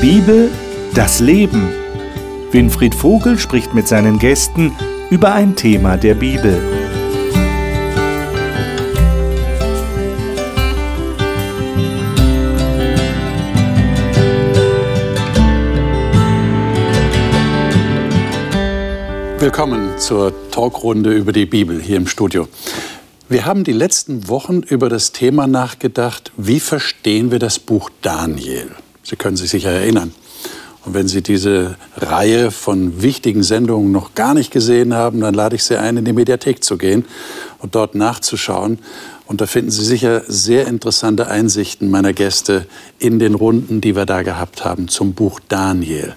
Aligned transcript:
Bibel, 0.00 0.48
das 0.94 1.18
Leben. 1.18 1.70
Winfried 2.52 2.94
Vogel 2.94 3.36
spricht 3.36 3.74
mit 3.74 3.88
seinen 3.88 4.20
Gästen 4.20 4.72
über 5.10 5.34
ein 5.34 5.56
Thema 5.56 5.96
der 5.96 6.14
Bibel. 6.14 6.56
Willkommen 19.40 19.98
zur 19.98 20.32
Talkrunde 20.52 21.12
über 21.12 21.32
die 21.32 21.46
Bibel 21.46 21.80
hier 21.80 21.96
im 21.96 22.06
Studio. 22.06 22.46
Wir 23.28 23.44
haben 23.44 23.64
die 23.64 23.72
letzten 23.72 24.28
Wochen 24.28 24.60
über 24.60 24.88
das 24.88 25.10
Thema 25.10 25.48
nachgedacht, 25.48 26.30
wie 26.36 26.60
verstehen 26.60 27.32
wir 27.32 27.40
das 27.40 27.58
Buch 27.58 27.90
Daniel? 28.00 28.70
Sie 29.08 29.16
können 29.16 29.36
sich 29.38 29.50
sicher 29.50 29.70
erinnern. 29.70 30.12
Und 30.84 30.92
wenn 30.92 31.08
Sie 31.08 31.22
diese 31.22 31.76
Reihe 31.96 32.50
von 32.50 33.00
wichtigen 33.02 33.42
Sendungen 33.42 33.90
noch 33.90 34.14
gar 34.14 34.34
nicht 34.34 34.50
gesehen 34.50 34.92
haben, 34.92 35.20
dann 35.20 35.32
lade 35.32 35.56
ich 35.56 35.64
Sie 35.64 35.78
ein, 35.78 35.96
in 35.96 36.04
die 36.04 36.12
Mediathek 36.12 36.62
zu 36.62 36.76
gehen 36.76 37.06
und 37.58 37.74
dort 37.74 37.94
nachzuschauen. 37.94 38.78
Und 39.26 39.40
da 39.40 39.46
finden 39.46 39.70
Sie 39.70 39.84
sicher 39.84 40.22
sehr 40.28 40.66
interessante 40.66 41.28
Einsichten 41.28 41.90
meiner 41.90 42.12
Gäste 42.12 42.66
in 42.98 43.18
den 43.18 43.34
Runden, 43.34 43.80
die 43.80 43.96
wir 43.96 44.04
da 44.04 44.22
gehabt 44.22 44.64
haben 44.64 44.88
zum 44.88 45.14
Buch 45.14 45.40
Daniel. 45.48 46.14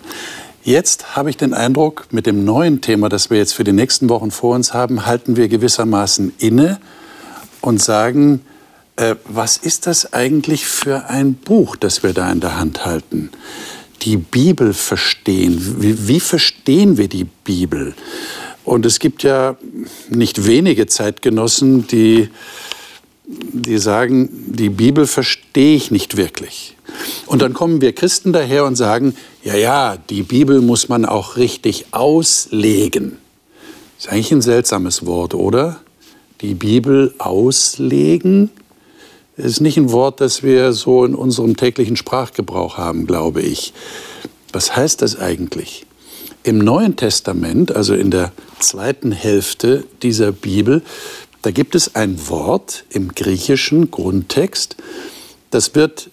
Jetzt 0.64 1.16
habe 1.16 1.30
ich 1.30 1.38
den 1.38 1.54
Eindruck, 1.54 2.08
mit 2.12 2.26
dem 2.26 2.44
neuen 2.44 2.82
Thema, 2.82 3.08
das 3.08 3.30
wir 3.30 3.38
jetzt 3.38 3.54
für 3.54 3.64
die 3.64 3.72
nächsten 3.72 4.10
Wochen 4.10 4.32
vor 4.32 4.54
uns 4.54 4.74
haben, 4.74 5.06
halten 5.06 5.38
wir 5.38 5.48
gewissermaßen 5.48 6.34
inne 6.40 6.80
und 7.62 7.82
sagen, 7.82 8.42
äh, 9.02 9.16
was 9.26 9.58
ist 9.58 9.88
das 9.88 10.14
eigentlich 10.14 10.66
für 10.66 11.10
ein 11.10 11.34
Buch, 11.34 11.76
das 11.76 12.04
wir 12.04 12.14
da 12.14 12.32
in 12.32 12.40
der 12.40 12.58
Hand 12.60 12.86
halten? 12.86 13.32
Die 14.04 14.18
Bibel 14.18 14.74
verstehen. 14.74 15.78
Wie, 15.80 16.08
wie 16.08 16.20
verstehen 16.20 16.98
wir 16.98 17.08
die 17.08 17.26
Bibel? 17.44 17.96
Und 18.64 18.86
es 18.86 19.00
gibt 19.00 19.24
ja 19.24 19.58
nicht 20.10 20.46
wenige 20.46 20.86
Zeitgenossen, 20.86 21.88
die, 21.88 22.30
die 23.26 23.80
sagen, 23.80 24.30
die 24.56 24.70
Bibel 24.70 25.08
verstehe 25.08 25.76
ich 25.76 25.90
nicht 25.90 26.16
wirklich. 26.16 26.78
Und 27.26 27.42
dann 27.42 27.54
kommen 27.54 27.82
wir 27.82 27.94
Christen 27.94 28.34
daher 28.34 28.66
und 28.66 28.76
sagen, 28.76 29.16
ja, 29.44 29.56
ja, 29.56 29.98
die 29.98 30.22
Bibel 30.22 30.62
muss 30.62 30.90
man 30.90 31.06
auch 31.06 31.38
richtig 31.38 31.88
auslegen. 31.92 33.18
Ist 33.98 34.10
eigentlich 34.10 34.32
ein 34.32 34.42
seltsames 34.42 35.06
Wort, 35.08 35.34
oder? 35.34 35.82
die 36.42 36.56
Bibel 36.56 37.14
auslegen, 37.20 38.50
ist 39.42 39.62
nicht 39.62 39.78
ein 39.78 39.92
Wort, 39.92 40.22
das 40.22 40.44
wir 40.44 40.74
so 40.74 41.04
in 41.06 41.16
unserem 41.16 41.58
täglichen 41.58 41.96
Sprachgebrauch 41.96 42.78
haben, 42.78 43.08
glaube 43.08 43.42
ich. 43.42 43.74
Was 44.54 44.76
heißt 44.76 45.02
das 45.02 45.18
eigentlich? 45.18 45.86
Im 46.44 46.58
Neuen 46.58 46.96
Testament, 46.96 47.76
also 47.76 47.94
in 47.94 48.12
der 48.12 48.32
zweiten 48.60 49.12
Hälfte 49.12 49.86
dieser 50.02 50.32
Bibel, 50.32 50.82
da 51.42 51.52
gibt 51.52 51.76
es 51.76 51.96
ein 51.96 52.30
Wort 52.30 52.86
im 52.90 53.14
griechischen 53.14 53.92
Grundtext, 53.92 54.76
das 55.50 55.76
wird 55.76 56.10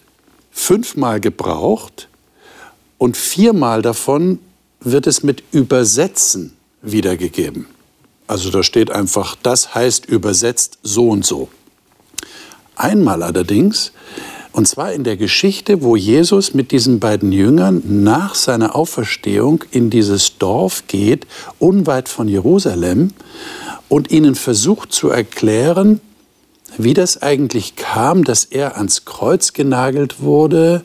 fünfmal 0.51 1.21
gebraucht 1.21 2.09
und 2.99 3.17
viermal 3.17 3.83
davon 3.83 4.39
wird 4.81 5.07
es 5.07 5.23
mit 5.23 5.43
Übersetzen 5.53 6.57
wiedergegeben. 6.83 7.67
Also 8.27 8.51
da 8.51 8.63
steht 8.63 8.91
einfach, 8.91 9.37
das 9.43 9.75
heißt 9.75 10.07
übersetzt 10.07 10.79
so 10.83 11.09
und 11.09 11.25
so. 11.25 11.49
Einmal 12.79 13.23
allerdings, 13.23 13.93
und 14.53 14.67
zwar 14.67 14.93
in 14.93 15.05
der 15.05 15.17
Geschichte, 15.17 15.83
wo 15.83 15.97
Jesus 15.97 16.55
mit 16.55 16.73
diesen 16.73 17.01
beiden 17.01 17.33
Jüngern 17.33 17.83
nach 17.85 18.35
seiner 18.35 18.75
Auferstehung 18.75 19.65
in 19.71 19.91
dieses 19.91 20.39
Dorf 20.39 20.85
geht, 20.87 21.27
unweit 21.59 22.09
von 22.09 22.29
Jerusalem, 22.29 23.13
und 23.89 24.11
ihnen 24.11 24.35
versucht 24.35 24.93
zu 24.93 25.09
erklären, 25.11 26.01
wie 26.77 26.95
das 26.95 27.21
eigentlich 27.21 27.77
kam, 27.77 28.25
dass 28.25 28.45
er 28.45 28.77
ans 28.77 29.05
Kreuz 29.05 29.53
genagelt 29.53 30.23
wurde 30.23 30.83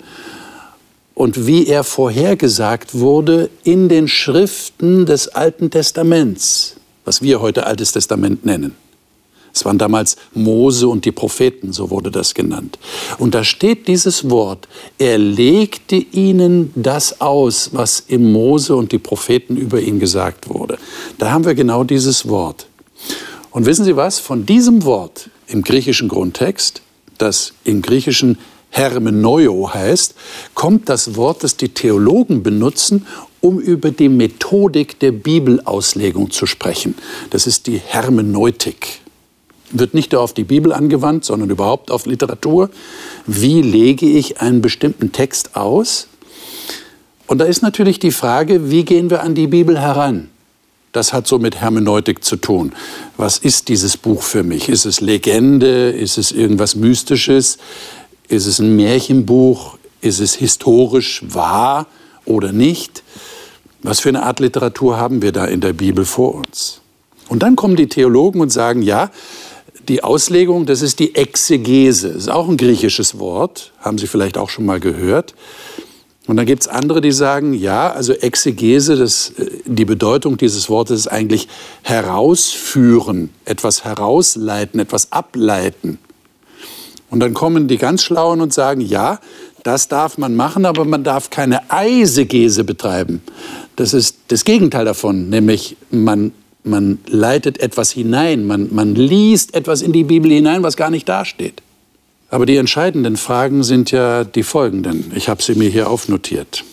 und 1.14 1.48
wie 1.48 1.68
er 1.68 1.84
vorhergesagt 1.84 2.96
wurde 2.96 3.50
in 3.64 3.88
den 3.88 4.08
Schriften 4.08 5.06
des 5.06 5.28
Alten 5.30 5.70
Testaments 5.70 6.78
was 7.06 7.22
wir 7.22 7.42
heute 7.42 7.66
Altes 7.66 7.92
Testament 7.92 8.46
nennen. 8.46 8.76
Es 9.54 9.66
waren 9.66 9.78
damals 9.78 10.18
Mose 10.34 10.88
und 10.88 11.06
die 11.06 11.12
Propheten, 11.12 11.74
so 11.74 11.92
wurde 11.92 12.10
das 12.10 12.34
genannt. 12.34 12.80
Und 13.20 13.36
da 13.36 13.44
steht 13.44 13.88
dieses 13.88 14.30
Wort, 14.32 14.68
er 14.98 15.20
legte 15.20 15.96
ihnen 15.96 16.72
das 16.76 17.22
aus, 17.22 17.70
was 17.72 18.00
im 18.08 18.32
Mose 18.32 18.76
und 18.76 18.92
die 18.92 18.98
Propheten 18.98 19.56
über 19.56 19.80
ihn 19.80 20.00
gesagt 20.00 20.50
wurde. 20.50 20.80
Da 21.20 21.30
haben 21.30 21.46
wir 21.46 21.54
genau 21.54 21.84
dieses 21.84 22.28
Wort. 22.28 22.66
Und 23.52 23.68
wissen 23.68 23.86
Sie 23.86 23.96
was? 23.96 24.18
Von 24.18 24.48
diesem 24.48 24.84
Wort 24.86 25.30
im 25.48 25.62
griechischen 25.62 26.08
Grundtext, 26.08 26.82
das 27.20 27.54
im 27.64 27.84
griechischen 27.84 28.40
Hermeneuo 28.72 29.72
heißt, 29.72 30.16
kommt 30.56 30.90
das 30.90 31.16
Wort, 31.16 31.44
das 31.44 31.58
die 31.58 31.70
Theologen 31.70 32.42
benutzen, 32.42 33.06
um 33.40 33.60
über 33.60 33.92
die 33.92 34.10
Methodik 34.10 34.98
der 35.00 35.12
Bibelauslegung 35.12 36.32
zu 36.32 36.48
sprechen. 36.48 36.96
Das 37.30 37.46
ist 37.46 37.68
die 37.68 37.78
Hermeneutik. 37.78 39.03
Wird 39.74 39.94
nicht 39.94 40.12
nur 40.12 40.22
auf 40.22 40.34
die 40.34 40.44
Bibel 40.44 40.72
angewandt, 40.72 41.26
sondern 41.26 41.50
überhaupt 41.50 41.92
auf 41.92 42.06
Literatur. 42.06 42.70
Wie 43.26 43.62
lege 43.62 44.06
ich 44.06 44.40
einen 44.40 44.62
bestimmten 44.62 45.12
Text 45.12 45.56
aus? 45.56 46.08
Und 47.28 47.40
da 47.40 47.46
ist 47.46 47.62
natürlich 47.62 48.00
die 48.00 48.12
Frage, 48.12 48.70
wie 48.70 48.86
gehen 48.86 49.10
wir 49.10 49.24
an 49.24 49.34
die 49.34 49.48
Bibel 49.48 49.80
heran? 49.80 50.30
Das 50.92 51.12
hat 51.12 51.26
so 51.26 51.40
mit 51.40 51.60
Hermeneutik 51.60 52.24
zu 52.24 52.36
tun. 52.36 52.74
Was 53.18 53.40
ist 53.40 53.68
dieses 53.68 53.98
Buch 53.98 54.22
für 54.22 54.44
mich? 54.44 54.70
Ist 54.70 54.86
es 54.86 55.02
Legende? 55.02 55.90
Ist 55.90 56.20
es 56.20 56.32
irgendwas 56.32 56.76
Mystisches? 56.76 57.58
Ist 58.28 58.46
es 58.46 58.60
ein 58.60 58.76
Märchenbuch? 58.76 59.80
Ist 60.02 60.20
es 60.20 60.36
historisch 60.36 61.24
wahr 61.28 61.88
oder 62.26 62.52
nicht? 62.52 63.02
Was 63.82 64.02
für 64.02 64.10
eine 64.10 64.24
Art 64.24 64.40
Literatur 64.40 64.98
haben 64.98 65.24
wir 65.24 65.32
da 65.32 65.46
in 65.46 65.62
der 65.62 65.74
Bibel 65.74 66.06
vor 66.06 66.36
uns? 66.36 66.82
Und 67.28 67.42
dann 67.42 67.56
kommen 67.56 67.76
die 67.76 67.88
Theologen 67.88 68.40
und 68.40 68.52
sagen, 68.52 68.84
ja, 68.84 69.10
die 69.88 70.04
Auslegung, 70.04 70.66
das 70.66 70.82
ist 70.82 71.00
die 71.00 71.16
Exegese. 71.16 72.10
Das 72.10 72.24
ist 72.24 72.30
auch 72.30 72.48
ein 72.48 72.58
griechisches 72.58 73.20
Wort, 73.20 73.72
haben 73.80 73.98
Sie 73.98 74.08
vielleicht 74.08 74.38
auch 74.38 74.50
schon 74.50 74.66
mal 74.66 74.80
gehört. 74.80 75.34
Und 76.26 76.38
dann 76.38 76.46
gibt 76.46 76.62
es 76.62 76.68
andere, 76.70 77.02
die 77.02 77.12
sagen, 77.12 77.54
ja, 77.54 77.92
also 77.92 78.14
Exegese, 78.14 78.96
das, 78.96 79.32
äh, 79.38 79.50
die 79.66 79.86
Bedeutung 79.86 80.38
dieses 80.38 80.70
Wortes 80.70 81.02
ist 81.02 81.08
eigentlich 81.08 81.50
herausführen, 81.82 83.30
etwas 83.44 83.84
herausleiten, 83.84 84.80
etwas 84.80 85.12
ableiten. 85.12 86.00
Und 87.10 87.20
dann 87.20 87.34
kommen 87.34 87.68
die 87.68 87.78
ganz 87.78 88.04
Schlauen 88.04 88.42
und 88.42 88.54
sagen, 88.54 88.82
ja, 88.82 89.20
das 89.64 89.88
darf 89.88 90.18
man 90.18 90.36
machen, 90.36 90.66
aber 90.66 90.86
man 90.86 91.04
darf 91.04 91.30
keine 91.30 91.70
Eisegese 91.70 92.64
betreiben. 92.64 93.22
Das 93.76 93.94
ist 93.94 94.18
das 94.30 94.46
Gegenteil 94.46 94.86
davon, 94.86 95.30
nämlich 95.30 95.78
man, 95.90 96.32
man 96.64 97.00
leitet 97.08 97.60
etwas 97.60 97.92
hinein, 97.92 98.46
man, 98.46 98.74
man 98.74 98.96
liest 98.96 99.54
etwas 99.54 99.82
in 99.82 99.92
die 99.92 100.04
Bibel 100.04 100.32
hinein, 100.32 100.64
was 100.64 100.78
gar 100.78 100.90
nicht 100.90 101.08
dasteht. 101.08 101.62
Aber 102.30 102.46
die 102.46 102.58
entscheidenden 102.58 103.18
Fragen 103.18 103.64
sind 103.64 103.92
ja 103.92 104.24
die 104.24 104.44
folgenden. 104.44 105.12
Ich 105.16 105.30
habe 105.30 105.44
sie 105.44 105.56
mir 105.56 105.70
hier 105.70 105.90
aufnotiert. 105.90 106.64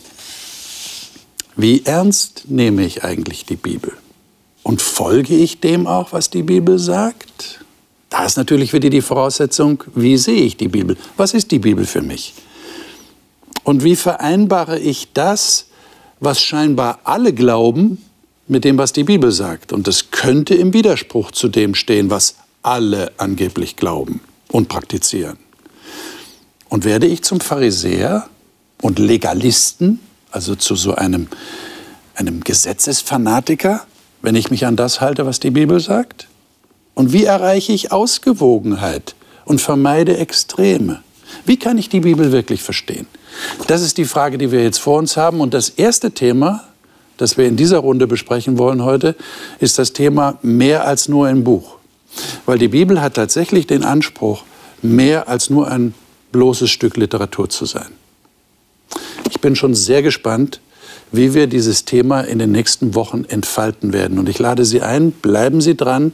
Wie 1.56 1.84
ernst 1.84 2.44
nehme 2.48 2.84
ich 2.84 3.04
eigentlich 3.04 3.44
die 3.44 3.56
Bibel? 3.56 3.92
Und 4.62 4.80
folge 4.80 5.34
ich 5.34 5.60
dem 5.60 5.86
auch, 5.86 6.12
was 6.12 6.30
die 6.30 6.42
Bibel 6.42 6.78
sagt? 6.78 7.60
Da 8.08 8.24
ist 8.24 8.36
natürlich 8.36 8.72
wieder 8.72 8.90
die 8.90 9.02
Voraussetzung, 9.02 9.84
wie 9.94 10.16
sehe 10.16 10.42
ich 10.42 10.56
die 10.56 10.68
Bibel? 10.68 10.96
Was 11.16 11.34
ist 11.34 11.50
die 11.50 11.58
Bibel 11.58 11.84
für 11.84 12.02
mich? 12.02 12.34
Und 13.62 13.84
wie 13.84 13.96
vereinbare 13.96 14.78
ich 14.78 15.12
das, 15.12 15.66
was 16.18 16.40
scheinbar 16.40 17.00
alle 17.04 17.32
glauben, 17.32 18.02
mit 18.50 18.64
dem, 18.64 18.78
was 18.78 18.92
die 18.92 19.04
Bibel 19.04 19.30
sagt? 19.30 19.72
Und 19.72 19.86
das 19.86 20.10
könnte 20.10 20.54
im 20.54 20.72
Widerspruch 20.72 21.30
zu 21.30 21.48
dem 21.48 21.74
stehen, 21.74 22.10
was 22.10 22.36
alle 22.62 23.12
angeblich 23.16 23.76
glauben 23.76 24.20
und 24.48 24.68
praktizieren. 24.68 25.38
Und 26.68 26.84
werde 26.84 27.06
ich 27.06 27.22
zum 27.22 27.40
Pharisäer 27.40 28.28
und 28.82 28.98
Legalisten, 28.98 30.00
also 30.30 30.54
zu 30.54 30.76
so 30.76 30.94
einem, 30.94 31.28
einem 32.14 32.42
Gesetzesfanatiker, 32.42 33.86
wenn 34.22 34.34
ich 34.34 34.50
mich 34.50 34.66
an 34.66 34.76
das 34.76 35.00
halte, 35.00 35.26
was 35.26 35.40
die 35.40 35.50
Bibel 35.50 35.80
sagt? 35.80 36.28
Und 36.94 37.12
wie 37.12 37.24
erreiche 37.24 37.72
ich 37.72 37.92
Ausgewogenheit 37.92 39.14
und 39.44 39.60
vermeide 39.60 40.18
Extreme? 40.18 41.02
Wie 41.46 41.56
kann 41.56 41.78
ich 41.78 41.88
die 41.88 42.00
Bibel 42.00 42.32
wirklich 42.32 42.62
verstehen? 42.62 43.06
Das 43.66 43.82
ist 43.82 43.96
die 43.96 44.04
Frage, 44.04 44.38
die 44.38 44.50
wir 44.50 44.62
jetzt 44.62 44.78
vor 44.78 44.98
uns 44.98 45.16
haben. 45.16 45.40
Und 45.40 45.54
das 45.54 45.70
erste 45.70 46.10
Thema, 46.10 46.64
das 47.20 47.36
wir 47.36 47.46
in 47.46 47.56
dieser 47.56 47.78
Runde 47.78 48.06
besprechen 48.06 48.58
wollen 48.58 48.82
heute, 48.82 49.14
ist 49.58 49.78
das 49.78 49.92
Thema 49.92 50.38
mehr 50.42 50.86
als 50.86 51.08
nur 51.08 51.26
ein 51.26 51.44
Buch. 51.44 51.76
Weil 52.46 52.58
die 52.58 52.68
Bibel 52.68 53.00
hat 53.00 53.14
tatsächlich 53.14 53.66
den 53.66 53.84
Anspruch, 53.84 54.44
mehr 54.82 55.28
als 55.28 55.50
nur 55.50 55.70
ein 55.70 55.94
bloßes 56.32 56.70
Stück 56.70 56.96
Literatur 56.96 57.48
zu 57.50 57.66
sein. 57.66 57.88
Ich 59.30 59.40
bin 59.40 59.54
schon 59.54 59.74
sehr 59.74 60.02
gespannt, 60.02 60.60
wie 61.12 61.34
wir 61.34 61.46
dieses 61.46 61.84
Thema 61.84 62.22
in 62.22 62.38
den 62.38 62.52
nächsten 62.52 62.94
Wochen 62.94 63.24
entfalten 63.24 63.92
werden. 63.92 64.18
Und 64.18 64.28
ich 64.28 64.38
lade 64.38 64.64
Sie 64.64 64.80
ein, 64.80 65.10
bleiben 65.10 65.60
Sie 65.60 65.76
dran, 65.76 66.12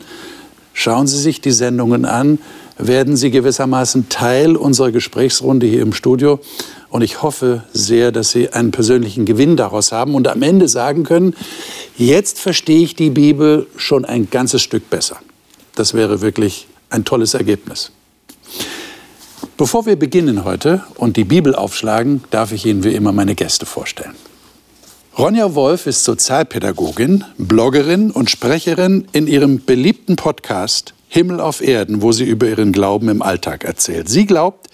schauen 0.73 1.07
Sie 1.07 1.19
sich 1.19 1.41
die 1.41 1.53
Sendungen 1.53 2.05
an, 2.05 2.39
werden 2.79 3.17
Sie 3.17 3.31
gewissermaßen 3.31 4.09
Teil 4.09 4.57
unserer 4.57 4.91
Gesprächsrunde 4.91 5.67
hier 5.67 5.83
im 5.83 5.93
Studio. 5.93 6.41
Und 6.97 7.03
ich 7.03 7.21
hoffe 7.21 7.63
sehr, 7.75 8.11
dass 8.11 8.31
Sie 8.31 8.49
einen 8.55 8.71
persönlichen 8.71 9.27
Gewinn 9.27 9.59
daraus 9.59 9.93
haben 9.93 10.15
und 10.15 10.27
am 10.29 10.41
Ende 10.41 10.67
sagen 10.67 11.03
können, 11.05 11.37
jetzt 11.99 12.41
verstehe 12.41 12.83
ich 12.83 12.95
die 12.95 13.11
Bibel 13.11 13.67
schon 13.77 14.07
ein 14.07 14.31
ganzes 14.31 14.63
Stück 14.63 14.89
besser. 14.89 15.19
Das 15.75 15.93
wäre 15.93 16.23
wirklich 16.23 16.69
ein 16.89 17.05
tolles 17.05 17.35
Ergebnis. 17.35 17.93
Bevor 19.59 19.85
wir 19.85 19.97
beginnen 19.97 20.45
heute 20.45 20.85
und 20.95 21.19
die 21.19 21.25
Bibel 21.25 21.55
aufschlagen, 21.55 22.25
darf 22.31 22.53
ich 22.53 22.65
Ihnen 22.65 22.83
wie 22.83 22.95
immer 22.95 23.13
meine 23.13 23.35
Gäste 23.35 23.67
vorstellen. 23.67 24.15
Ronja 25.19 25.55
Wolf 25.55 25.87
ist 25.87 26.03
Sozialpädagogin, 26.03 27.25
Bloggerin 27.37 28.11
und 28.11 28.31
Sprecherin 28.31 29.07
in 29.13 29.27
ihrem 29.27 29.63
beliebten 29.67 30.17
Podcast 30.17 30.95
Himmel 31.09 31.41
auf 31.41 31.61
Erden, 31.61 32.01
wo 32.01 32.13
sie 32.13 32.25
über 32.25 32.47
ihren 32.47 32.73
Glauben 32.73 33.11
im 33.11 33.21
Alltag 33.21 33.65
erzählt. 33.65 34.09
Sie 34.09 34.25
glaubt, 34.25 34.69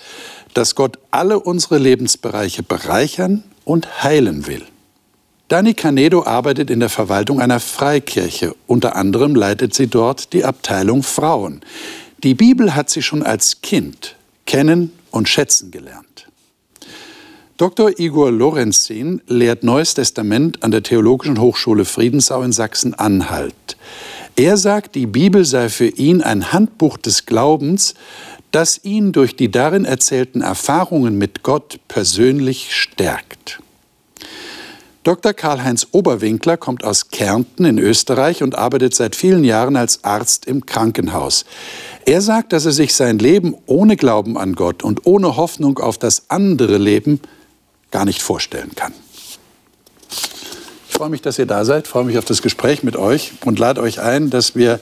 dass 0.54 0.74
Gott 0.74 0.98
alle 1.10 1.40
unsere 1.40 1.78
Lebensbereiche 1.78 2.62
bereichern 2.62 3.44
und 3.64 4.02
heilen 4.02 4.46
will. 4.46 4.64
Dani 5.48 5.74
Canedo 5.74 6.24
arbeitet 6.24 6.70
in 6.70 6.80
der 6.80 6.88
Verwaltung 6.88 7.40
einer 7.40 7.60
Freikirche. 7.60 8.54
Unter 8.66 8.96
anderem 8.96 9.34
leitet 9.34 9.74
sie 9.74 9.86
dort 9.86 10.32
die 10.32 10.44
Abteilung 10.44 11.02
Frauen. 11.02 11.60
Die 12.22 12.34
Bibel 12.34 12.74
hat 12.74 12.88
sie 12.88 13.02
schon 13.02 13.22
als 13.22 13.60
Kind 13.60 14.16
kennen 14.46 14.92
und 15.10 15.28
schätzen 15.28 15.70
gelernt. 15.70 16.26
Dr. 17.58 17.98
Igor 17.98 18.32
Lorenzin 18.32 19.20
lehrt 19.26 19.62
Neues 19.62 19.94
Testament 19.94 20.62
an 20.64 20.70
der 20.70 20.82
Theologischen 20.82 21.38
Hochschule 21.38 21.84
Friedensau 21.84 22.42
in 22.42 22.52
Sachsen-Anhalt. 22.52 23.76
Er 24.34 24.56
sagt, 24.56 24.94
die 24.94 25.06
Bibel 25.06 25.44
sei 25.44 25.68
für 25.68 25.88
ihn 25.88 26.22
ein 26.22 26.52
Handbuch 26.52 26.96
des 26.96 27.26
Glaubens, 27.26 27.94
das 28.52 28.84
ihn 28.84 29.12
durch 29.12 29.34
die 29.34 29.50
darin 29.50 29.84
erzählten 29.84 30.42
Erfahrungen 30.42 31.18
mit 31.18 31.42
Gott 31.42 31.80
persönlich 31.88 32.74
stärkt. 32.74 33.60
Dr. 35.04 35.32
Karl-Heinz 35.32 35.88
Oberwinkler 35.90 36.56
kommt 36.56 36.84
aus 36.84 37.10
Kärnten 37.10 37.64
in 37.64 37.78
Österreich 37.78 38.40
und 38.40 38.54
arbeitet 38.54 38.94
seit 38.94 39.16
vielen 39.16 39.42
Jahren 39.42 39.74
als 39.74 40.04
Arzt 40.04 40.46
im 40.46 40.64
Krankenhaus. 40.64 41.44
Er 42.06 42.20
sagt, 42.20 42.52
dass 42.52 42.66
er 42.66 42.72
sich 42.72 42.94
sein 42.94 43.18
Leben 43.18 43.56
ohne 43.66 43.96
Glauben 43.96 44.38
an 44.38 44.54
Gott 44.54 44.84
und 44.84 45.04
ohne 45.04 45.36
Hoffnung 45.36 45.80
auf 45.80 45.98
das 45.98 46.30
andere 46.30 46.78
Leben 46.78 47.20
gar 47.90 48.04
nicht 48.04 48.22
vorstellen 48.22 48.76
kann. 48.76 48.92
Ich 50.88 50.94
freue 50.94 51.10
mich, 51.10 51.22
dass 51.22 51.36
ihr 51.36 51.46
da 51.46 51.64
seid, 51.64 51.88
freue 51.88 52.04
mich 52.04 52.18
auf 52.18 52.24
das 52.24 52.40
Gespräch 52.40 52.84
mit 52.84 52.94
euch 52.94 53.32
und 53.44 53.58
lade 53.58 53.80
euch 53.80 54.00
ein, 54.00 54.30
dass 54.30 54.54
wir 54.54 54.78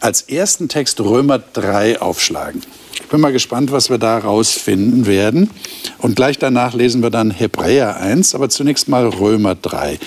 als 0.00 0.22
ersten 0.22 0.68
Text 0.68 1.00
Römer 1.00 1.38
3 1.38 2.02
aufschlagen. 2.02 2.62
Ich 3.08 3.10
bin 3.10 3.22
mal 3.22 3.32
gespannt, 3.32 3.72
was 3.72 3.88
wir 3.88 3.96
da 3.96 4.18
rausfinden 4.18 5.06
werden. 5.06 5.48
Und 5.96 6.14
gleich 6.14 6.38
danach 6.38 6.74
lesen 6.74 7.02
wir 7.02 7.08
dann 7.08 7.30
Hebräer 7.30 7.96
1, 7.96 8.34
aber 8.34 8.50
zunächst 8.50 8.86
mal 8.86 9.08
Römer 9.08 9.54
3. 9.54 9.98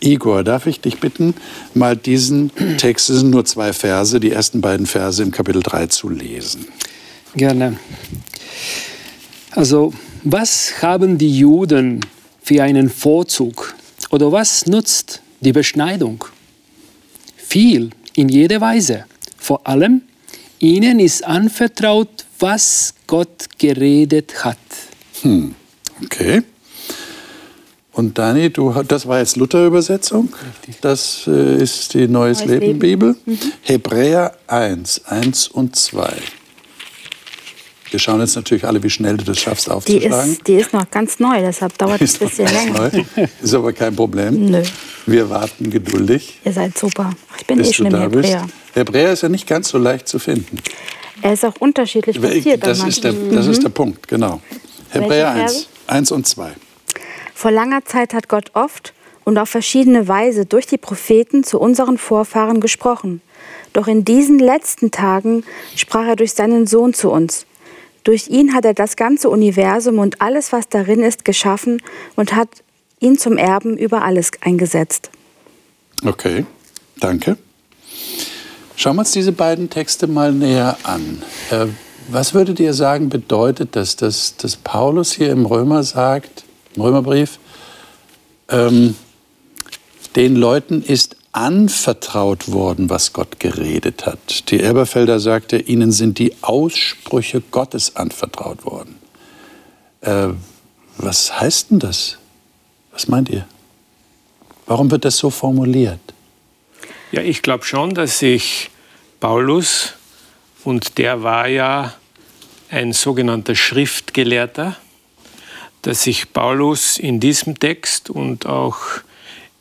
Igor, 0.00 0.44
darf 0.44 0.66
ich 0.66 0.78
dich 0.78 1.00
bitten, 1.00 1.32
mal 1.72 1.96
diesen 1.96 2.50
Text, 2.76 3.08
es 3.08 3.20
sind 3.20 3.30
nur 3.30 3.46
zwei 3.46 3.72
Verse, 3.72 4.20
die 4.20 4.30
ersten 4.30 4.60
beiden 4.60 4.84
Verse 4.84 5.22
im 5.22 5.30
Kapitel 5.30 5.62
3 5.62 5.86
zu 5.86 6.10
lesen. 6.10 6.66
Gerne. 7.34 7.78
Also 9.52 9.94
was 10.22 10.82
haben 10.82 11.16
die 11.16 11.38
Juden 11.38 12.00
für 12.42 12.62
einen 12.62 12.90
Vorzug 12.90 13.74
oder 14.10 14.32
was 14.32 14.66
nutzt 14.66 15.22
die 15.40 15.52
Beschneidung? 15.52 16.26
Viel, 17.38 17.88
in 18.14 18.28
jeder 18.28 18.60
Weise. 18.60 19.06
Vor 19.38 19.66
allem, 19.66 20.02
ihnen 20.60 21.00
ist 21.00 21.24
anvertraut, 21.24 22.24
was 22.38 22.94
Gott 23.06 23.46
geredet 23.58 24.44
hat. 24.44 24.58
Hm. 25.22 25.54
Okay. 26.04 26.42
Und 27.92 28.16
Dani, 28.16 28.50
du, 28.50 28.72
das 28.86 29.06
war 29.06 29.18
jetzt 29.18 29.36
Luther-Übersetzung. 29.36 30.32
Das 30.80 31.26
äh, 31.26 31.62
ist 31.62 31.92
die 31.92 32.06
Neues, 32.08 32.38
Neues 32.46 32.60
Leben, 32.60 32.78
Bibel. 32.78 33.16
Mhm. 33.26 33.38
Hebräer 33.62 34.32
1, 34.46 35.06
1 35.06 35.48
und 35.48 35.76
2. 35.76 36.10
Wir 37.90 37.98
schauen 37.98 38.20
jetzt 38.20 38.36
natürlich 38.36 38.64
alle, 38.64 38.82
wie 38.82 38.90
schnell 38.90 39.16
du 39.16 39.24
das 39.24 39.38
schaffst 39.38 39.70
aufzuschlagen. 39.70 40.26
Die 40.26 40.32
ist, 40.32 40.46
die 40.46 40.54
ist 40.54 40.72
noch 40.72 40.88
ganz 40.90 41.18
neu, 41.18 41.40
deshalb 41.40 41.76
dauert 41.76 42.00
es 42.00 42.20
ein 42.20 42.28
bisschen 42.28 42.46
länger. 42.46 42.90
Neu. 42.92 43.26
Ist 43.42 43.54
aber 43.54 43.72
kein 43.72 43.94
Problem. 43.96 44.50
Nö. 44.50 44.62
Wir 45.06 45.28
warten 45.28 45.70
geduldig. 45.70 46.38
Ihr 46.44 46.52
seid 46.52 46.78
super. 46.78 47.10
Ich 47.38 47.46
bin 47.46 47.58
eh 47.58 47.72
schon 47.72 47.86
im 47.86 48.00
Hebräer. 48.00 48.42
Bist. 48.42 48.54
Hebräer 48.74 49.12
ist 49.12 49.22
ja 49.22 49.28
nicht 49.28 49.46
ganz 49.46 49.68
so 49.68 49.78
leicht 49.78 50.06
zu 50.06 50.18
finden. 50.18 50.58
Er 51.22 51.32
ist 51.32 51.44
auch 51.44 51.56
unterschiedlich 51.58 52.20
passiert. 52.20 52.64
Das, 52.64 52.84
ist 52.84 53.02
der, 53.02 53.12
das 53.12 53.46
mhm. 53.46 53.52
ist 53.52 53.62
der 53.62 53.68
Punkt, 53.70 54.06
genau. 54.06 54.40
Hebräer 54.90 55.30
1, 55.30 55.68
1 55.86 56.12
und 56.12 56.26
2. 56.26 56.52
Vor 57.34 57.50
langer 57.50 57.84
Zeit 57.84 58.14
hat 58.14 58.28
Gott 58.28 58.50
oft 58.54 58.94
und 59.24 59.38
auf 59.38 59.48
verschiedene 59.48 60.08
Weise 60.08 60.46
durch 60.46 60.66
die 60.66 60.78
Propheten 60.78 61.44
zu 61.44 61.58
unseren 61.58 61.98
Vorfahren 61.98 62.60
gesprochen. 62.60 63.20
Doch 63.72 63.86
in 63.86 64.04
diesen 64.04 64.38
letzten 64.38 64.90
Tagen 64.90 65.44
sprach 65.76 66.06
er 66.06 66.16
durch 66.16 66.32
seinen 66.32 66.66
Sohn 66.66 66.94
zu 66.94 67.10
uns. 67.10 67.46
Durch 68.04 68.28
ihn 68.28 68.54
hat 68.54 68.64
er 68.64 68.74
das 68.74 68.96
ganze 68.96 69.28
Universum 69.28 69.98
und 69.98 70.22
alles, 70.22 70.52
was 70.52 70.68
darin 70.68 71.02
ist, 71.02 71.24
geschaffen 71.24 71.82
und 72.16 72.34
hat 72.34 72.48
ihn 72.98 73.18
zum 73.18 73.36
Erben 73.36 73.76
über 73.76 74.02
alles 74.02 74.30
eingesetzt. 74.40 75.10
Okay, 76.04 76.46
danke. 76.98 77.36
Schauen 78.76 78.96
wir 78.96 79.00
uns 79.00 79.12
diese 79.12 79.32
beiden 79.32 79.68
Texte 79.68 80.06
mal 80.06 80.32
näher 80.32 80.78
an. 80.84 81.22
Äh, 81.50 81.66
was 82.08 82.34
würdet 82.34 82.58
ihr 82.58 82.72
sagen, 82.72 83.08
bedeutet 83.08 83.76
das, 83.76 83.96
dass, 83.96 84.36
dass 84.36 84.56
Paulus 84.56 85.12
hier 85.12 85.30
im 85.30 85.44
Römer 85.44 85.82
sagt, 85.82 86.44
im 86.74 86.82
Römerbrief, 86.82 87.38
ähm, 88.48 88.94
den 90.16 90.34
Leuten 90.34 90.82
ist 90.82 91.16
anvertraut 91.32 92.50
worden, 92.50 92.90
was 92.90 93.12
Gott 93.12 93.38
geredet 93.38 94.06
hat. 94.06 94.50
Die 94.50 94.60
Elberfelder 94.60 95.20
sagte, 95.20 95.58
ihnen 95.58 95.92
sind 95.92 96.18
die 96.18 96.34
Aussprüche 96.42 97.40
Gottes 97.40 97.96
anvertraut 97.96 98.64
worden. 98.64 98.96
Äh, 100.00 100.28
was 100.96 101.40
heißt 101.40 101.70
denn 101.70 101.78
das? 101.78 102.18
Was 102.92 103.08
meint 103.08 103.28
ihr? 103.28 103.46
Warum 104.66 104.90
wird 104.90 105.04
das 105.04 105.16
so 105.16 105.30
formuliert? 105.30 106.00
Ja, 107.12 107.22
ich 107.22 107.42
glaube 107.42 107.64
schon, 107.64 107.94
dass 107.94 108.18
sich 108.18 108.70
Paulus, 109.20 109.94
und 110.64 110.98
der 110.98 111.22
war 111.22 111.48
ja 111.48 111.94
ein 112.70 112.92
sogenannter 112.92 113.54
Schriftgelehrter, 113.54 114.76
dass 115.82 116.02
sich 116.02 116.32
Paulus 116.32 116.98
in 116.98 117.20
diesem 117.20 117.58
Text 117.58 118.10
und 118.10 118.46
auch 118.46 118.78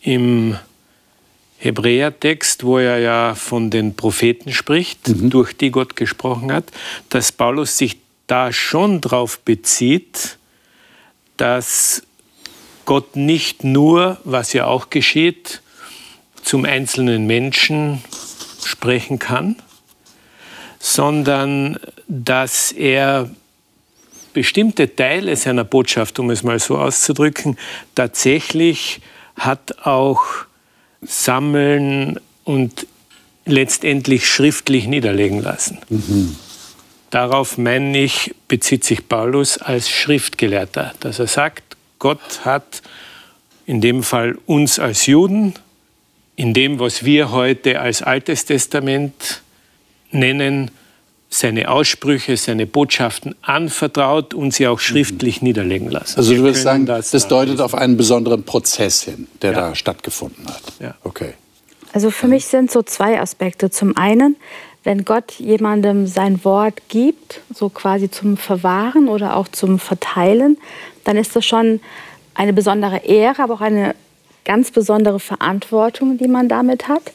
im 0.02 0.58
Hebräertext, 1.60 2.64
wo 2.64 2.78
er 2.78 3.00
ja 3.00 3.36
von 3.36 3.70
den 3.70 3.96
Propheten 3.96 4.52
spricht, 4.54 5.10
mhm. 5.10 5.30
durch 5.30 5.56
die 5.56 5.72
Gott 5.72 5.96
gesprochen 5.96 6.52
hat, 6.52 6.66
dass 7.10 7.32
Paulus 7.32 7.78
sich 7.78 7.98
da 8.28 8.54
schon 8.54 9.02
darauf 9.02 9.40
bezieht, 9.40 10.38
dass 11.38 12.04
Gott 12.86 13.16
nicht 13.16 13.64
nur, 13.64 14.18
was 14.24 14.54
ja 14.54 14.66
auch 14.66 14.90
geschieht, 14.90 15.62
zum 16.42 16.66
einzelnen 16.66 17.28
Menschen 17.28 18.02
sprechen 18.66 19.20
kann, 19.20 19.58
sondern 20.80 21.78
dass 22.08 22.72
er 22.72 23.30
bestimmte 24.34 24.96
Teile 24.96 25.36
seiner 25.36 25.66
Botschaft, 25.66 26.20
um 26.20 26.30
es 26.30 26.44
mal 26.44 26.60
so 26.60 26.78
auszudrücken, 26.78 27.58
tatsächlich 27.96 29.02
hat 29.36 29.86
auch 29.86 30.24
sammeln 31.02 32.20
und 32.44 32.88
letztendlich 33.46 34.28
schriftlich 34.28 34.88
niederlegen 34.88 35.42
lassen. 35.42 35.80
Mhm. 35.90 36.36
Darauf, 37.10 37.58
meine 37.58 37.98
ich, 37.98 38.36
bezieht 38.48 38.84
sich 38.84 39.08
Paulus 39.08 39.58
als 39.58 39.90
Schriftgelehrter, 39.90 40.94
dass 41.00 41.20
er 41.20 41.28
sagt, 41.28 41.78
Gott 41.98 42.46
hat 42.46 42.82
in 43.66 43.82
dem 43.82 44.04
Fall 44.04 44.38
uns 44.46 44.80
als 44.80 45.06
Juden, 45.08 45.56
in 46.36 46.54
dem, 46.54 46.80
was 46.80 47.04
wir 47.04 47.32
heute 47.32 47.80
als 47.80 48.02
Altes 48.02 48.46
Testament 48.46 49.42
nennen, 50.12 50.72
seine 51.30 51.70
Aussprüche, 51.70 52.36
seine 52.38 52.66
Botschaften 52.66 53.36
anvertraut 53.44 54.34
und 54.34 54.54
sie 54.54 54.68
auch 54.68 54.80
schriftlich 54.80 55.42
mhm. 55.42 55.48
niederlegen 55.50 55.92
lassen. 55.92 56.18
Also 56.18 56.34
du 56.34 56.42
würdest 56.42 56.64
sagen, 56.64 56.86
das, 56.86 57.12
das 57.12 57.28
deutet 57.28 57.62
auf 57.62 57.76
einen 57.76 57.98
besonderen 57.98 58.44
Prozess 58.44 59.04
hin, 59.04 59.28
der 59.42 59.52
ja. 59.52 59.60
da 59.60 59.76
stattgefunden 59.76 60.48
hat. 60.48 60.64
Ja. 60.80 60.96
Okay. 61.04 61.34
Also 61.94 62.12
für 62.12 62.28
mich 62.28 62.46
sind 62.46 62.72
so 62.72 62.82
zwei 62.82 63.20
Aspekte. 63.20 63.70
Zum 63.70 63.96
einen, 63.96 64.38
wenn 64.84 65.06
Gott 65.06 65.34
jemandem 65.34 66.08
sein 66.08 66.44
Wort 66.44 66.82
gibt, 66.88 67.42
so 67.54 67.70
quasi 67.70 68.10
zum 68.10 68.38
Verwahren 68.38 69.08
oder 69.08 69.36
auch 69.36 69.48
zum 69.48 69.78
Verteilen, 69.78 70.58
dann 71.04 71.16
ist 71.18 71.36
das 71.36 71.46
schon 71.46 71.80
eine 72.34 72.54
besondere 72.54 72.98
Ehre, 73.06 73.44
aber 73.44 73.56
auch 73.56 73.62
eine 73.62 73.96
ganz 74.46 74.72
besondere 74.72 75.20
Verantwortung, 75.20 76.18
die 76.18 76.28
man 76.28 76.48
damit 76.50 76.88
hat. 76.88 77.12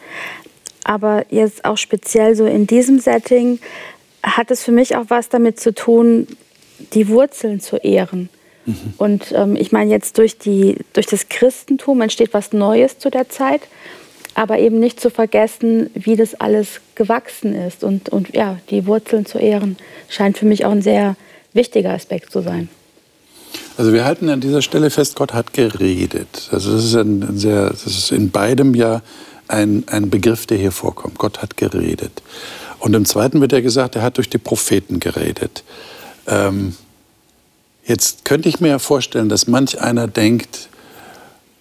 Aber 0.84 1.24
jetzt 1.30 1.64
auch 1.64 1.78
speziell 1.78 2.36
so 2.36 2.44
in 2.44 2.66
diesem 2.66 2.98
Setting 3.00 3.58
hat 4.24 4.50
es 4.50 4.62
für 4.62 4.72
mich 4.72 4.96
auch 4.96 5.04
was 5.08 5.28
damit 5.28 5.60
zu 5.60 5.74
tun, 5.74 6.26
die 6.92 7.08
Wurzeln 7.08 7.60
zu 7.60 7.76
ehren. 7.76 8.28
Mhm. 8.64 8.94
Und 8.96 9.32
ähm, 9.32 9.56
ich 9.56 9.70
meine, 9.70 9.90
jetzt 9.90 10.18
durch, 10.18 10.38
die, 10.38 10.78
durch 10.92 11.06
das 11.06 11.28
Christentum 11.28 12.00
entsteht 12.00 12.32
was 12.32 12.52
Neues 12.52 12.98
zu 12.98 13.10
der 13.10 13.28
Zeit, 13.28 13.60
aber 14.34 14.58
eben 14.58 14.80
nicht 14.80 15.00
zu 15.00 15.10
vergessen, 15.10 15.90
wie 15.94 16.16
das 16.16 16.34
alles 16.34 16.80
gewachsen 16.94 17.54
ist. 17.54 17.84
Und, 17.84 18.08
und 18.08 18.34
ja, 18.34 18.58
die 18.70 18.86
Wurzeln 18.86 19.26
zu 19.26 19.38
ehren, 19.38 19.76
scheint 20.08 20.38
für 20.38 20.46
mich 20.46 20.64
auch 20.64 20.72
ein 20.72 20.82
sehr 20.82 21.16
wichtiger 21.52 21.90
Aspekt 21.90 22.32
zu 22.32 22.40
sein. 22.40 22.68
Also 23.76 23.92
wir 23.92 24.04
halten 24.04 24.28
an 24.28 24.40
dieser 24.40 24.62
Stelle 24.62 24.90
fest, 24.90 25.14
Gott 25.14 25.32
hat 25.32 25.52
geredet. 25.52 26.48
Also 26.50 26.72
das 26.72 26.84
ist, 26.84 26.94
ein, 26.94 27.22
ein 27.22 27.38
sehr, 27.38 27.70
das 27.70 27.86
ist 27.86 28.10
in 28.10 28.30
beidem 28.30 28.74
ja 28.74 29.02
ein, 29.46 29.84
ein 29.88 30.10
Begriff, 30.10 30.46
der 30.46 30.58
hier 30.58 30.72
vorkommt. 30.72 31.18
Gott 31.18 31.42
hat 31.42 31.56
geredet. 31.56 32.22
Und 32.84 32.92
im 32.92 33.06
Zweiten 33.06 33.40
wird 33.40 33.52
ja 33.52 33.62
gesagt, 33.62 33.96
er 33.96 34.02
hat 34.02 34.18
durch 34.18 34.28
die 34.28 34.36
Propheten 34.36 35.00
geredet. 35.00 35.64
Ähm, 36.26 36.76
jetzt 37.86 38.26
könnte 38.26 38.50
ich 38.50 38.60
mir 38.60 38.68
ja 38.68 38.78
vorstellen, 38.78 39.30
dass 39.30 39.46
manch 39.46 39.80
einer 39.80 40.06
denkt, 40.06 40.68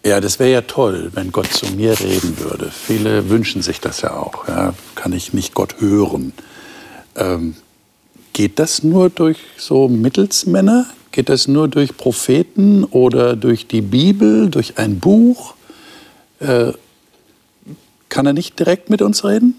ja, 0.03 0.20
das 0.20 0.38
wäre 0.39 0.51
ja 0.51 0.62
toll, 0.63 1.12
wenn 1.13 1.32
Gott 1.32 1.48
zu 1.48 1.68
mir 1.68 1.98
reden 1.98 2.38
würde. 2.39 2.70
Viele 2.72 3.30
wünschen 3.30 3.62
sich 3.62 3.80
das 3.80 4.01
ja 4.01 4.12
auch. 4.18 4.50
Ja, 4.50 4.74
kann 4.96 5.13
ich 5.13 5.32
nicht 5.32 5.53
Gott 5.53 5.80
hören? 5.80 6.34
Ähm, 7.15 7.56
geht 8.34 8.60
das 8.60 8.84
nur 8.84 9.10
durch 9.10 9.38
so 9.58 9.88
Mittelsmänner? 9.88 10.88
Geht 11.13 11.30
das 11.30 11.48
nur 11.48 11.70
durch 11.70 11.96
Propheten 11.96 12.84
oder 12.84 13.38
durch 13.38 13.65
die 13.65 13.82
Bibel, 13.82 14.50
durch 14.50 14.77
ein 14.77 15.00
Buch? 15.00 15.53
Äh, 16.39 16.74
kann 18.10 18.25
er 18.25 18.34
nicht 18.34 18.60
direkt 18.60 18.89
mit 18.89 19.01
uns 19.01 19.24
reden? 19.24 19.56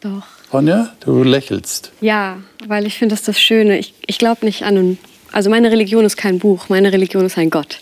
Doch. 0.00 0.39
Ronja, 0.52 0.90
du 1.00 1.22
lächelst. 1.22 1.92
Ja, 2.00 2.38
weil 2.66 2.86
ich 2.86 2.98
finde 2.98 3.14
das 3.14 3.22
das 3.22 3.40
Schöne. 3.40 3.78
Ich, 3.78 3.94
ich 4.06 4.18
glaube 4.18 4.44
nicht 4.44 4.62
an 4.62 4.76
einen 4.76 4.98
also 5.32 5.48
meine 5.48 5.70
Religion 5.70 6.04
ist 6.04 6.16
kein 6.16 6.40
Buch, 6.40 6.68
meine 6.68 6.92
Religion 6.92 7.24
ist 7.24 7.38
ein 7.38 7.50
Gott. 7.50 7.78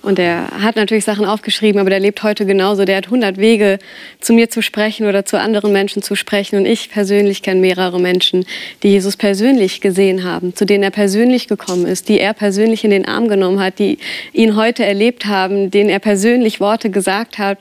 Und 0.00 0.18
er 0.18 0.48
hat 0.62 0.76
natürlich 0.76 1.04
Sachen 1.04 1.26
aufgeschrieben, 1.26 1.78
aber 1.78 1.90
der 1.90 2.00
lebt 2.00 2.22
heute 2.22 2.46
genauso. 2.46 2.86
Der 2.86 2.96
hat 2.96 3.06
100 3.06 3.36
Wege, 3.36 3.78
zu 4.20 4.32
mir 4.32 4.48
zu 4.48 4.62
sprechen 4.62 5.06
oder 5.06 5.26
zu 5.26 5.38
anderen 5.38 5.72
Menschen 5.72 6.00
zu 6.00 6.14
sprechen. 6.14 6.56
Und 6.56 6.64
ich 6.64 6.90
persönlich 6.90 7.42
kenne 7.42 7.60
mehrere 7.60 8.00
Menschen, 8.00 8.46
die 8.82 8.88
Jesus 8.88 9.18
persönlich 9.18 9.82
gesehen 9.82 10.24
haben, 10.24 10.54
zu 10.54 10.64
denen 10.64 10.84
er 10.84 10.90
persönlich 10.90 11.48
gekommen 11.48 11.86
ist, 11.86 12.08
die 12.08 12.18
er 12.18 12.32
persönlich 12.32 12.82
in 12.82 12.90
den 12.90 13.06
Arm 13.06 13.28
genommen 13.28 13.60
hat, 13.60 13.78
die 13.78 13.98
ihn 14.32 14.56
heute 14.56 14.84
erlebt 14.84 15.26
haben, 15.26 15.70
denen 15.70 15.90
er 15.90 15.98
persönlich 15.98 16.60
Worte 16.60 16.88
gesagt 16.88 17.36
hat. 17.36 17.58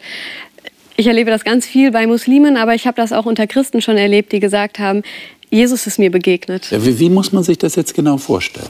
Ich 0.97 1.07
erlebe 1.07 1.29
das 1.29 1.43
ganz 1.43 1.65
viel 1.65 1.91
bei 1.91 2.07
Muslimen, 2.07 2.57
aber 2.57 2.73
ich 2.73 2.87
habe 2.87 2.95
das 2.95 3.11
auch 3.11 3.25
unter 3.25 3.47
Christen 3.47 3.81
schon 3.81 3.97
erlebt, 3.97 4.31
die 4.31 4.39
gesagt 4.39 4.79
haben, 4.79 5.03
Jesus 5.49 5.87
ist 5.87 5.99
mir 5.99 6.09
begegnet. 6.09 6.71
Ja, 6.71 6.83
wie, 6.85 6.99
wie 6.99 7.09
muss 7.09 7.31
man 7.31 7.43
sich 7.43 7.57
das 7.57 7.75
jetzt 7.75 7.93
genau 7.93 8.17
vorstellen? 8.17 8.69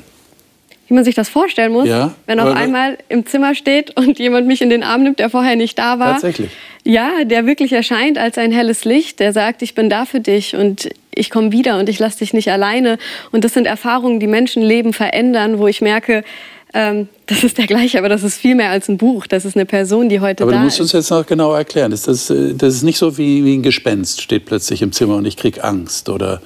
Wie 0.88 0.94
man 0.94 1.04
sich 1.04 1.16
das 1.16 1.30
vorstellen 1.30 1.72
muss, 1.72 1.88
ja, 1.88 2.14
wenn 2.28 2.40
auf 2.40 2.56
einmal 2.56 3.00
im 3.10 3.26
Zimmer 3.26 3.56
steht 3.56 3.98
und 3.98 4.20
jemand 4.20 4.46
mich 4.46 4.62
in 4.62 4.70
den 4.70 4.84
Arm 4.84 5.04
nimmt, 5.04 5.20
der 5.20 5.30
vorher 5.30 5.56
nicht 5.56 5.80
da 5.80 5.98
war. 5.98 6.14
Tatsächlich. 6.14 6.52
Ja, 6.84 7.24
der 7.24 7.48
wirklich 7.48 7.74
erscheint 7.74 8.20
als 8.20 8.38
ein 8.38 8.52
helles 8.52 8.86
Licht, 8.86 9.20
der 9.20 9.34
sagt, 9.34 9.64
ich 9.64 9.74
bin 9.74 9.90
da 9.90 10.06
für 10.06 10.20
dich 10.20 10.56
und 10.56 10.90
ich 11.16 11.32
komme 11.32 11.52
wieder 11.52 11.80
und 11.80 11.90
ich 11.90 11.98
lasse 11.98 12.20
dich 12.20 12.34
nicht 12.34 12.52
alleine. 12.52 13.00
Und 13.32 13.44
das 13.44 13.54
sind 13.54 13.66
Erfahrungen, 13.66 14.20
die 14.20 14.28
Menschenleben 14.28 14.94
verändern, 14.94 15.58
wo 15.58 15.68
ich 15.68 15.82
merke, 15.82 16.24
ähm, 16.76 17.08
das 17.26 17.44
ist 17.46 17.58
der 17.58 17.68
gleiche, 17.68 17.98
aber 17.98 18.10
das 18.10 18.22
ist 18.22 18.38
viel 18.38 18.54
mehr 18.54 18.70
als 18.70 18.90
ein 18.90 18.98
Buch. 18.98 19.28
Das 19.28 19.46
ist 19.46 19.56
eine 19.56 19.66
Person, 19.66 20.10
die 20.10 20.20
heute 20.20 20.44
aber 20.44 20.52
da 20.52 20.58
ist. 20.58 20.60
Aber 20.60 20.62
du 20.62 20.66
musst 20.66 20.82
uns 20.82 20.92
jetzt 20.92 21.10
noch 21.10 21.26
genau 21.26 21.54
erklären. 21.54 21.90
Das 21.90 22.06
ist, 22.06 22.30
äh, 22.30 22.54
das 22.54 22.76
ist 22.76 22.84
nicht 22.84 22.98
so 22.98 23.18
wie, 23.18 23.46
wie 23.46 23.56
ein 23.56 23.64
Gespenst 23.64 24.22
steht 24.22 24.46
plötzlich 24.46 24.82
im 24.82 24.92
Zimmer 24.92 25.16
und 25.16 25.26
ich 25.26 25.38
kriege 25.38 25.64
Angst. 25.64 26.10
Oder 26.10 26.42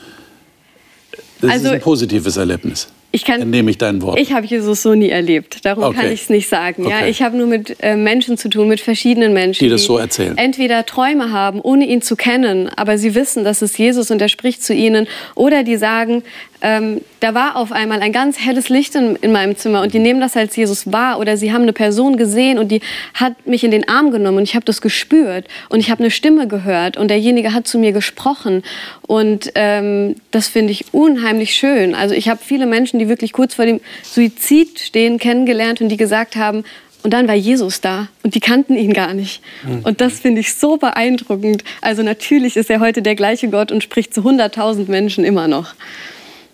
das 1.42 1.52
also, 1.52 1.66
ist 1.66 1.74
ein 1.74 1.82
positives 1.82 2.38
Erlebnis. 2.38 2.90
Ich 3.12 3.26
kann, 3.26 3.42
Entnehme 3.42 3.72
ich 3.72 3.80
dein 3.80 4.04
Wort. 4.04 4.20
Ich 4.20 4.34
habe 4.34 4.46
Jesus 4.46 4.84
so 4.84 4.94
nie 4.94 5.10
erlebt. 5.10 5.66
Darum 5.66 5.84
okay. 5.84 5.98
kann 5.98 6.12
ich 6.12 6.22
es 6.22 6.30
nicht 6.30 6.48
sagen. 6.48 6.86
Okay. 6.86 6.92
Ja, 6.92 7.08
ich 7.08 7.24
habe 7.24 7.36
nur 7.36 7.48
mit 7.48 7.78
äh, 7.80 7.96
Menschen 7.96 8.38
zu 8.38 8.50
tun, 8.50 8.68
mit 8.68 8.82
verschiedenen 8.82 9.34
Menschen, 9.34 9.64
die 9.64 9.70
das 9.70 9.86
so 9.86 9.98
erzählen. 9.98 10.38
Entweder 10.38 10.86
Träume 10.86 11.32
haben, 11.32 11.60
ohne 11.60 11.88
ihn 11.88 12.04
zu 12.04 12.16
kennen, 12.16 12.70
aber 12.70 13.00
sie 13.00 13.16
wissen, 13.16 13.44
dass 13.44 13.64
es 13.64 13.76
Jesus 13.76 14.12
und 14.12 14.22
er 14.22 14.30
spricht 14.30 14.64
zu 14.64 14.76
ihnen, 14.76 15.08
oder 15.34 15.64
die 15.64 15.78
sagen, 15.78 16.22
ähm, 16.62 17.02
da 17.20 17.34
war 17.34 17.56
auf 17.56 17.72
einmal 17.72 18.02
ein 18.02 18.12
ganz 18.12 18.40
helles 18.40 18.70
Licht 18.70 18.96
in, 18.96 19.16
in, 19.18 19.32
meinem 19.32 19.56
Zimmer 19.56 19.82
und 19.82 19.94
die 19.94 20.00
nehmen 20.00 20.20
das 20.20 20.36
als 20.36 20.56
Jesus 20.56 20.92
wahr 20.92 21.20
oder 21.20 21.38
sie 21.38 21.54
haben 21.54 21.64
eine 21.64 21.74
Person 21.74 22.18
gesehen 22.18 22.60
und 22.60 22.70
die 22.70 22.82
hat 23.14 23.48
mich 23.48 23.64
in 23.64 23.72
den 23.72 23.88
Arm 23.88 24.12
genommen 24.12 24.40
und 24.40 24.44
ich 24.44 24.56
habe 24.56 24.66
das 24.66 24.82
gespürt 24.82 25.48
und 25.70 25.80
ich 25.80 25.90
habe 25.90 26.02
eine 26.02 26.12
Stimme 26.12 26.48
gehört 26.48 26.98
und 26.98 27.10
derjenige 27.10 27.54
hat 27.54 27.68
zu 27.68 27.80
mir 27.80 27.92
gesprochen 27.92 28.64
und 29.04 29.52
ähm, 29.56 30.16
das 30.32 30.48
finde 30.48 30.72
ich 30.72 30.94
unheimlich 30.94 31.56
schön. 31.56 31.96
Also 31.96 32.14
ich 32.14 32.28
habe 32.28 32.42
viele 32.44 32.66
Menschen, 32.66 33.00
die 33.00 33.08
wirklich 33.08 33.32
kurz 33.32 33.54
vor 33.54 33.66
dem 33.66 33.80
Suizid 34.04 34.80
stehen, 34.80 35.18
kennengelernt 35.18 35.82
und 35.82 35.90
die 35.90 35.98
gesagt 35.98 36.36
haben, 36.36 36.64
und 37.02 37.14
dann 37.14 37.30
war 37.30 37.36
Jesus 37.36 37.80
da 37.80 38.10
und 38.24 38.36
die 38.36 38.42
kannten 38.42 38.76
ihn 38.76 38.92
gar 38.94 39.14
nicht. 39.14 39.42
Mhm. 39.64 39.84
Und 39.84 40.02
das 40.02 40.20
finde 40.20 40.42
ich 40.42 40.54
so 40.56 40.76
beeindruckend. 40.76 41.64
Also 41.80 42.04
natürlich 42.04 42.58
ist 42.58 42.70
er 42.70 42.82
heute 42.82 43.02
der 43.02 43.16
gleiche 43.16 43.48
Gott 43.48 43.72
und 43.72 43.84
spricht 43.84 44.14
zu 44.14 44.22
100.000 44.22 44.90
Menschen 44.92 45.24
immer 45.24 45.48
noch. 45.48 45.76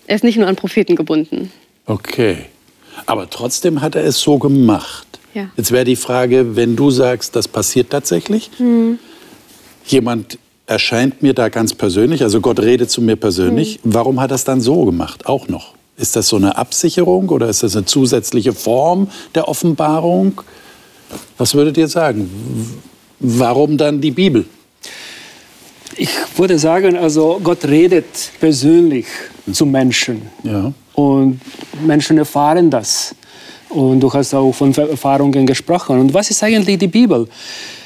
Er 0.08 0.16
ist 0.16 0.24
nicht 0.24 0.38
nur 0.38 0.48
an 0.48 0.56
Propheten 0.56 0.96
gebunden. 0.96 1.52
Okay. 1.86 2.38
Aber 3.06 3.30
trotzdem 3.30 3.82
hat 3.82 3.96
er 3.96 4.04
es 4.04 4.20
so 4.20 4.38
gemacht. 4.38 5.08
Ja. 5.34 5.50
Jetzt 5.58 5.72
wäre 5.72 5.84
die 5.84 5.96
Frage, 5.96 6.56
wenn 6.56 6.76
du 6.76 6.92
sagst, 6.92 7.36
das 7.36 7.48
passiert 7.48 7.90
tatsächlich, 7.90 8.50
mhm. 8.58 9.00
jemand 9.86 10.40
erscheint 10.66 11.22
mir 11.22 11.34
da 11.34 11.50
ganz 11.50 11.74
persönlich, 11.74 12.24
also 12.24 12.42
Gott 12.42 12.60
redet 12.60 12.90
zu 12.90 13.02
mir 13.02 13.18
persönlich, 13.18 13.80
mhm. 13.84 13.94
warum 13.94 14.22
hat 14.22 14.32
er 14.32 14.36
es 14.36 14.46
dann 14.46 14.62
so 14.62 14.86
gemacht, 14.86 15.26
auch 15.28 15.48
noch? 15.48 15.74
Ist 15.98 16.16
das 16.16 16.28
so 16.28 16.38
eine 16.38 16.58
Absicherung 16.58 17.30
oder 17.30 17.50
ist 17.50 17.64
das 17.64 17.76
eine 17.76 17.86
zusätzliche 17.86 18.54
Form 18.54 19.10
der 19.34 19.48
Offenbarung? 19.48 20.42
Was 21.38 21.54
würdet 21.54 21.78
ihr 21.78 21.88
sagen? 21.88 22.82
Warum 23.20 23.78
dann 23.78 24.02
die 24.02 24.12
Bibel? 24.12 24.46
Ich 25.98 26.10
würde 26.36 26.60
sagen, 26.60 26.98
also 26.98 27.40
Gott 27.42 27.64
redet 27.66 28.06
persönlich 28.40 29.06
zu 29.52 29.66
Menschen. 29.66 30.22
Ja. 30.44 30.72
Und 30.94 31.42
Menschen 31.86 32.18
erfahren 32.18 32.70
das. 32.70 33.16
Und 33.70 34.00
du 34.00 34.12
hast 34.14 34.34
auch 34.34 34.52
von 34.52 34.74
Erfahrungen 34.74 35.46
gesprochen. 35.46 36.00
Und 36.00 36.14
was 36.14 36.30
ist 36.30 36.44
eigentlich 36.44 36.78
die 36.78 36.88
Bibel? 36.88 37.28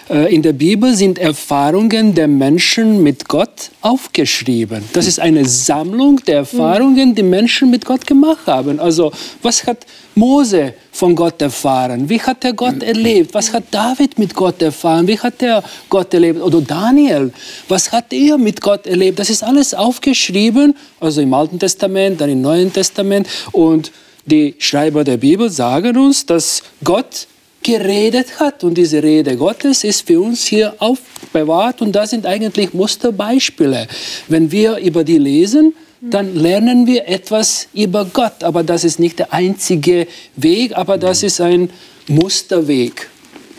Äh, 0.09 0.33
in 0.33 0.41
der 0.41 0.53
Bibel 0.53 0.95
sind 0.95 1.19
Erfahrungen 1.19 2.15
der 2.15 2.27
Menschen 2.27 3.03
mit 3.03 3.27
Gott 3.27 3.69
aufgeschrieben. 3.81 4.83
Das 4.93 5.05
ist 5.05 5.19
eine 5.19 5.45
Sammlung 5.45 6.17
der 6.25 6.37
Erfahrungen, 6.37 7.13
die 7.13 7.23
Menschen 7.23 7.69
mit 7.69 7.85
Gott 7.85 8.07
gemacht 8.07 8.47
haben. 8.47 8.79
Also 8.79 9.11
was 9.43 9.65
hat 9.65 9.85
Mose 10.15 10.73
von 10.91 11.15
Gott 11.15 11.41
erfahren? 11.41 12.09
Wie 12.09 12.19
hat 12.19 12.43
er 12.43 12.53
Gott 12.53 12.81
erlebt? 12.81 13.33
Was 13.33 13.53
hat 13.53 13.65
David 13.71 14.17
mit 14.17 14.33
Gott 14.33 14.61
erfahren? 14.61 15.07
Wie 15.07 15.19
hat 15.19 15.41
er 15.43 15.63
Gott 15.89 16.13
erlebt? 16.13 16.41
Oder 16.41 16.61
Daniel, 16.61 17.31
was 17.67 17.91
hat 17.91 18.11
er 18.11 18.37
mit 18.37 18.61
Gott 18.61 18.87
erlebt? 18.87 19.19
Das 19.19 19.29
ist 19.29 19.43
alles 19.43 19.73
aufgeschrieben, 19.73 20.75
also 20.99 21.21
im 21.21 21.33
Alten 21.33 21.59
Testament, 21.59 22.19
dann 22.19 22.29
im 22.29 22.41
Neuen 22.41 22.73
Testament. 22.73 23.27
Und 23.51 23.91
die 24.25 24.55
Schreiber 24.57 25.03
der 25.03 25.17
Bibel 25.17 25.49
sagen 25.49 25.97
uns, 25.97 26.25
dass 26.25 26.63
Gott 26.83 27.27
geredet 27.63 28.39
hat. 28.39 28.63
Und 28.63 28.75
diese 28.75 29.03
Rede 29.03 29.37
Gottes 29.37 29.83
ist 29.83 30.07
für 30.07 30.19
uns 30.19 30.45
hier 30.45 30.73
aufbewahrt 30.79 31.81
und 31.81 31.93
das 31.93 32.11
sind 32.11 32.25
eigentlich 32.25 32.73
Musterbeispiele. 32.73 33.87
Wenn 34.27 34.51
wir 34.51 34.77
über 34.77 35.03
die 35.03 35.17
lesen, 35.17 35.73
dann 36.01 36.35
lernen 36.35 36.87
wir 36.87 37.07
etwas 37.07 37.67
über 37.73 38.05
Gott. 38.05 38.43
Aber 38.43 38.63
das 38.63 38.83
ist 38.83 38.99
nicht 38.99 39.19
der 39.19 39.33
einzige 39.33 40.07
Weg, 40.35 40.75
aber 40.77 40.97
das 40.97 41.23
ist 41.23 41.41
ein 41.41 41.69
Musterweg, 42.07 43.09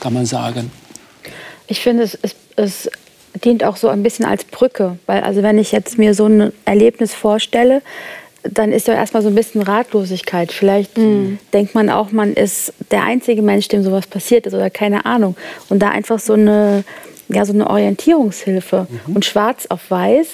kann 0.00 0.14
man 0.14 0.26
sagen. 0.26 0.70
Ich 1.66 1.80
finde, 1.80 2.04
es, 2.04 2.18
es, 2.22 2.34
es 2.56 2.90
dient 3.44 3.62
auch 3.62 3.76
so 3.76 3.88
ein 3.88 4.02
bisschen 4.02 4.24
als 4.24 4.44
Brücke, 4.44 4.98
weil 5.06 5.22
also 5.22 5.42
wenn 5.42 5.58
ich 5.58 5.72
jetzt 5.72 5.98
mir 5.98 6.14
so 6.14 6.26
ein 6.26 6.52
Erlebnis 6.64 7.14
vorstelle, 7.14 7.82
dann 8.42 8.72
ist 8.72 8.88
ja 8.88 8.94
erstmal 8.94 9.22
so 9.22 9.28
ein 9.28 9.34
bisschen 9.34 9.62
Ratlosigkeit. 9.62 10.52
Vielleicht 10.52 10.96
mhm. 10.96 11.38
denkt 11.52 11.74
man 11.74 11.90
auch, 11.90 12.10
man 12.12 12.32
ist 12.32 12.72
der 12.90 13.04
einzige 13.04 13.42
Mensch, 13.42 13.68
dem 13.68 13.82
sowas 13.82 14.06
passiert 14.06 14.46
ist 14.46 14.54
oder 14.54 14.70
keine 14.70 15.04
Ahnung. 15.06 15.36
Und 15.68 15.80
da 15.80 15.90
einfach 15.90 16.18
so 16.18 16.32
eine, 16.32 16.84
ja, 17.28 17.44
so 17.44 17.52
eine 17.52 17.68
Orientierungshilfe. 17.68 18.86
Mhm. 18.88 19.16
Und 19.16 19.24
schwarz 19.24 19.66
auf 19.68 19.90
weiß 19.90 20.26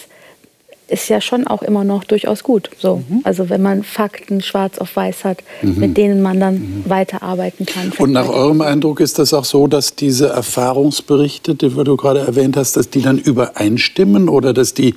ist 0.89 1.09
ja 1.09 1.21
schon 1.21 1.49
auch 1.49 1.63
immer 1.63 1.83
noch 1.83 2.05
durchaus 2.05 2.45
gut. 2.45 2.71
So. 2.79 3.03
Mhm. 3.09 3.21
Also 3.25 3.51
wenn 3.51 3.61
man 3.61 3.83
Fakten 3.83 4.41
schwarz 4.41 4.79
auf 4.79 4.95
weiß 4.95 5.25
hat, 5.25 5.39
mhm. 5.63 5.79
mit 5.79 5.97
denen 5.97 6.23
man 6.23 6.39
dann 6.39 6.55
mhm. 6.55 6.85
weiterarbeiten 6.87 7.67
kann. 7.67 7.93
Und 7.99 8.13
nach 8.13 8.29
eurem 8.29 8.61
Eindruck 8.61 9.01
ist 9.01 9.19
das 9.19 9.35
auch 9.35 9.45
so, 9.45 9.67
dass 9.67 9.97
diese 9.97 10.29
Erfahrungsberichte, 10.29 11.57
die 11.57 11.71
du 11.71 11.97
gerade 11.97 12.21
erwähnt 12.21 12.57
hast, 12.57 12.77
dass 12.77 12.89
die 12.89 13.03
dann 13.03 13.19
übereinstimmen 13.19 14.29
oder 14.29 14.53
dass 14.53 14.75
die 14.75 14.95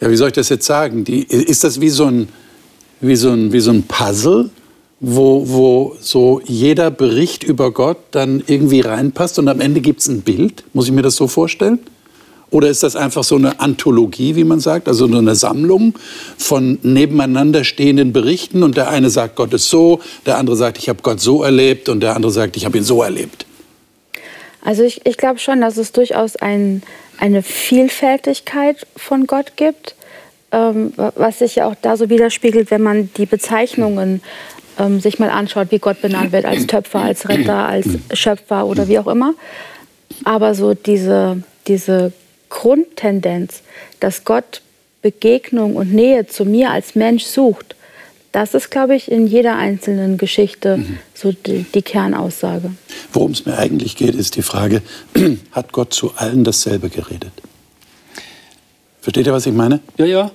ja, 0.00 0.10
wie 0.10 0.16
soll 0.16 0.28
ich 0.28 0.34
das 0.34 0.48
jetzt 0.48 0.66
sagen? 0.66 1.04
Die, 1.04 1.22
ist 1.22 1.64
das 1.64 1.80
wie 1.80 1.90
so, 1.90 2.06
ein, 2.06 2.28
wie, 3.00 3.16
so 3.16 3.30
ein, 3.30 3.52
wie 3.52 3.60
so 3.60 3.70
ein 3.70 3.82
Puzzle, 3.82 4.50
wo, 5.00 5.48
wo 5.48 5.96
so 6.00 6.40
jeder 6.44 6.90
Bericht 6.90 7.42
über 7.44 7.70
Gott 7.70 7.98
dann 8.10 8.42
irgendwie 8.46 8.80
reinpasst 8.80 9.38
und 9.38 9.48
am 9.48 9.60
Ende 9.60 9.80
gibt 9.80 10.00
es 10.00 10.08
ein 10.08 10.22
Bild? 10.22 10.64
Muss 10.72 10.86
ich 10.86 10.92
mir 10.92 11.02
das 11.02 11.16
so 11.16 11.28
vorstellen? 11.28 11.78
Oder 12.50 12.68
ist 12.68 12.82
das 12.82 12.96
einfach 12.96 13.22
so 13.22 13.36
eine 13.36 13.60
Anthologie, 13.60 14.34
wie 14.34 14.44
man 14.44 14.58
sagt, 14.58 14.88
also 14.88 15.06
nur 15.06 15.20
eine 15.20 15.36
Sammlung 15.36 15.94
von 16.36 16.78
nebeneinander 16.82 17.62
stehenden 17.62 18.12
Berichten 18.12 18.64
und 18.64 18.76
der 18.76 18.90
eine 18.90 19.08
sagt, 19.08 19.36
Gott 19.36 19.52
ist 19.54 19.70
so, 19.70 20.00
der 20.26 20.36
andere 20.36 20.56
sagt, 20.56 20.78
ich 20.78 20.88
habe 20.88 21.00
Gott 21.02 21.20
so 21.20 21.44
erlebt 21.44 21.88
und 21.88 22.00
der 22.00 22.16
andere 22.16 22.32
sagt, 22.32 22.56
ich 22.56 22.64
habe 22.64 22.76
ihn 22.76 22.84
so 22.84 23.02
erlebt? 23.02 23.46
Also 24.62 24.82
ich, 24.82 25.06
ich 25.06 25.16
glaube 25.16 25.38
schon, 25.38 25.60
dass 25.60 25.76
es 25.76 25.92
durchaus 25.92 26.36
ein, 26.36 26.82
eine 27.18 27.42
Vielfältigkeit 27.42 28.86
von 28.96 29.26
Gott 29.26 29.56
gibt, 29.56 29.94
ähm, 30.52 30.92
was 30.96 31.38
sich 31.38 31.56
ja 31.56 31.66
auch 31.66 31.76
da 31.80 31.96
so 31.96 32.10
widerspiegelt, 32.10 32.70
wenn 32.70 32.82
man 32.82 33.10
die 33.16 33.26
Bezeichnungen 33.26 34.22
ähm, 34.78 35.00
sich 35.00 35.18
mal 35.18 35.30
anschaut, 35.30 35.68
wie 35.70 35.78
Gott 35.78 36.02
benannt 36.02 36.32
wird, 36.32 36.44
als 36.44 36.66
Töpfer, 36.66 37.00
als 37.00 37.28
Retter, 37.28 37.66
als 37.66 37.86
Schöpfer 38.12 38.66
oder 38.66 38.88
wie 38.88 38.98
auch 38.98 39.06
immer. 39.06 39.34
Aber 40.24 40.54
so 40.54 40.74
diese, 40.74 41.42
diese 41.66 42.12
Grundtendenz, 42.48 43.62
dass 44.00 44.24
Gott 44.24 44.62
Begegnung 45.02 45.76
und 45.76 45.94
Nähe 45.94 46.26
zu 46.26 46.44
mir 46.44 46.70
als 46.70 46.94
Mensch 46.94 47.24
sucht, 47.24 47.74
das 48.32 48.54
ist, 48.54 48.70
glaube 48.70 48.94
ich, 48.94 49.10
in 49.10 49.26
jeder 49.26 49.56
einzelnen 49.56 50.16
Geschichte 50.16 50.78
mhm. 50.78 50.98
so 51.14 51.32
die, 51.32 51.64
die 51.74 51.82
Kernaussage. 51.82 52.70
Worum 53.12 53.32
es 53.32 53.44
mir 53.44 53.58
eigentlich 53.58 53.96
geht, 53.96 54.14
ist 54.14 54.36
die 54.36 54.42
Frage, 54.42 54.82
hat 55.52 55.72
Gott 55.72 55.92
zu 55.92 56.12
allen 56.16 56.44
dasselbe 56.44 56.90
geredet? 56.90 57.32
Versteht 59.00 59.26
ihr, 59.26 59.32
was 59.32 59.46
ich 59.46 59.54
meine? 59.54 59.80
Ja, 59.96 60.04
ja. 60.04 60.30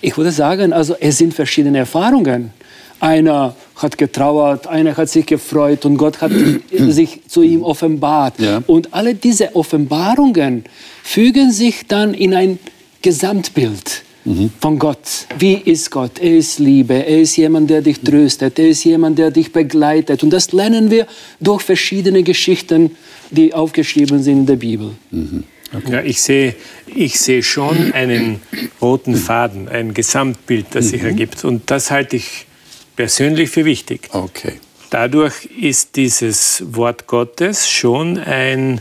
Ich 0.00 0.16
würde 0.16 0.30
sagen, 0.30 0.72
also 0.72 0.96
es 0.98 1.18
sind 1.18 1.34
verschiedene 1.34 1.78
Erfahrungen. 1.78 2.52
Einer 3.00 3.54
hat 3.74 3.98
getrauert, 3.98 4.66
einer 4.66 4.96
hat 4.96 5.10
sich 5.10 5.26
gefreut 5.26 5.84
und 5.84 5.98
Gott 5.98 6.22
hat 6.22 6.32
sich 6.70 7.20
zu 7.28 7.42
ihm 7.42 7.62
offenbart. 7.62 8.38
Ja. 8.38 8.62
Und 8.66 8.94
alle 8.94 9.14
diese 9.14 9.54
Offenbarungen 9.54 10.64
fügen 11.02 11.52
sich 11.52 11.86
dann 11.86 12.14
in 12.14 12.32
ein 12.32 12.58
Gesamtbild 13.02 14.05
mhm. 14.26 14.50
von 14.60 14.78
Gott. 14.78 15.26
Wie 15.38 15.54
ist 15.54 15.90
Gott? 15.90 16.18
Er 16.18 16.36
ist 16.36 16.58
Liebe, 16.58 16.94
er 16.94 17.20
ist 17.20 17.36
jemand, 17.36 17.70
der 17.70 17.80
dich 17.80 18.00
tröstet, 18.00 18.58
er 18.58 18.68
ist 18.68 18.84
jemand, 18.84 19.18
der 19.18 19.30
dich 19.30 19.52
begleitet. 19.52 20.22
Und 20.22 20.30
das 20.30 20.52
lernen 20.52 20.90
wir 20.90 21.06
durch 21.40 21.62
verschiedene 21.62 22.22
Geschichten, 22.22 22.96
die 23.30 23.54
aufgeschrieben 23.54 24.22
sind 24.22 24.40
in 24.40 24.46
der 24.46 24.56
Bibel. 24.56 24.90
Mhm. 25.10 25.44
Okay. 25.74 25.92
Ja, 25.92 26.02
ich 26.02 26.20
sehe 26.22 26.54
ich 26.86 27.18
seh 27.18 27.42
schon 27.42 27.92
einen 27.92 28.40
roten 28.80 29.16
Faden, 29.16 29.68
ein 29.68 29.94
Gesamtbild, 29.94 30.66
das 30.72 30.90
sich 30.90 31.02
mhm. 31.02 31.08
ergibt. 31.08 31.44
Und 31.44 31.70
das 31.70 31.90
halte 31.90 32.16
ich 32.16 32.46
persönlich 32.94 33.50
für 33.50 33.64
wichtig. 33.64 34.08
Okay. 34.12 34.54
Dadurch 34.90 35.46
ist 35.60 35.96
dieses 35.96 36.62
Wort 36.66 37.06
Gottes 37.06 37.68
schon 37.68 38.18
ein 38.18 38.80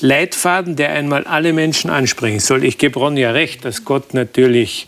Leitfaden, 0.00 0.76
der 0.76 0.92
einmal 0.92 1.24
alle 1.24 1.52
Menschen 1.52 1.90
ansprechen 1.90 2.40
soll. 2.40 2.64
Ich 2.64 2.78
gebe 2.78 2.98
Ron 2.98 3.16
ja 3.16 3.32
recht, 3.32 3.64
dass 3.64 3.84
Gott 3.84 4.14
natürlich 4.14 4.86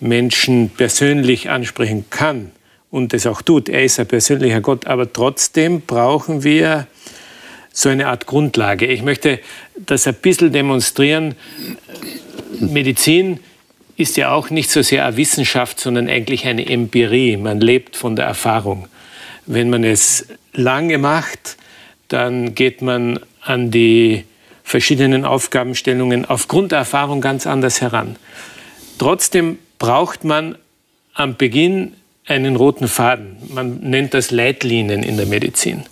Menschen 0.00 0.70
persönlich 0.70 1.50
ansprechen 1.50 2.06
kann 2.10 2.50
und 2.90 3.14
es 3.14 3.26
auch 3.26 3.42
tut. 3.42 3.68
Er 3.68 3.84
ist 3.84 4.00
ein 4.00 4.06
persönlicher 4.06 4.60
Gott, 4.60 4.86
aber 4.86 5.12
trotzdem 5.12 5.82
brauchen 5.82 6.42
wir 6.42 6.86
so 7.72 7.88
eine 7.88 8.08
Art 8.08 8.26
Grundlage. 8.26 8.86
Ich 8.86 9.02
möchte 9.02 9.38
das 9.76 10.06
ein 10.06 10.14
bisschen 10.14 10.52
demonstrieren. 10.52 11.34
Medizin 12.58 13.40
ist 13.96 14.16
ja 14.16 14.32
auch 14.32 14.50
nicht 14.50 14.70
so 14.70 14.82
sehr 14.82 15.06
eine 15.06 15.16
Wissenschaft, 15.16 15.78
sondern 15.78 16.08
eigentlich 16.08 16.46
eine 16.46 16.66
Empirie. 16.66 17.36
Man 17.36 17.60
lebt 17.60 17.96
von 17.96 18.16
der 18.16 18.24
Erfahrung. 18.24 18.88
Wenn 19.46 19.70
man 19.70 19.84
es 19.84 20.26
lange 20.52 20.98
macht, 20.98 21.56
dann 22.08 22.54
geht 22.54 22.82
man 22.82 23.20
an 23.42 23.70
die 23.70 24.24
verschiedenen 24.70 25.24
Aufgabenstellungen 25.24 26.24
aufgrund 26.24 26.70
der 26.70 26.78
Erfahrung 26.78 27.20
ganz 27.20 27.44
anders 27.46 27.80
heran. 27.80 28.14
Trotzdem 28.98 29.58
braucht 29.80 30.22
man 30.22 30.56
am 31.12 31.36
Beginn 31.36 31.94
einen 32.26 32.54
roten 32.54 32.86
Faden. 32.86 33.36
Man 33.48 33.80
nennt 33.80 34.14
das 34.14 34.30
Leitlinien 34.30 35.02
in 35.02 35.16
der 35.16 35.26
Medizin. 35.26 35.82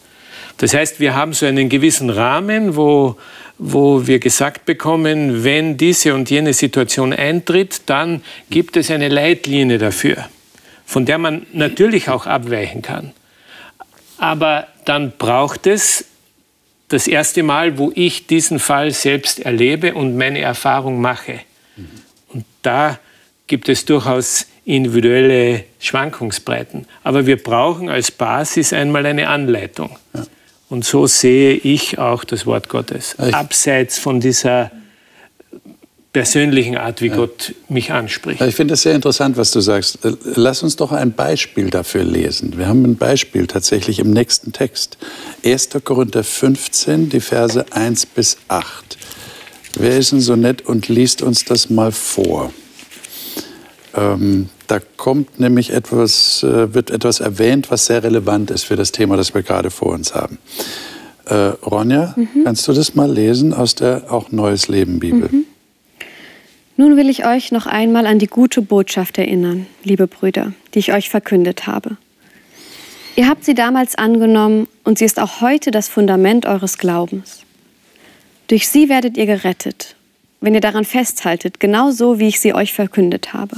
Das 0.59 0.75
heißt, 0.75 1.01
wir 1.01 1.17
haben 1.17 1.33
so 1.33 1.47
einen 1.47 1.69
gewissen 1.69 2.09
Rahmen, 2.09 2.77
wo, 2.77 3.17
wo 3.59 4.07
wir 4.07 4.21
gesagt 4.21 4.65
bekommen, 4.65 5.43
wenn 5.43 5.77
diese 5.77 6.15
und 6.15 6.31
jene 6.31 6.53
Situation 6.53 7.13
eintritt, 7.13 7.83
dann 7.87 8.23
gibt 8.49 8.77
es 8.77 8.93
eine 8.93 9.09
Leitlinie 9.09 9.79
dafür, 9.79 10.29
von 10.87 11.05
der 11.05 11.19
man 11.19 11.47
natürlich 11.53 12.09
auch 12.09 12.27
abweichen 12.27 12.83
kann. 12.83 13.13
Aber 14.19 14.69
dann 14.85 15.13
braucht 15.19 15.67
es 15.67 16.08
das 16.89 17.07
erste 17.07 17.43
Mal, 17.43 17.79
wo 17.79 17.93
ich 17.95 18.27
diesen 18.27 18.59
Fall 18.59 18.91
selbst 18.91 19.41
erlebe 19.41 19.95
und 19.95 20.17
meine 20.17 20.41
Erfahrung 20.41 21.01
mache. 21.01 21.41
Und 22.29 22.45
da 22.63 22.99
gibt 23.47 23.69
es 23.69 23.85
durchaus 23.85 24.47
individuelle 24.65 25.65
Schwankungsbreiten. 25.81 26.87
Aber 27.03 27.27
wir 27.27 27.43
brauchen 27.43 27.89
als 27.89 28.11
Basis 28.11 28.73
einmal 28.73 29.07
eine 29.07 29.29
Anleitung. 29.29 29.97
Ja. 30.15 30.27
Und 30.69 30.85
so 30.85 31.07
sehe 31.07 31.55
ich 31.55 31.99
auch 31.99 32.25
das 32.25 32.45
Wort 32.45 32.69
Gottes. 32.69 33.19
Abseits 33.19 33.99
von 33.99 34.21
dieser 34.21 34.71
persönlichen 36.19 36.77
Art, 36.77 37.01
wie 37.01 37.07
ja. 37.07 37.15
Gott 37.15 37.55
mich 37.69 37.93
anspricht. 37.93 38.41
Ich 38.41 38.57
finde 38.57 38.75
es 38.75 38.83
sehr 38.83 38.97
interessant, 38.97 39.37
was 39.37 39.53
du 39.53 39.61
sagst. 39.61 40.05
Äh, 40.05 40.15
lass 40.35 40.65
uns 40.65 40.75
doch 40.75 40.91
ein 40.91 41.13
Beispiel 41.13 41.71
dafür 41.71 42.03
lesen. 42.03 42.59
Wir 42.59 42.67
haben 42.67 42.85
ein 42.85 42.97
Beispiel 42.97 43.47
tatsächlich 43.47 44.01
im 44.01 44.11
nächsten 44.11 44.53
Text. 44.53 44.99
1. 45.45 45.69
Korinther 45.85 46.25
15, 46.25 47.09
die 47.09 47.21
Verse 47.21 47.65
1 47.71 48.07
bis 48.07 48.37
8. 48.49 48.99
Wer 49.75 49.97
ist 49.97 50.11
denn 50.11 50.21
so 50.21 50.35
nett 50.35 50.63
und 50.63 50.89
liest 50.89 51.23
uns 51.23 51.45
das 51.45 51.71
mal 51.71 51.93
vor? 51.93 52.53
Ähm, 53.95 54.49
da 54.67 54.81
kommt 54.97 55.39
nämlich 55.39 55.71
etwas, 55.71 56.43
äh, 56.43 56.75
wird 56.75 56.91
etwas 56.91 57.21
erwähnt, 57.21 57.71
was 57.71 57.87
sehr 57.87 58.03
relevant 58.03 58.51
ist 58.51 58.65
für 58.65 58.75
das 58.75 58.91
Thema, 58.91 59.17
das 59.17 59.35
wir 59.35 59.45
gerade 59.45 59.71
vor 59.71 59.93
uns 59.93 60.17
haben. 60.17 60.39
Äh, 61.27 61.35
Ronja, 61.65 62.15
mhm. 62.17 62.43
kannst 62.43 62.67
du 62.67 62.73
das 62.73 62.97
mal 62.97 63.09
lesen 63.09 63.55
aus 63.55 63.77
der 63.77 64.13
auch 64.13 64.33
Neues 64.33 64.67
Leben 64.67 64.99
Bibel? 64.99 65.29
Mhm. 65.31 65.45
Nun 66.79 66.97
will 66.97 67.11
ich 67.11 67.27
euch 67.27 67.51
noch 67.51 67.67
einmal 67.67 68.07
an 68.07 68.21
die 68.21 68.29
gute 68.29 68.63
Botschaft 68.63 69.19
erinnern, 69.19 69.67
liebe 69.83 70.07
Brüder, 70.07 70.53
die 70.73 70.79
ich 70.79 70.93
euch 70.93 71.11
verkündet 71.11 71.67
habe. 71.67 71.97
Ihr 73.17 73.29
habt 73.29 73.45
sie 73.45 73.55
damals 73.55 73.97
angenommen 73.97 74.69
und 74.85 74.97
sie 74.97 75.05
ist 75.05 75.19
auch 75.19 75.41
heute 75.41 75.73
das 75.73 75.89
Fundament 75.89 76.47
eures 76.47 76.79
Glaubens. 76.79 77.43
Durch 78.47 78.69
sie 78.69 78.89
werdet 78.89 79.17
ihr 79.17 79.27
gerettet, 79.27 79.97
wenn 80.41 80.55
ihr 80.55 80.61
daran 80.61 80.85
festhaltet, 80.85 81.59
genauso 81.59 82.21
wie 82.21 82.29
ich 82.29 82.39
sie 82.39 82.55
euch 82.55 82.73
verkündet 82.73 83.33
habe. 83.33 83.57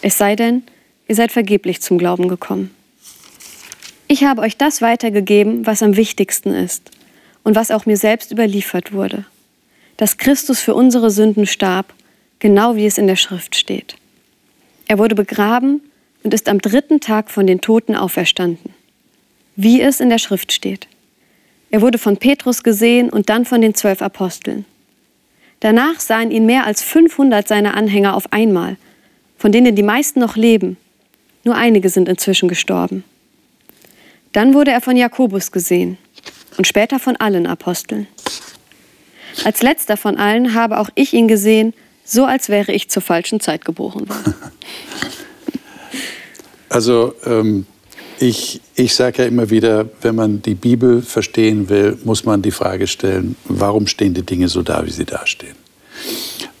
Es 0.00 0.18
sei 0.18 0.34
denn, 0.34 0.64
ihr 1.06 1.14
seid 1.14 1.30
vergeblich 1.30 1.80
zum 1.80 1.96
Glauben 1.96 2.26
gekommen. 2.26 2.74
Ich 4.08 4.24
habe 4.24 4.42
euch 4.42 4.56
das 4.56 4.82
weitergegeben, 4.82 5.64
was 5.64 5.80
am 5.80 5.94
wichtigsten 5.94 6.52
ist 6.52 6.90
und 7.44 7.54
was 7.54 7.70
auch 7.70 7.86
mir 7.86 7.96
selbst 7.96 8.32
überliefert 8.32 8.92
wurde, 8.92 9.26
dass 9.96 10.16
Christus 10.16 10.60
für 10.60 10.74
unsere 10.74 11.12
Sünden 11.12 11.46
starb 11.46 11.94
genau 12.42 12.74
wie 12.74 12.86
es 12.86 12.98
in 12.98 13.06
der 13.06 13.16
Schrift 13.16 13.54
steht. 13.54 13.94
Er 14.88 14.98
wurde 14.98 15.14
begraben 15.14 15.80
und 16.24 16.34
ist 16.34 16.48
am 16.48 16.60
dritten 16.60 16.98
Tag 16.98 17.30
von 17.30 17.46
den 17.46 17.60
Toten 17.60 17.94
auferstanden, 17.94 18.74
wie 19.54 19.80
es 19.80 20.00
in 20.00 20.10
der 20.10 20.18
Schrift 20.18 20.52
steht. 20.52 20.88
Er 21.70 21.80
wurde 21.82 21.98
von 21.98 22.16
Petrus 22.16 22.64
gesehen 22.64 23.10
und 23.10 23.30
dann 23.30 23.44
von 23.44 23.60
den 23.60 23.74
zwölf 23.74 24.02
Aposteln. 24.02 24.64
Danach 25.60 26.00
sahen 26.00 26.32
ihn 26.32 26.44
mehr 26.44 26.66
als 26.66 26.82
500 26.82 27.46
seiner 27.46 27.76
Anhänger 27.76 28.16
auf 28.16 28.32
einmal, 28.32 28.76
von 29.38 29.52
denen 29.52 29.76
die 29.76 29.84
meisten 29.84 30.18
noch 30.18 30.34
leben. 30.34 30.76
Nur 31.44 31.54
einige 31.54 31.90
sind 31.90 32.08
inzwischen 32.08 32.48
gestorben. 32.48 33.04
Dann 34.32 34.52
wurde 34.52 34.72
er 34.72 34.80
von 34.80 34.96
Jakobus 34.96 35.52
gesehen 35.52 35.96
und 36.58 36.66
später 36.66 36.98
von 36.98 37.14
allen 37.16 37.46
Aposteln. 37.46 38.08
Als 39.44 39.62
letzter 39.62 39.96
von 39.96 40.16
allen 40.16 40.54
habe 40.54 40.80
auch 40.80 40.90
ich 40.96 41.14
ihn 41.14 41.28
gesehen 41.28 41.72
so 42.04 42.24
als 42.24 42.48
wäre 42.48 42.72
ich 42.72 42.88
zur 42.88 43.02
falschen 43.02 43.40
Zeit 43.40 43.64
geboren 43.64 44.08
worden. 44.08 44.34
Also 46.68 47.14
ähm, 47.26 47.66
ich, 48.18 48.62
ich 48.76 48.94
sage 48.94 49.22
ja 49.22 49.28
immer 49.28 49.50
wieder, 49.50 49.90
wenn 50.00 50.14
man 50.14 50.40
die 50.40 50.54
Bibel 50.54 51.02
verstehen 51.02 51.68
will, 51.68 51.98
muss 52.04 52.24
man 52.24 52.40
die 52.40 52.50
Frage 52.50 52.86
stellen, 52.86 53.36
warum 53.44 53.86
stehen 53.86 54.14
die 54.14 54.22
Dinge 54.22 54.48
so 54.48 54.62
da, 54.62 54.86
wie 54.86 54.90
sie 54.90 55.04
dastehen? 55.04 55.54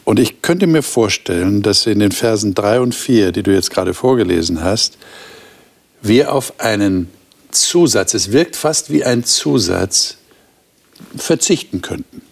Und 0.04 0.18
ich 0.18 0.42
könnte 0.42 0.66
mir 0.66 0.82
vorstellen, 0.82 1.62
dass 1.62 1.86
in 1.86 2.00
den 2.00 2.12
Versen 2.12 2.52
3 2.52 2.80
und 2.80 2.94
4, 2.94 3.32
die 3.32 3.42
du 3.42 3.54
jetzt 3.54 3.70
gerade 3.70 3.94
vorgelesen 3.94 4.62
hast, 4.62 4.98
wir 6.02 6.32
auf 6.34 6.60
einen 6.60 7.08
Zusatz, 7.50 8.12
es 8.12 8.32
wirkt 8.32 8.56
fast 8.56 8.90
wie 8.90 9.04
ein 9.04 9.24
Zusatz, 9.24 10.18
verzichten 11.16 11.80
könnten. 11.80 12.22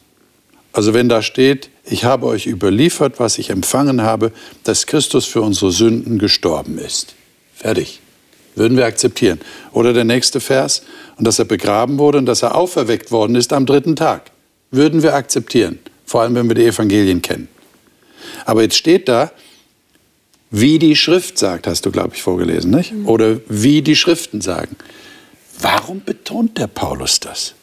Also 0.73 0.93
wenn 0.93 1.09
da 1.09 1.23
steht, 1.23 1.71
ich 1.91 2.05
habe 2.05 2.27
euch 2.27 2.47
überliefert, 2.47 3.19
was 3.19 3.39
ich 3.39 3.51
empfangen 3.51 4.03
habe, 4.03 4.33
dass 4.65 4.87
Christus 4.87 5.27
für 5.27 5.43
unsere 5.43 5.73
Sünden 5.73 6.19
gestorben 6.19 6.79
ist. 6.79 7.15
Fertig. 7.55 8.01
Würden 8.55 8.77
wir 8.77 8.87
akzeptieren. 8.87 9.41
Oder 9.73 9.93
der 9.93 10.05
nächste 10.05 10.41
Vers, 10.41 10.83
und 11.17 11.27
dass 11.27 11.39
er 11.39 11.45
begraben 11.45 11.99
wurde 11.99 12.19
und 12.19 12.27
dass 12.27 12.43
er 12.43 12.55
auferweckt 12.55 13.11
worden 13.11 13.37
ist 13.37 13.53
am 13.53 13.67
dritten 13.67 13.97
Tag. 13.97 14.31
Würden 14.71 15.03
wir 15.03 15.15
akzeptieren. 15.15 15.79
Vor 16.07 16.23
allem, 16.23 16.35
wenn 16.35 16.49
wir 16.49 16.55
die 16.55 16.65
Evangelien 16.65 17.23
kennen. 17.23 17.49
Aber 18.45 18.63
jetzt 18.63 18.77
steht 18.77 19.09
da, 19.09 19.33
wie 20.51 20.79
die 20.79 20.97
Schrift 20.97 21.39
sagt, 21.39 21.67
hast 21.67 21.87
du, 21.87 21.91
glaube 21.91 22.15
ich, 22.15 22.23
vorgelesen, 22.23 22.71
nicht? 22.71 22.93
Mhm. 22.93 23.09
Oder 23.09 23.37
wie 23.49 23.83
die 23.83 23.97
Schriften 23.97 24.41
sagen. 24.41 24.77
Warum 25.61 26.03
betont 26.03 26.59
der 26.59 26.67
Paulus 26.67 27.21
das? 27.21 27.55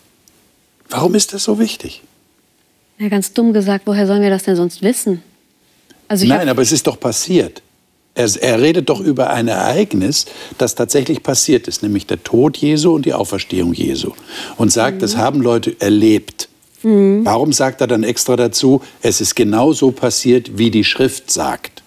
Warum 0.89 1.15
ist 1.15 1.33
das 1.33 1.43
so 1.43 1.59
wichtig? 1.59 2.01
Ja, 2.99 3.09
ganz 3.09 3.33
dumm 3.33 3.53
gesagt, 3.53 3.85
woher 3.85 4.07
sollen 4.07 4.21
wir 4.21 4.29
das 4.29 4.43
denn 4.43 4.55
sonst 4.55 4.81
wissen? 4.81 5.21
Also 6.07 6.25
Nein, 6.25 6.49
aber 6.49 6.61
es 6.61 6.71
ist 6.71 6.87
doch 6.87 6.99
passiert. 6.99 7.61
Er, 8.15 8.29
er, 8.41 8.59
redet 8.61 8.89
doch 8.89 8.99
über 8.99 9.29
ein 9.29 9.47
Ereignis, 9.47 10.25
das 10.57 10.73
tatsächlich 10.73 11.21
passiert 11.21 11.67
ist, 11.67 11.83
nämlich 11.83 12.07
der 12.07 12.23
Tod 12.23 12.57
Jesu 12.57 12.95
und 12.95 13.05
die 13.05 13.13
Auferstehung 13.13 13.73
Jesu. 13.73 14.13
Und 14.57 14.71
sagt, 14.71 14.97
mhm. 14.97 15.01
das 15.01 15.17
haben 15.17 15.41
Leute 15.41 15.75
erlebt. 15.79 16.49
Mhm. 16.81 17.25
Warum 17.25 17.53
sagt 17.53 17.81
er 17.81 17.87
dann 17.87 18.03
extra 18.03 18.35
dazu, 18.35 18.81
es 19.03 19.21
ist 19.21 19.35
genau 19.35 19.73
so 19.73 19.91
passiert, 19.91 20.57
wie 20.57 20.71
die 20.71 20.83
Schrift 20.83 21.29
sagt? 21.29 21.83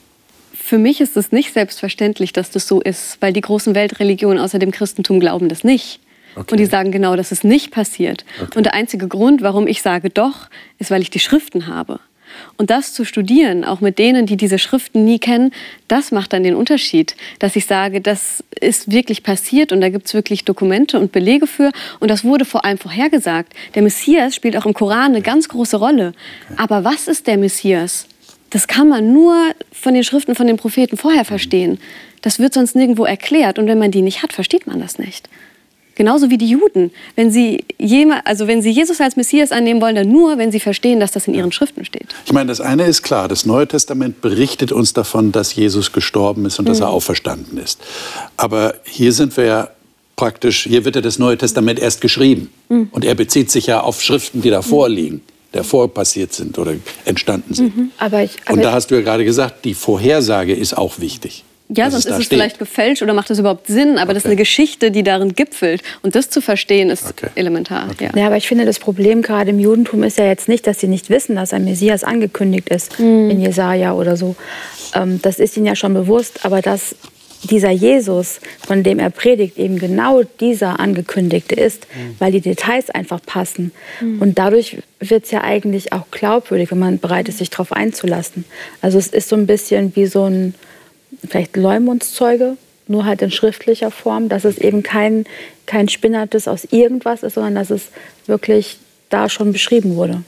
Für 0.52 0.78
mich 0.78 1.00
ist 1.00 1.16
es 1.16 1.32
nicht 1.32 1.52
selbstverständlich, 1.52 2.32
dass 2.32 2.52
das 2.52 2.68
so 2.68 2.80
ist, 2.80 3.16
weil 3.20 3.32
die 3.32 3.40
großen 3.40 3.74
Weltreligionen 3.74 4.38
außer 4.38 4.60
dem 4.60 4.70
Christentum 4.70 5.18
glauben 5.18 5.48
das 5.48 5.64
nicht. 5.64 5.98
Okay. 6.36 6.52
Und 6.52 6.60
die 6.60 6.66
sagen 6.66 6.92
genau, 6.92 7.16
dass 7.16 7.32
es 7.32 7.44
nicht 7.44 7.70
passiert. 7.70 8.24
Okay. 8.40 8.56
Und 8.56 8.64
der 8.64 8.74
einzige 8.74 9.08
Grund, 9.08 9.42
warum 9.42 9.66
ich 9.66 9.82
sage 9.82 10.10
doch, 10.10 10.48
ist, 10.78 10.90
weil 10.90 11.02
ich 11.02 11.10
die 11.10 11.20
Schriften 11.20 11.66
habe. 11.66 12.00
Und 12.56 12.70
das 12.70 12.92
zu 12.92 13.04
studieren, 13.04 13.64
auch 13.64 13.80
mit 13.80 13.98
denen, 13.98 14.26
die 14.26 14.36
diese 14.36 14.58
Schriften 14.58 15.04
nie 15.04 15.18
kennen, 15.18 15.52
das 15.88 16.12
macht 16.12 16.32
dann 16.32 16.42
den 16.42 16.54
Unterschied, 16.54 17.16
dass 17.38 17.56
ich 17.56 17.66
sage, 17.66 18.00
das 18.00 18.44
ist 18.60 18.90
wirklich 18.92 19.22
passiert 19.22 19.72
und 19.72 19.80
da 19.80 19.88
gibt 19.88 20.06
es 20.06 20.14
wirklich 20.14 20.44
Dokumente 20.44 20.98
und 20.98 21.12
Belege 21.12 21.46
für. 21.46 21.72
Und 21.98 22.10
das 22.10 22.24
wurde 22.24 22.44
vor 22.44 22.64
allem 22.64 22.78
vorhergesagt. 22.78 23.52
Der 23.74 23.82
Messias 23.82 24.34
spielt 24.34 24.56
auch 24.56 24.66
im 24.66 24.74
Koran 24.74 25.12
eine 25.12 25.22
ganz 25.22 25.48
große 25.48 25.76
Rolle. 25.76 26.12
Aber 26.56 26.84
was 26.84 27.08
ist 27.08 27.26
der 27.26 27.38
Messias? 27.38 28.06
Das 28.50 28.66
kann 28.66 28.88
man 28.88 29.12
nur 29.12 29.36
von 29.72 29.94
den 29.94 30.04
Schriften 30.04 30.34
von 30.34 30.46
den 30.46 30.56
Propheten 30.56 30.96
vorher 30.96 31.24
verstehen. 31.24 31.78
Das 32.20 32.38
wird 32.38 32.54
sonst 32.54 32.74
nirgendwo 32.74 33.04
erklärt. 33.04 33.58
Und 33.58 33.66
wenn 33.66 33.78
man 33.78 33.90
die 33.90 34.02
nicht 34.02 34.22
hat, 34.22 34.32
versteht 34.32 34.66
man 34.66 34.80
das 34.80 34.98
nicht. 34.98 35.28
Genauso 35.94 36.30
wie 36.30 36.38
die 36.38 36.48
Juden. 36.48 36.90
Wenn 37.16 37.30
sie, 37.30 37.64
jema, 37.78 38.20
also 38.24 38.46
wenn 38.46 38.62
sie 38.62 38.70
Jesus 38.70 39.00
als 39.00 39.16
Messias 39.16 39.52
annehmen 39.52 39.80
wollen, 39.80 39.96
dann 39.96 40.10
nur, 40.10 40.38
wenn 40.38 40.52
sie 40.52 40.60
verstehen, 40.60 41.00
dass 41.00 41.12
das 41.12 41.26
in 41.28 41.34
ihren 41.34 41.52
Schriften 41.52 41.84
steht. 41.84 42.06
Ich 42.24 42.32
meine, 42.32 42.48
das 42.48 42.60
eine 42.60 42.84
ist 42.84 43.02
klar. 43.02 43.28
Das 43.28 43.44
Neue 43.44 43.66
Testament 43.66 44.20
berichtet 44.20 44.72
uns 44.72 44.92
davon, 44.92 45.32
dass 45.32 45.54
Jesus 45.54 45.92
gestorben 45.92 46.46
ist 46.46 46.58
und 46.58 46.64
mhm. 46.64 46.70
dass 46.70 46.80
er 46.80 46.90
auferstanden 46.90 47.58
ist. 47.58 47.80
Aber 48.36 48.74
hier 48.84 49.12
sind 49.12 49.36
wir 49.36 49.44
ja 49.44 49.68
praktisch, 50.16 50.64
hier 50.64 50.84
wird 50.84 50.96
ja 50.96 51.02
das 51.02 51.18
Neue 51.18 51.36
Testament 51.36 51.78
erst 51.78 52.00
geschrieben. 52.00 52.50
Mhm. 52.68 52.88
Und 52.92 53.04
er 53.04 53.14
bezieht 53.14 53.50
sich 53.50 53.66
ja 53.66 53.80
auf 53.80 54.02
Schriften, 54.02 54.42
die 54.42 54.50
da 54.50 54.62
vorliegen. 54.62 55.16
Mhm 55.16 55.40
davor 55.52 55.92
passiert 55.92 56.32
sind 56.32 56.58
oder 56.58 56.74
entstanden 57.04 57.54
sind. 57.54 57.76
Mhm. 57.76 57.90
Aber 57.98 58.22
ich, 58.22 58.36
aber 58.44 58.54
und 58.54 58.62
da 58.62 58.72
hast 58.72 58.90
du 58.90 58.94
ja 58.94 59.00
gerade 59.00 59.24
gesagt, 59.24 59.64
die 59.64 59.74
Vorhersage 59.74 60.54
ist 60.54 60.76
auch 60.76 61.00
wichtig. 61.00 61.44
Ja, 61.72 61.90
sonst 61.90 62.06
ist 62.06 62.12
es 62.12 62.24
steht. 62.24 62.38
vielleicht 62.38 62.58
gefälscht 62.58 63.02
oder 63.02 63.14
macht 63.14 63.30
es 63.30 63.38
überhaupt 63.38 63.68
Sinn, 63.68 63.92
aber 63.92 64.04
okay. 64.04 64.14
das 64.14 64.16
ist 64.24 64.26
eine 64.26 64.36
Geschichte, 64.36 64.90
die 64.90 65.02
darin 65.02 65.34
gipfelt. 65.34 65.82
Und 66.02 66.14
das 66.16 66.28
zu 66.28 66.40
verstehen, 66.40 66.90
ist 66.90 67.10
okay. 67.10 67.28
elementar. 67.36 67.88
Okay. 67.90 68.10
Ja. 68.12 68.20
ja. 68.20 68.26
aber 68.26 68.36
ich 68.36 68.48
finde, 68.48 68.64
das 68.64 68.78
Problem 68.78 69.22
gerade 69.22 69.50
im 69.50 69.60
Judentum 69.60 70.02
ist 70.02 70.18
ja 70.18 70.26
jetzt 70.26 70.48
nicht, 70.48 70.66
dass 70.66 70.80
sie 70.80 70.88
nicht 70.88 71.10
wissen, 71.10 71.36
dass 71.36 71.52
ein 71.52 71.64
Messias 71.64 72.02
angekündigt 72.02 72.68
ist 72.70 72.98
mhm. 72.98 73.30
in 73.30 73.40
Jesaja 73.40 73.92
oder 73.92 74.16
so. 74.16 74.34
Ähm, 74.94 75.20
das 75.22 75.38
ist 75.38 75.56
ihnen 75.56 75.66
ja 75.66 75.76
schon 75.76 75.94
bewusst, 75.94 76.44
aber 76.44 76.60
dass 76.60 76.96
dieser 77.42 77.70
Jesus, 77.70 78.40
von 78.66 78.82
dem 78.82 78.98
er 78.98 79.10
predigt, 79.10 79.56
eben 79.58 79.78
genau 79.78 80.22
dieser 80.40 80.78
Angekündigte 80.78 81.54
ist, 81.54 81.86
mhm. 81.94 82.16
weil 82.18 82.32
die 82.32 82.40
Details 82.40 82.90
einfach 82.90 83.20
passen. 83.24 83.72
Mhm. 84.00 84.20
Und 84.20 84.38
dadurch 84.38 84.78
wird 84.98 85.24
es 85.24 85.30
ja 85.30 85.42
eigentlich 85.42 85.92
auch 85.92 86.10
glaubwürdig, 86.10 86.70
wenn 86.70 86.78
man 86.78 86.98
bereit 86.98 87.28
ist, 87.28 87.38
sich 87.38 87.50
darauf 87.50 87.72
einzulassen. 87.72 88.44
Also 88.82 88.98
es 88.98 89.06
ist 89.08 89.28
so 89.28 89.36
ein 89.36 89.46
bisschen 89.46 89.94
wie 89.96 90.06
so 90.06 90.24
ein 90.24 90.54
vielleicht 91.28 91.56
Leumundszeuge, 91.56 92.56
nur 92.86 93.04
halt 93.04 93.22
in 93.22 93.30
schriftlicher 93.30 93.90
Form, 93.90 94.28
dass 94.28 94.44
es 94.44 94.58
eben 94.58 94.82
kein, 94.82 95.24
kein 95.66 95.88
Spinnertes 95.88 96.48
aus 96.48 96.64
irgendwas 96.64 97.22
ist, 97.22 97.34
sondern 97.34 97.54
dass 97.54 97.70
es 97.70 97.88
wirklich 98.26 98.78
da 99.10 99.28
schon 99.28 99.52
beschrieben 99.52 99.96
wurde. 99.96 100.22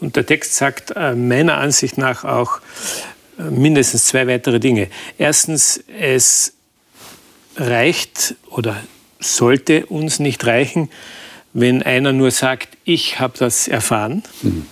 Und 0.00 0.16
der 0.16 0.26
Text 0.26 0.56
sagt 0.56 0.92
äh, 0.96 1.14
meiner 1.14 1.58
Ansicht 1.58 1.98
nach 1.98 2.24
auch, 2.24 2.60
mindestens 3.48 4.06
zwei 4.06 4.26
weitere 4.26 4.60
Dinge. 4.60 4.88
Erstens, 5.18 5.82
es 5.98 6.54
reicht 7.56 8.34
oder 8.50 8.76
sollte 9.18 9.86
uns 9.86 10.18
nicht 10.18 10.46
reichen, 10.46 10.90
wenn 11.52 11.82
einer 11.82 12.12
nur 12.12 12.30
sagt, 12.30 12.76
ich 12.84 13.18
habe 13.18 13.36
das 13.38 13.68
erfahren. 13.68 14.22
Mhm. 14.42 14.66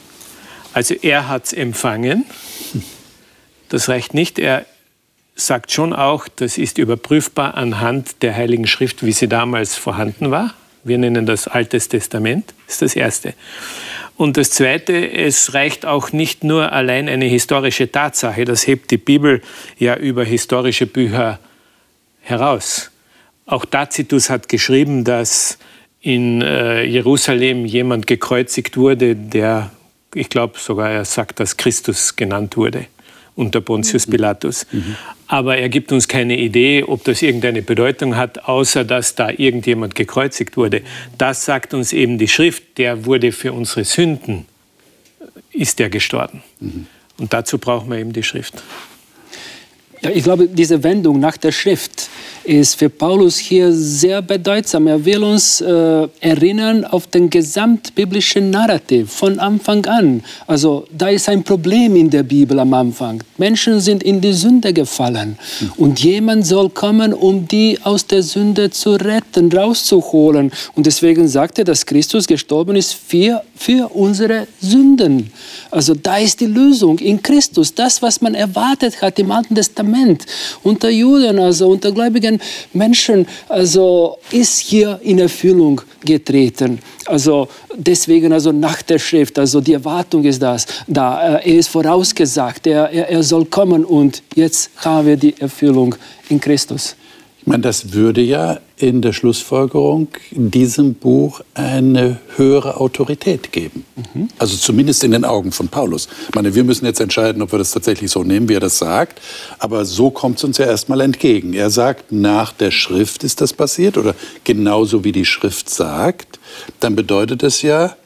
Also 0.72 0.94
er 0.94 1.28
hat 1.28 1.46
es 1.46 1.52
empfangen. 1.52 2.24
Das 3.68 3.88
reicht 3.88 4.14
nicht. 4.14 4.38
Er 4.38 4.64
sagt 5.38 5.70
schon 5.70 5.92
auch, 5.92 6.26
das 6.28 6.58
ist 6.58 6.78
überprüfbar 6.78 7.54
anhand 7.54 8.22
der 8.22 8.34
Heiligen 8.34 8.66
Schrift, 8.66 9.04
wie 9.04 9.12
sie 9.12 9.28
damals 9.28 9.76
vorhanden 9.76 10.30
war. 10.30 10.54
Wir 10.84 10.98
nennen 10.98 11.26
das 11.26 11.48
Altes 11.48 11.88
Testament, 11.88 12.54
das 12.66 12.74
ist 12.74 12.82
das 12.82 12.96
Erste. 12.96 13.34
Und 14.16 14.36
das 14.36 14.50
Zweite, 14.50 15.12
es 15.12 15.54
reicht 15.54 15.86
auch 15.86 16.12
nicht 16.12 16.42
nur 16.42 16.72
allein 16.72 17.08
eine 17.08 17.26
historische 17.26 17.90
Tatsache, 17.90 18.44
das 18.44 18.66
hebt 18.66 18.90
die 18.90 18.98
Bibel 18.98 19.40
ja 19.78 19.96
über 19.96 20.24
historische 20.24 20.86
Bücher 20.86 21.38
heraus. 22.20 22.90
Auch 23.46 23.64
Tacitus 23.64 24.30
hat 24.30 24.48
geschrieben, 24.48 25.04
dass 25.04 25.58
in 26.00 26.42
äh, 26.42 26.82
Jerusalem 26.82 27.64
jemand 27.64 28.06
gekreuzigt 28.06 28.76
wurde, 28.76 29.14
der, 29.14 29.70
ich 30.14 30.28
glaube 30.28 30.58
sogar, 30.58 30.90
er 30.90 31.04
sagt, 31.04 31.38
dass 31.38 31.56
Christus 31.56 32.16
genannt 32.16 32.56
wurde 32.56 32.86
unter 33.38 33.60
Pontius 33.60 34.06
mhm. 34.06 34.10
Pilatus. 34.12 34.66
Mhm. 34.72 34.96
Aber 35.26 35.56
er 35.56 35.68
gibt 35.68 35.92
uns 35.92 36.08
keine 36.08 36.38
Idee, 36.38 36.82
ob 36.82 37.04
das 37.04 37.22
irgendeine 37.22 37.62
Bedeutung 37.62 38.16
hat, 38.16 38.44
außer 38.44 38.84
dass 38.84 39.14
da 39.14 39.30
irgendjemand 39.30 39.94
gekreuzigt 39.94 40.56
wurde. 40.56 40.82
Das 41.16 41.44
sagt 41.44 41.72
uns 41.74 41.92
eben 41.92 42.18
die 42.18 42.28
Schrift, 42.28 42.78
der 42.78 43.04
wurde 43.06 43.32
für 43.32 43.52
unsere 43.52 43.84
Sünden, 43.84 44.46
ist 45.52 45.80
er 45.80 45.88
gestorben. 45.90 46.42
Mhm. 46.60 46.86
Und 47.18 47.32
dazu 47.32 47.58
brauchen 47.58 47.90
wir 47.90 47.98
eben 47.98 48.12
die 48.12 48.22
Schrift. 48.22 48.62
Ja, 50.00 50.10
ich 50.10 50.22
glaube, 50.22 50.46
diese 50.46 50.82
Wendung 50.82 51.18
nach 51.18 51.36
der 51.36 51.52
Schrift 51.52 51.97
ist 52.48 52.76
für 52.76 52.88
Paulus 52.88 53.36
hier 53.36 53.70
sehr 53.72 54.22
bedeutsam. 54.22 54.86
Er 54.86 55.04
will 55.04 55.22
uns 55.22 55.60
äh, 55.60 56.08
erinnern 56.20 56.84
auf 56.84 57.06
den 57.06 57.28
gesamtbiblischen 57.28 58.48
Narrativ 58.48 59.12
von 59.12 59.38
Anfang 59.38 59.84
an. 59.84 60.22
Also 60.46 60.86
da 60.90 61.10
ist 61.10 61.28
ein 61.28 61.44
Problem 61.44 61.94
in 61.94 62.08
der 62.08 62.22
Bibel 62.22 62.58
am 62.58 62.72
Anfang. 62.72 63.22
Menschen 63.36 63.80
sind 63.80 64.02
in 64.02 64.20
die 64.22 64.32
Sünde 64.32 64.72
gefallen 64.72 65.38
und 65.76 66.00
jemand 66.00 66.46
soll 66.46 66.70
kommen, 66.70 67.12
um 67.12 67.46
die 67.46 67.78
aus 67.84 68.06
der 68.06 68.22
Sünde 68.22 68.70
zu 68.70 68.92
retten, 68.92 69.52
rauszuholen. 69.52 70.50
Und 70.74 70.86
deswegen 70.86 71.28
sagt 71.28 71.58
er, 71.58 71.64
dass 71.64 71.84
Christus 71.84 72.26
gestorben 72.26 72.76
ist 72.76 72.94
für, 72.94 73.42
für 73.54 73.94
unsere 73.94 74.46
Sünden. 74.60 75.30
Also 75.70 75.94
da 75.94 76.16
ist 76.16 76.40
die 76.40 76.46
Lösung 76.46 76.98
in 76.98 77.20
Christus. 77.22 77.74
Das, 77.74 78.00
was 78.00 78.22
man 78.22 78.34
erwartet 78.34 79.02
hat 79.02 79.18
im 79.18 79.30
Alten 79.30 79.54
Testament 79.54 80.24
unter 80.62 80.88
Juden, 80.88 81.38
also 81.38 81.68
unter 81.68 81.92
Gläubigen 81.92 82.37
Menschen 82.72 83.26
also 83.48 84.18
ist 84.30 84.58
hier 84.58 85.00
in 85.02 85.18
Erfüllung 85.18 85.80
getreten. 86.04 86.78
Also 87.06 87.48
deswegen 87.74 88.32
also 88.32 88.52
nach 88.52 88.82
der 88.82 88.98
Schrift, 88.98 89.38
also 89.38 89.60
die 89.60 89.72
Erwartung 89.74 90.24
ist 90.24 90.42
das, 90.42 90.66
da 90.86 91.38
äh, 91.38 91.50
er 91.50 91.58
ist 91.58 91.68
vorausgesagt, 91.68 92.66
er, 92.66 92.90
er, 92.90 93.08
er 93.08 93.22
soll 93.22 93.46
kommen 93.46 93.84
und 93.84 94.22
jetzt 94.34 94.70
haben 94.76 95.06
wir 95.06 95.16
die 95.16 95.34
Erfüllung 95.40 95.94
in 96.28 96.40
Christus. 96.40 96.96
Das 97.62 97.92
würde 97.92 98.20
ja 98.20 98.60
in 98.76 99.02
der 99.02 99.12
Schlussfolgerung 99.12 100.08
diesem 100.30 100.94
Buch 100.94 101.40
eine 101.54 102.18
höhere 102.36 102.80
Autorität 102.80 103.52
geben. 103.52 103.84
Mhm. 104.14 104.28
Also 104.38 104.56
zumindest 104.56 105.02
in 105.04 105.10
den 105.10 105.24
Augen 105.24 105.52
von 105.52 105.68
Paulus. 105.68 106.08
Ich 106.28 106.34
meine, 106.34 106.54
wir 106.54 106.64
müssen 106.64 106.84
jetzt 106.84 107.00
entscheiden, 107.00 107.42
ob 107.42 107.52
wir 107.52 107.58
das 107.58 107.72
tatsächlich 107.72 108.10
so 108.10 108.22
nehmen, 108.22 108.48
wie 108.48 108.54
er 108.54 108.60
das 108.60 108.78
sagt. 108.78 109.20
Aber 109.58 109.84
so 109.84 110.10
kommt 110.10 110.38
es 110.38 110.44
uns 110.44 110.58
ja 110.58 110.66
erstmal 110.66 111.00
entgegen. 111.00 111.54
Er 111.54 111.70
sagt, 111.70 112.12
nach 112.12 112.52
der 112.52 112.70
Schrift 112.70 113.24
ist 113.24 113.40
das 113.40 113.52
passiert 113.52 113.98
oder 113.98 114.14
genauso 114.44 115.04
wie 115.04 115.12
die 115.12 115.24
Schrift 115.24 115.68
sagt. 115.68 116.38
Dann 116.80 116.94
bedeutet 116.94 117.42
es 117.42 117.62
ja, 117.62 117.96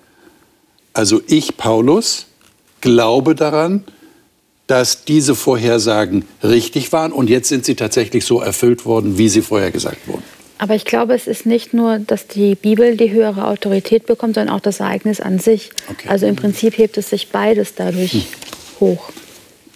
also 0.95 1.21
ich, 1.27 1.57
Paulus, 1.57 2.27
glaube 2.81 3.35
daran, 3.35 3.85
dass 4.73 5.05
diese 5.05 5.35
Vorhersagen 5.35 6.25
richtig 6.43 6.93
waren 6.93 7.13
und 7.13 7.29
jetzt 7.29 7.51
sind 7.51 7.67
sie 7.67 7.75
tatsächlich 7.75 8.25
so 8.25 8.41
erfüllt 8.41 8.87
worden, 8.87 9.19
wie 9.19 9.29
sie 9.29 9.43
vorher 9.43 9.71
gesagt 9.71 10.09
wurden. 10.09 10.23
Aber 10.57 10.75
ich 10.75 10.87
glaube, 10.87 11.13
es 11.13 11.27
ist 11.27 11.45
nicht 11.45 11.75
nur, 11.75 11.99
dass 11.99 12.27
die 12.27 12.55
Bibel 12.55 12.97
die 12.97 13.11
höhere 13.11 13.49
Autorität 13.49 14.07
bekommt, 14.07 14.37
sondern 14.37 14.55
auch 14.57 14.61
das 14.61 14.81
Ereignis 14.81 15.21
an 15.21 15.39
sich. 15.39 15.73
Okay. 15.91 16.09
Also 16.09 16.25
im 16.25 16.37
Prinzip 16.37 16.79
hebt 16.79 16.97
es 16.97 17.11
sich 17.11 17.29
beides 17.29 17.75
dadurch 17.75 18.13
hm. 18.13 18.25
hoch. 18.81 19.11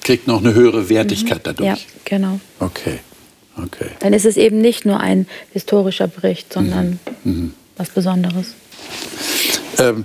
Kriegt 0.02 0.26
noch 0.26 0.40
eine 0.40 0.54
höhere 0.54 0.88
Wertigkeit 0.88 1.40
mhm. 1.40 1.42
dadurch. 1.42 1.68
Ja, 1.68 1.76
genau. 2.06 2.40
Okay, 2.58 3.00
Okay. 3.62 3.88
Dann 4.00 4.12
ist 4.12 4.24
es 4.24 4.36
eben 4.36 4.60
nicht 4.60 4.84
nur 4.84 5.00
ein 5.00 5.26
historischer 5.52 6.08
Bericht, 6.08 6.52
sondern 6.52 6.98
mhm. 7.24 7.32
mhm. 7.32 7.54
was 7.76 7.90
Besonderes. 7.90 8.54
Ähm, 9.78 10.04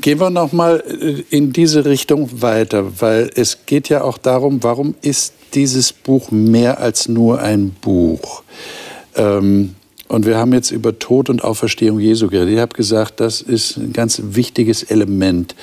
gehen 0.00 0.20
wir 0.20 0.30
noch 0.30 0.52
mal 0.52 0.82
äh, 0.86 1.22
in 1.34 1.52
diese 1.52 1.84
Richtung 1.84 2.42
weiter, 2.42 3.00
weil 3.00 3.30
es 3.34 3.66
geht 3.66 3.88
ja 3.88 4.02
auch 4.02 4.18
darum, 4.18 4.62
warum 4.62 4.94
ist 5.02 5.34
dieses 5.54 5.92
Buch 5.92 6.30
mehr 6.30 6.80
als 6.80 7.08
nur 7.08 7.40
ein 7.40 7.70
Buch? 7.70 8.42
Ähm, 9.16 9.74
und 10.08 10.26
wir 10.26 10.38
haben 10.38 10.52
jetzt 10.52 10.72
über 10.72 10.98
Tod 10.98 11.30
und 11.30 11.44
Auferstehung 11.44 12.00
Jesu 12.00 12.28
geredet. 12.28 12.54
Ich 12.54 12.60
habe 12.60 12.74
gesagt, 12.74 13.20
das 13.20 13.40
ist 13.40 13.76
ein 13.76 13.92
ganz 13.92 14.20
wichtiges 14.24 14.82
Element, 14.82 15.54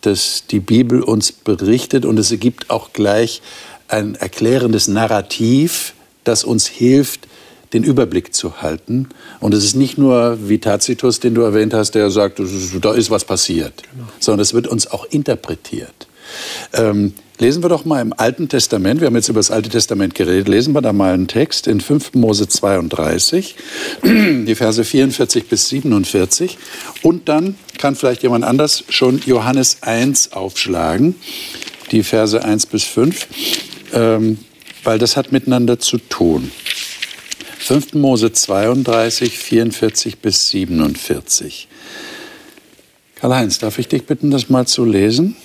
das 0.00 0.44
die 0.50 0.58
Bibel 0.58 1.02
uns 1.02 1.30
berichtet. 1.30 2.04
Und 2.04 2.18
es 2.18 2.32
ergibt 2.32 2.68
auch 2.70 2.92
gleich 2.92 3.42
ein 3.86 4.16
erklärendes 4.16 4.88
Narrativ, 4.88 5.94
das 6.24 6.42
uns 6.42 6.66
hilft, 6.66 7.28
den 7.72 7.84
Überblick 7.84 8.34
zu 8.34 8.62
halten. 8.62 9.08
Und 9.40 9.54
es 9.54 9.64
ist 9.64 9.76
nicht 9.76 9.98
nur 9.98 10.38
wie 10.48 10.58
Tacitus, 10.58 11.20
den 11.20 11.34
du 11.34 11.42
erwähnt 11.42 11.74
hast, 11.74 11.94
der 11.94 12.10
sagt, 12.10 12.40
da 12.80 12.92
ist 12.92 13.10
was 13.10 13.24
passiert, 13.24 13.82
genau. 13.92 14.08
sondern 14.20 14.40
es 14.40 14.54
wird 14.54 14.66
uns 14.66 14.86
auch 14.86 15.06
interpretiert. 15.06 16.06
Ähm, 16.72 17.14
lesen 17.38 17.62
wir 17.62 17.68
doch 17.68 17.84
mal 17.84 18.00
im 18.00 18.12
Alten 18.16 18.48
Testament, 18.48 19.00
wir 19.00 19.06
haben 19.06 19.16
jetzt 19.16 19.28
über 19.28 19.40
das 19.40 19.50
Alte 19.50 19.68
Testament 19.68 20.14
geredet, 20.14 20.48
lesen 20.48 20.74
wir 20.74 20.80
da 20.80 20.92
mal 20.92 21.12
einen 21.12 21.28
Text 21.28 21.66
in 21.66 21.80
5. 21.80 22.14
Mose 22.14 22.48
32, 22.48 23.56
die 24.04 24.54
Verse 24.54 24.84
44 24.84 25.48
bis 25.48 25.68
47. 25.68 26.58
Und 27.02 27.28
dann 27.28 27.56
kann 27.78 27.96
vielleicht 27.96 28.22
jemand 28.22 28.44
anders 28.44 28.84
schon 28.88 29.20
Johannes 29.26 29.78
1 29.82 30.32
aufschlagen, 30.32 31.16
die 31.90 32.02
Verse 32.02 32.42
1 32.42 32.66
bis 32.66 32.84
5, 32.84 33.26
ähm, 33.92 34.38
weil 34.84 34.98
das 34.98 35.16
hat 35.16 35.32
miteinander 35.32 35.78
zu 35.78 35.98
tun. 35.98 36.50
5. 37.62 37.94
Mose 37.94 38.32
32, 38.32 39.38
44 39.38 40.18
bis 40.18 40.48
47. 40.48 41.68
Karl-Heinz, 43.20 43.60
darf 43.60 43.78
ich 43.78 43.86
dich 43.86 44.04
bitten, 44.04 44.32
das 44.32 44.50
mal 44.50 44.66
zu 44.66 44.84
lesen? 44.84 45.36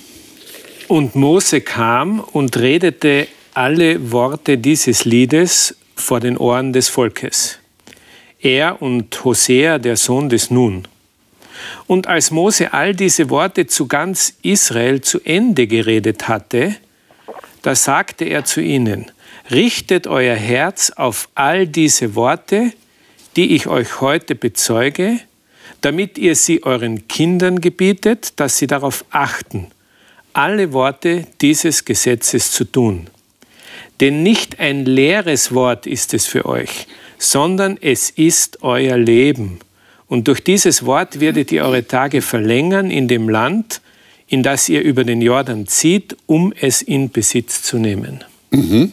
Und 0.88 1.14
Mose 1.14 1.62
kam 1.62 2.20
und 2.20 2.58
redete 2.58 3.28
alle 3.54 4.12
Worte 4.12 4.58
dieses 4.58 5.06
Liedes 5.06 5.76
vor 5.96 6.20
den 6.20 6.38
Ohren 6.38 6.74
des 6.74 6.90
Volkes. 6.90 7.60
Er 8.40 8.82
und 8.82 9.24
Hosea, 9.24 9.78
der 9.78 9.96
Sohn 9.96 10.28
des 10.28 10.50
Nun. 10.50 10.88
Und 11.86 12.08
als 12.08 12.32
Mose 12.32 12.74
all 12.74 12.96
diese 12.96 13.30
Worte 13.30 13.68
zu 13.68 13.88
ganz 13.88 14.34
Israel 14.42 15.02
zu 15.02 15.20
Ende 15.24 15.68
geredet 15.68 16.28
hatte, 16.28 16.76
da 17.62 17.76
sagte 17.76 18.26
er 18.26 18.44
zu 18.44 18.60
ihnen, 18.60 19.12
richtet 19.52 20.08
euer 20.08 20.36
Herz 20.36 20.92
auf 20.92 21.30
all 21.36 21.68
diese 21.68 22.16
Worte, 22.16 22.74
die 23.36 23.56
ich 23.56 23.68
euch 23.68 24.02
heute 24.02 24.36
bezeuge, 24.36 25.20
damit 25.82 26.18
ihr 26.18 26.36
sie 26.36 26.64
euren 26.64 27.08
Kindern 27.08 27.62
gebietet, 27.62 28.34
dass 28.38 28.58
sie 28.58 28.68
darauf 28.68 29.06
achten 29.12 29.68
alle 30.38 30.72
Worte 30.72 31.26
dieses 31.42 31.84
Gesetzes 31.84 32.52
zu 32.52 32.64
tun. 32.64 33.08
Denn 34.00 34.22
nicht 34.22 34.60
ein 34.60 34.86
leeres 34.86 35.52
Wort 35.52 35.88
ist 35.88 36.14
es 36.14 36.28
für 36.28 36.46
euch, 36.46 36.86
sondern 37.18 37.78
es 37.82 38.12
ist 38.12 38.62
euer 38.62 38.98
Leben. 38.98 39.60
Und 40.08 40.28
durch 40.28 40.44
dieses 40.44 40.86
Wort 40.86 41.20
werdet 41.20 41.52
ihr 41.52 41.66
eure 41.66 41.88
Tage 41.88 42.22
verlängern 42.22 42.92
in 42.92 43.08
dem 43.08 43.28
Land, 43.28 43.82
in 44.28 44.44
das 44.44 44.70
ihr 44.70 44.84
über 44.84 45.04
den 45.04 45.22
Jordan 45.24 45.66
zieht, 45.66 46.16
um 46.28 46.54
es 46.54 46.84
in 46.84 47.10
Besitz 47.10 47.64
zu 47.64 47.80
nehmen. 47.80 48.24
Mhm. 48.52 48.92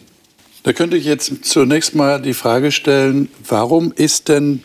Da 0.65 0.73
könnte 0.73 0.97
ich 0.97 1.05
jetzt 1.05 1.45
zunächst 1.45 1.95
mal 1.95 2.21
die 2.21 2.33
Frage 2.33 2.73
stellen, 2.73 3.29
warum 3.47 3.93
ist 3.93 4.31
denn 4.31 4.63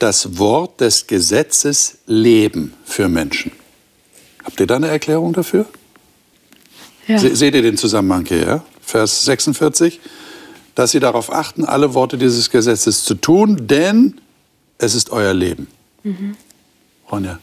das 0.00 0.38
Wort 0.38 0.80
des 0.80 1.06
Gesetzes 1.06 1.98
Leben 2.06 2.74
für 2.84 3.08
Menschen? 3.08 3.52
Habt 4.42 4.58
ihr 4.58 4.66
da 4.66 4.76
eine 4.76 4.88
Erklärung 4.88 5.32
dafür? 5.32 5.66
Ja. 7.06 7.18
seht 7.18 7.54
ihr 7.54 7.62
den 7.62 7.76
Zusammenhang 7.76 8.26
hier, 8.26 8.40
ja? 8.40 8.64
Vers 8.82 9.24
46? 9.24 10.00
Dass 10.74 10.90
sie 10.90 11.00
darauf 11.00 11.32
achten, 11.32 11.64
alle 11.64 11.94
Worte 11.94 12.18
dieses 12.18 12.50
Gesetzes 12.50 13.04
zu 13.04 13.14
tun, 13.14 13.68
denn 13.68 14.20
es 14.78 14.96
ist 14.96 15.10
euer 15.10 15.32
Leben. 15.32 15.68
Mhm. 16.02 16.36
Ronja. 17.10 17.38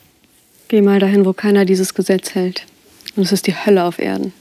Geh 0.67 0.81
mal 0.81 0.99
dahin, 0.99 1.25
wo 1.25 1.31
keiner 1.31 1.63
dieses 1.63 1.93
Gesetz 1.93 2.35
hält. 2.35 2.65
Und 3.15 3.23
es 3.23 3.31
ist 3.31 3.47
die 3.47 3.55
Hölle 3.55 3.85
auf 3.85 3.97
Erden. 3.97 4.33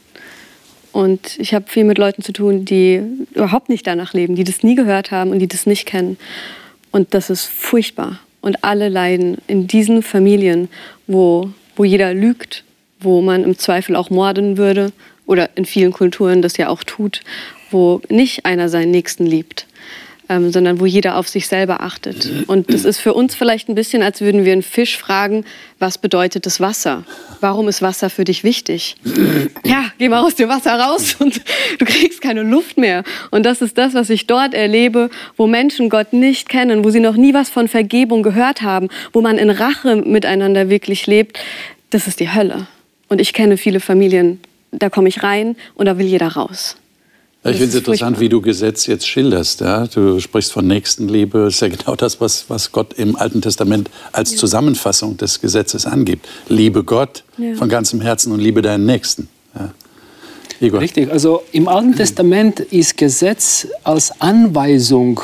Und 0.97 1.37
ich 1.37 1.53
habe 1.53 1.69
viel 1.69 1.83
mit 1.83 1.99
Leuten 1.99 2.23
zu 2.23 2.33
tun, 2.33 2.65
die 2.65 3.03
überhaupt 3.35 3.69
nicht 3.69 3.85
danach 3.85 4.13
leben, 4.13 4.33
die 4.33 4.43
das 4.43 4.63
nie 4.63 4.73
gehört 4.73 5.11
haben 5.11 5.29
und 5.29 5.37
die 5.37 5.47
das 5.47 5.67
nicht 5.67 5.85
kennen. 5.85 6.17
Und 6.89 7.13
das 7.13 7.29
ist 7.29 7.45
furchtbar. 7.45 8.19
Und 8.41 8.63
alle 8.63 8.89
leiden 8.89 9.37
in 9.45 9.67
diesen 9.67 10.01
Familien, 10.01 10.69
wo, 11.05 11.51
wo 11.75 11.83
jeder 11.83 12.15
lügt, 12.15 12.63
wo 12.99 13.21
man 13.21 13.43
im 13.43 13.59
Zweifel 13.59 13.95
auch 13.95 14.09
morden 14.09 14.57
würde, 14.57 14.91
oder 15.27 15.51
in 15.55 15.65
vielen 15.65 15.91
Kulturen 15.91 16.41
das 16.41 16.57
ja 16.57 16.67
auch 16.67 16.83
tut, 16.83 17.21
wo 17.69 18.01
nicht 18.09 18.47
einer 18.47 18.67
seinen 18.67 18.89
Nächsten 18.89 19.27
liebt, 19.27 19.67
ähm, 20.29 20.51
sondern 20.51 20.79
wo 20.79 20.85
jeder 20.85 21.17
auf 21.17 21.27
sich 21.27 21.47
selber 21.47 21.81
achtet. 21.81 22.47
Und 22.47 22.73
das 22.73 22.85
ist 22.85 22.99
für 22.99 23.13
uns 23.13 23.35
vielleicht 23.35 23.69
ein 23.69 23.75
bisschen, 23.75 24.03
als 24.03 24.21
würden 24.21 24.45
wir 24.45 24.53
einen 24.53 24.63
Fisch 24.63 24.97
fragen, 24.97 25.45
was 25.79 25.97
bedeutet 25.97 26.45
das 26.45 26.59
Wasser? 26.59 27.03
Warum 27.39 27.67
ist 27.67 27.81
Wasser 27.81 28.09
für 28.09 28.23
dich 28.23 28.43
wichtig? 28.43 28.95
Ja, 29.63 29.85
geh 29.97 30.09
mal 30.09 30.21
aus 30.21 30.35
dem 30.35 30.49
Wasser 30.49 30.73
raus 30.79 31.15
und 31.19 31.41
du 31.79 31.85
kriegst 31.85 32.21
keine 32.21 32.43
Luft 32.43 32.77
mehr. 32.77 33.03
Und 33.31 33.45
das 33.45 33.61
ist 33.61 33.77
das, 33.77 33.93
was 33.93 34.09
ich 34.09 34.27
dort 34.27 34.53
erlebe, 34.53 35.09
wo 35.37 35.47
Menschen 35.47 35.89
Gott 35.89 36.13
nicht 36.13 36.49
kennen, 36.49 36.83
wo 36.83 36.89
sie 36.89 36.99
noch 36.99 37.15
nie 37.15 37.33
was 37.33 37.49
von 37.49 37.67
Vergebung 37.67 38.23
gehört 38.23 38.61
haben, 38.61 38.89
wo 39.13 39.21
man 39.21 39.37
in 39.37 39.49
Rache 39.49 39.95
miteinander 39.95 40.69
wirklich 40.69 41.07
lebt. 41.07 41.39
Das 41.89 42.07
ist 42.07 42.19
die 42.19 42.33
Hölle. 42.33 42.67
Und 43.07 43.21
ich 43.21 43.33
kenne 43.33 43.57
viele 43.57 43.79
Familien, 43.79 44.41
da 44.71 44.89
komme 44.89 45.07
ich 45.07 45.23
rein 45.23 45.55
und 45.75 45.85
da 45.85 45.97
will 45.97 46.05
jeder 46.05 46.27
raus. 46.27 46.75
Ja, 47.47 47.53
ich 47.53 47.59
finde 47.59 47.77
es 47.77 47.79
interessant, 47.79 48.19
wie 48.19 48.29
du 48.29 48.41
Gesetz 48.41 48.87
jetzt 48.87 49.07
schilderst. 49.07 49.61
Ja? 49.61 49.87
Du 49.87 50.19
sprichst 50.19 50.51
von 50.51 50.67
Nächstenliebe. 50.67 51.45
Das 51.45 51.55
ist 51.55 51.61
ja 51.61 51.69
genau 51.69 51.95
das, 51.95 52.19
was, 52.19 52.49
was 52.49 52.71
Gott 52.71 52.93
im 52.93 53.15
Alten 53.15 53.41
Testament 53.41 53.89
als 54.11 54.33
ja. 54.33 54.37
Zusammenfassung 54.37 55.15
des 55.17 55.39
Gesetzes 55.39 55.85
angibt. 55.85 56.27
Liebe 56.49 56.83
Gott 56.83 57.23
ja. 57.37 57.55
von 57.55 57.69
ganzem 57.69 58.01
Herzen 58.01 58.33
und 58.33 58.41
liebe 58.41 58.61
deinen 58.61 58.85
Nächsten. 58.85 59.29
Ja. 59.55 59.73
Igor. 60.59 60.81
Richtig, 60.81 61.11
also 61.11 61.43
im 61.51 61.67
Alten 61.67 61.95
Testament 61.95 62.59
ist 62.59 62.97
Gesetz 62.97 63.67
als 63.83 64.19
Anweisung 64.19 65.21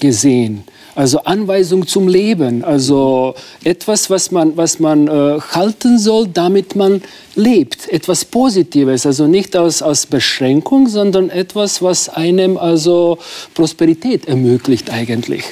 gesehen. 0.00 0.64
Also 0.94 1.20
Anweisung 1.24 1.88
zum 1.88 2.06
Leben, 2.06 2.64
also 2.64 3.34
etwas, 3.64 4.10
was 4.10 4.30
man, 4.30 4.56
was 4.56 4.78
man 4.78 5.08
äh, 5.08 5.40
halten 5.40 5.98
soll, 5.98 6.28
damit 6.28 6.76
man 6.76 7.02
lebt. 7.34 7.88
Etwas 7.88 8.24
Positives, 8.24 9.04
also 9.04 9.26
nicht 9.26 9.56
aus, 9.56 9.82
aus 9.82 10.06
Beschränkung, 10.06 10.88
sondern 10.88 11.30
etwas, 11.30 11.82
was 11.82 12.08
einem 12.08 12.56
also 12.56 13.18
Prosperität 13.54 14.26
ermöglicht 14.28 14.90
eigentlich. 14.90 15.44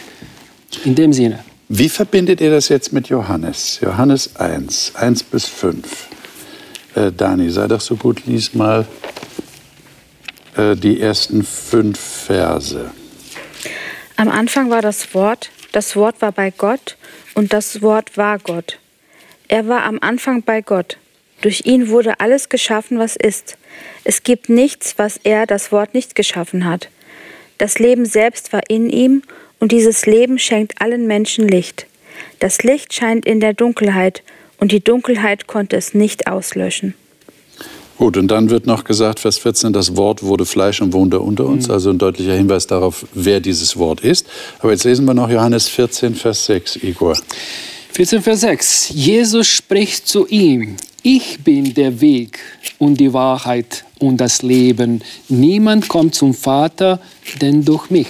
In 0.85 0.95
dem 0.95 1.13
Sinne. 1.13 1.41
Wie 1.69 1.89
verbindet 1.89 2.41
ihr 2.41 2.51
das 2.51 2.69
jetzt 2.69 2.93
mit 2.93 3.09
Johannes? 3.09 3.81
Johannes 3.83 4.37
1, 4.37 4.93
1 4.95 5.23
bis 5.25 5.47
5. 5.47 6.09
Äh, 6.95 7.11
Dani, 7.11 7.51
sei 7.51 7.67
doch 7.67 7.81
so 7.81 7.97
gut, 7.97 8.27
lies 8.27 8.55
mal 8.55 8.87
äh, 10.57 10.77
die 10.77 11.01
ersten 11.01 11.43
fünf 11.43 11.99
Verse. 11.99 12.91
Am 14.23 14.29
Anfang 14.29 14.71
war 14.71 14.83
das 14.83 15.15
Wort, 15.15 15.51
das 15.73 15.97
Wort 15.97 16.23
war 16.23 16.31
bei 16.31 16.53
Gott 16.53 16.97
und 17.35 17.53
das 17.53 17.83
Wort 17.83 18.17
war 18.17 18.39
Gott. 18.39 18.79
Er 19.49 19.67
war 19.67 19.83
am 19.83 19.99
Anfang 20.01 20.45
bei 20.45 20.63
Gott. 20.63 20.97
Durch 21.41 21.67
ihn 21.67 21.89
wurde 21.89 22.21
alles 22.21 22.49
geschaffen, 22.49 23.01
was 23.01 23.17
ist. 23.17 23.59
Es 24.05 24.23
gibt 24.23 24.49
nichts, 24.49 24.97
was 24.97 25.17
er, 25.25 25.45
das 25.47 25.73
Wort, 25.73 25.93
nicht 25.93 26.15
geschaffen 26.15 26.67
hat. 26.67 26.89
Das 27.59 27.81
Leben 27.81 28.05
selbst 28.05 28.53
war 28.53 28.63
in 28.69 28.91
ihm 28.91 29.25
und 29.59 29.73
dieses 29.73 30.07
Leben 30.07 30.39
schenkt 30.39 30.81
allen 30.81 31.09
Menschen 31.09 31.49
Licht. 31.49 31.89
Das 32.39 32.63
Licht 32.63 32.95
scheint 32.95 33.27
in 33.27 33.41
der 33.41 33.55
Dunkelheit 33.55 34.23
und 34.59 34.71
die 34.71 34.85
Dunkelheit 34.85 35.49
konnte 35.49 35.75
es 35.75 35.95
nicht 35.95 36.29
auslöschen. 36.29 36.95
Gut, 38.03 38.17
und 38.17 38.27
dann 38.27 38.51
wird 38.51 38.67
noch 38.67 38.83
gesagt, 38.83 39.21
Vers 39.21 39.39
14, 39.39 39.73
das 39.73 39.97
Wort 39.97 40.25
wurde 40.25 40.45
Fleisch 40.45 40.83
und 40.83 40.93
wohnte 40.93 41.21
unter 41.21 41.47
uns. 41.47 41.69
Mhm. 41.69 41.75
Also 41.75 41.91
ein 41.91 41.99
deutlicher 41.99 42.35
Hinweis 42.35 42.67
darauf, 42.67 43.07
wer 43.15 43.39
dieses 43.39 43.77
Wort 43.77 44.01
ist. 44.01 44.27
Aber 44.59 44.73
jetzt 44.73 44.83
lesen 44.83 45.05
wir 45.05 45.15
noch 45.15 45.31
Johannes 45.31 45.69
14, 45.69 46.17
Vers 46.17 46.47
6, 46.47 46.83
Igor. 46.83 47.17
14, 47.93 48.21
Vers 48.21 48.41
6. 48.41 48.89
Jesus 48.89 49.47
spricht 49.47 50.09
zu 50.09 50.27
ihm, 50.27 50.75
ich 51.05 51.45
bin 51.45 51.75
der 51.75 52.01
Weg 52.01 52.41
und 52.81 52.97
die 52.97 53.13
Wahrheit 53.13 53.85
und 54.01 54.17
das 54.17 54.43
Leben. 54.43 55.01
Niemand 55.29 55.87
kommt 55.87 56.17
zum 56.17 56.35
Vater, 56.35 56.99
denn 57.41 57.65
durch 57.65 57.89
mich. 57.89 58.09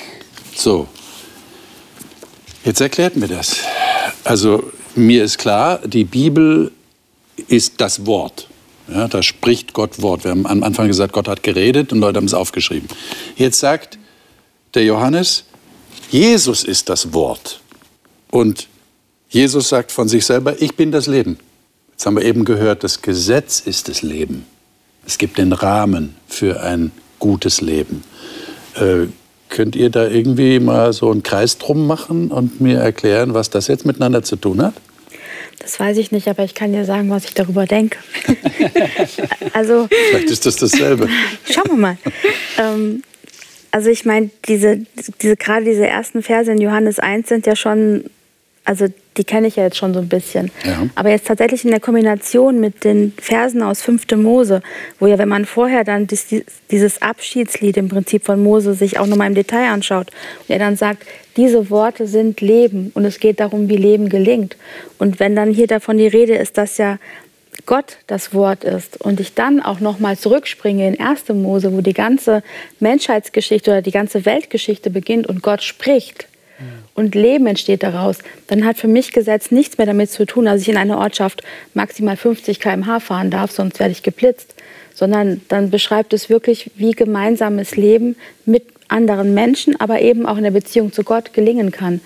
So, 0.57 0.89
jetzt 2.65 2.81
erklärt 2.81 3.15
mir 3.15 3.29
das. 3.29 3.57
Also 4.25 4.73
mir 4.95 5.23
ist 5.23 5.37
klar, 5.37 5.87
die 5.87 6.05
Bibel 6.05 6.73
ist 7.47 7.75
das 7.77 8.07
Wort. 8.07 8.49
Ja, 8.93 9.09
da 9.09 9.23
spricht 9.23 9.73
Gott 9.73 10.03
Wort. 10.03 10.25
Wir 10.25 10.33
haben 10.33 10.47
am 10.47 10.63
Anfang 10.63 10.87
gesagt, 10.87 11.15
Gott 11.15 11.27
hat 11.27 11.43
geredet 11.43 11.93
und 11.93 12.01
Leute 12.01 12.19
haben 12.19 12.27
es 12.27 12.35
aufgeschrieben. 12.35 12.89
Jetzt 13.37 13.61
sagt 13.61 13.99
der 14.75 14.85
Johannes, 14.85 15.45
Jesus 16.11 16.63
ist 16.63 16.91
das 16.91 17.15
Wort. 17.15 17.61
Und 18.31 18.69
Jesus 19.31 19.71
sagt 19.71 19.93
von 19.93 20.09
sich 20.09 20.27
selber, 20.27 20.61
ich 20.61 20.77
bin 20.77 20.93
das 20.93 21.07
Leben. 21.07 21.39
Jetzt 21.93 22.05
haben 22.05 22.17
wir 22.17 22.25
eben 22.25 22.45
gehört, 22.45 22.85
das 22.85 23.01
Gesetz 23.01 23.61
ist 23.61 23.89
das 23.89 24.03
Leben. 24.03 24.45
Es 25.07 25.17
gibt 25.17 25.39
den 25.39 25.53
Rahmen 25.53 26.15
für 26.29 26.61
ein 26.61 26.93
gutes 27.19 27.63
Leben. 27.63 28.05
Äh, 28.75 29.07
könnt 29.49 29.75
ihr 29.75 29.89
da 29.89 30.07
irgendwie 30.07 30.61
mal 30.61 30.93
so 30.93 31.11
einen 31.11 31.23
Kreis 31.23 31.57
drum 31.59 31.87
machen 31.87 32.31
und 32.31 32.61
mir 32.61 32.79
erklären, 32.79 33.33
was 33.33 33.49
das 33.49 33.69
jetzt 33.69 33.87
miteinander 33.87 34.23
zu 34.23 34.37
tun 34.37 34.63
hat? 34.63 34.75
Das 35.59 35.79
weiß 35.79 35.97
ich 35.99 36.12
nicht, 36.12 36.29
aber 36.29 36.45
ich 36.45 36.55
kann 36.55 36.73
dir 36.73 36.85
sagen, 36.85 37.11
was 37.11 37.25
ich 37.25 37.35
darüber 37.35 37.67
denke. 37.67 37.99
also, 39.53 39.88
Vielleicht 40.09 40.31
ist 40.31 40.47
das 40.47 40.57
dasselbe. 40.57 41.09
Schauen 41.51 41.69
wir 41.69 41.77
mal. 41.77 41.99
Ähm, 42.59 43.03
also 43.71 43.88
ich 43.88 44.05
meine, 44.05 44.31
diese, 44.47 44.81
diese, 45.21 45.37
gerade 45.37 45.65
diese 45.65 45.87
ersten 45.87 46.23
Verse 46.23 46.53
in 46.53 46.61
Johannes 46.61 46.99
1 46.99 47.29
sind 47.29 47.47
ja 47.47 47.57
schon 47.57 48.05
also 48.64 48.87
die 49.16 49.25
kenne 49.25 49.48
ich 49.48 49.57
ja 49.57 49.64
jetzt 49.64 49.77
schon 49.77 49.92
so 49.92 50.01
ein 50.01 50.09
bisschen. 50.09 50.51
Ja. 50.64 50.87
Aber 50.94 51.11
jetzt 51.11 51.27
tatsächlich 51.27 51.64
in 51.64 51.70
der 51.70 51.81
Kombination 51.81 52.61
mit 52.61 52.85
den 52.85 53.12
Versen 53.20 53.62
aus 53.62 53.83
5. 53.83 54.05
Mose, 54.16 54.62
wo 54.98 55.07
ja, 55.07 55.18
wenn 55.18 55.29
man 55.29 55.44
vorher 55.44 55.85
dann 55.85 56.07
dieses 56.07 57.03
Abschiedslied 57.03 57.77
im 57.77 57.88
Prinzip 57.88 58.25
von 58.25 58.42
Mose 58.42 58.75
sich 58.75 58.98
auch 58.98 59.07
nochmal 59.07 59.29
im 59.29 59.35
Detail 59.35 59.70
anschaut, 59.70 60.11
und 60.40 60.51
er 60.51 60.59
dann 60.59 60.77
sagt, 60.77 61.05
diese 61.37 61.70
Worte 61.70 62.07
sind 62.07 62.40
Leben 62.40 62.92
und 62.94 63.05
es 63.05 63.18
geht 63.18 63.40
darum, 63.40 63.68
wie 63.68 63.77
Leben 63.77 64.09
gelingt. 64.09 64.57
Und 64.98 65.18
wenn 65.18 65.35
dann 65.35 65.53
hier 65.53 65.66
davon 65.66 65.98
die 65.98 66.07
Rede 66.07 66.35
ist, 66.35 66.57
dass 66.57 66.79
ja 66.79 66.98
Gott 67.66 67.98
das 68.07 68.33
Wort 68.35 68.64
ist 68.64 69.01
und 69.01 69.20
ich 69.20 69.35
dann 69.35 69.61
auch 69.61 69.81
nochmal 69.81 70.16
zurückspringe 70.16 70.88
in 70.88 71.01
1. 71.01 71.29
Mose, 71.31 71.72
wo 71.72 71.81
die 71.81 71.92
ganze 71.92 72.42
Menschheitsgeschichte 72.81 73.70
oder 73.70 73.83
die 73.83 73.92
ganze 73.92 74.25
Weltgeschichte 74.25 74.90
beginnt 74.90 75.27
und 75.27 75.42
Gott 75.42 75.62
spricht, 75.62 76.29
und 76.94 77.14
Leben 77.14 77.46
entsteht 77.46 77.83
daraus, 77.83 78.18
dann 78.48 78.64
hat 78.64 78.79
für 78.79 78.88
mich 78.88 79.12
Gesetz 79.12 79.51
nichts 79.51 79.79
mehr 79.79 79.87
damit 79.87 80.11
zu 80.11 80.27
tun, 80.27 80.44
dass 80.44 80.61
ich 80.61 80.68
in 80.68 80.77
einer 80.77 80.98
Ortschaft 80.98 81.42
maximal 81.75 82.16
50 82.16 82.61
km/h 82.61 83.01
fahren 83.01 83.31
darf, 83.31 83.51
sonst 83.51 83.81
werde 83.81 83.92
ich 83.92 84.03
geblitzt, 84.03 84.55
sondern 84.94 85.40
dann 85.48 85.70
beschreibt 85.70 86.12
es 86.12 86.29
wirklich, 86.29 86.70
wie 86.77 86.92
gemeinsames 86.92 87.77
Leben 87.77 88.16
mit 88.44 88.64
anderen 88.88 89.35
Menschen, 89.35 89.81
aber 89.81 90.01
eben 90.01 90.27
auch 90.27 90.37
in 90.37 90.44
der 90.44 90.51
Beziehung 90.51 90.92
zu 90.92 91.03
Gott 91.03 91.33
gelingen 91.33 91.70
kann. 91.70 92.01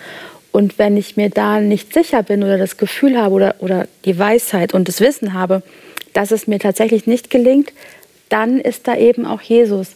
Und 0.52 0.78
wenn 0.78 0.96
ich 0.96 1.16
mir 1.16 1.28
da 1.28 1.60
nicht 1.60 1.92
sicher 1.92 2.22
bin 2.22 2.42
oder 2.42 2.56
das 2.56 2.76
Gefühl 2.76 3.18
habe 3.18 3.34
oder, 3.34 3.56
oder 3.58 3.88
die 4.04 4.18
Weisheit 4.18 4.72
und 4.72 4.88
das 4.88 5.00
Wissen 5.00 5.34
habe, 5.34 5.62
dass 6.14 6.30
es 6.30 6.46
mir 6.46 6.58
tatsächlich 6.58 7.06
nicht 7.06 7.28
gelingt, 7.28 7.72
dann 8.28 8.60
ist 8.60 8.88
da 8.88 8.96
eben 8.96 9.26
auch 9.26 9.42
Jesus, 9.42 9.88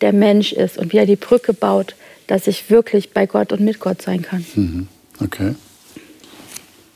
der 0.00 0.12
Mensch 0.12 0.52
ist 0.52 0.76
und 0.76 0.92
wie 0.92 0.98
er 0.98 1.06
die 1.06 1.16
Brücke 1.16 1.52
baut 1.52 1.94
dass 2.32 2.46
ich 2.46 2.70
wirklich 2.70 3.10
bei 3.10 3.26
Gott 3.26 3.52
und 3.52 3.60
mit 3.60 3.78
Gott 3.78 4.00
sein 4.00 4.22
kann. 4.22 4.42
Mhm. 4.54 4.88
Okay. 5.20 5.54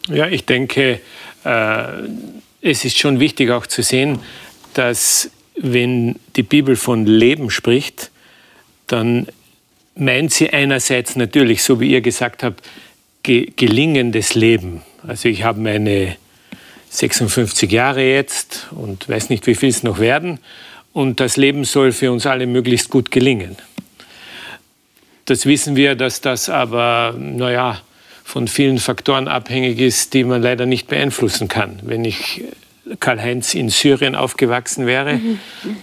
Ja, 0.08 0.28
ich 0.28 0.46
denke, 0.46 1.00
äh, 1.44 1.86
es 2.62 2.86
ist 2.86 2.96
schon 2.96 3.20
wichtig 3.20 3.50
auch 3.50 3.66
zu 3.66 3.82
sehen, 3.82 4.20
dass 4.72 5.30
wenn 5.54 6.16
die 6.36 6.42
Bibel 6.42 6.74
von 6.74 7.04
Leben 7.04 7.50
spricht, 7.50 8.10
dann 8.86 9.26
meint 9.94 10.32
sie 10.32 10.48
einerseits 10.48 11.16
natürlich, 11.16 11.62
so 11.62 11.80
wie 11.80 11.90
ihr 11.90 12.00
gesagt 12.00 12.42
habt, 12.42 12.66
ge 13.22 13.52
gelingendes 13.56 14.34
Leben. 14.34 14.80
Also 15.06 15.28
ich 15.28 15.42
habe 15.42 15.60
meine 15.60 16.16
56 16.88 17.70
Jahre 17.70 18.02
jetzt 18.02 18.68
und 18.70 19.06
weiß 19.06 19.28
nicht, 19.28 19.46
wie 19.46 19.54
viel 19.54 19.68
es 19.68 19.82
noch 19.82 19.98
werden. 19.98 20.38
Und 20.94 21.20
das 21.20 21.36
Leben 21.36 21.64
soll 21.64 21.92
für 21.92 22.10
uns 22.10 22.24
alle 22.24 22.46
möglichst 22.46 22.88
gut 22.88 23.10
gelingen. 23.10 23.56
Das 25.26 25.44
wissen 25.44 25.76
wir, 25.76 25.94
dass 25.94 26.20
das 26.20 26.48
aber, 26.48 27.14
naja, 27.18 27.80
von 28.24 28.48
vielen 28.48 28.78
Faktoren 28.78 29.28
abhängig 29.28 29.78
ist, 29.78 30.14
die 30.14 30.24
man 30.24 30.42
leider 30.42 30.66
nicht 30.66 30.88
beeinflussen 30.88 31.46
kann. 31.48 31.78
Wenn 31.82 32.04
ich 32.04 32.42
Karl-Heinz 33.00 33.54
in 33.54 33.68
Syrien 33.68 34.14
aufgewachsen 34.14 34.86
wäre, 34.86 35.14
mhm. 35.14 35.38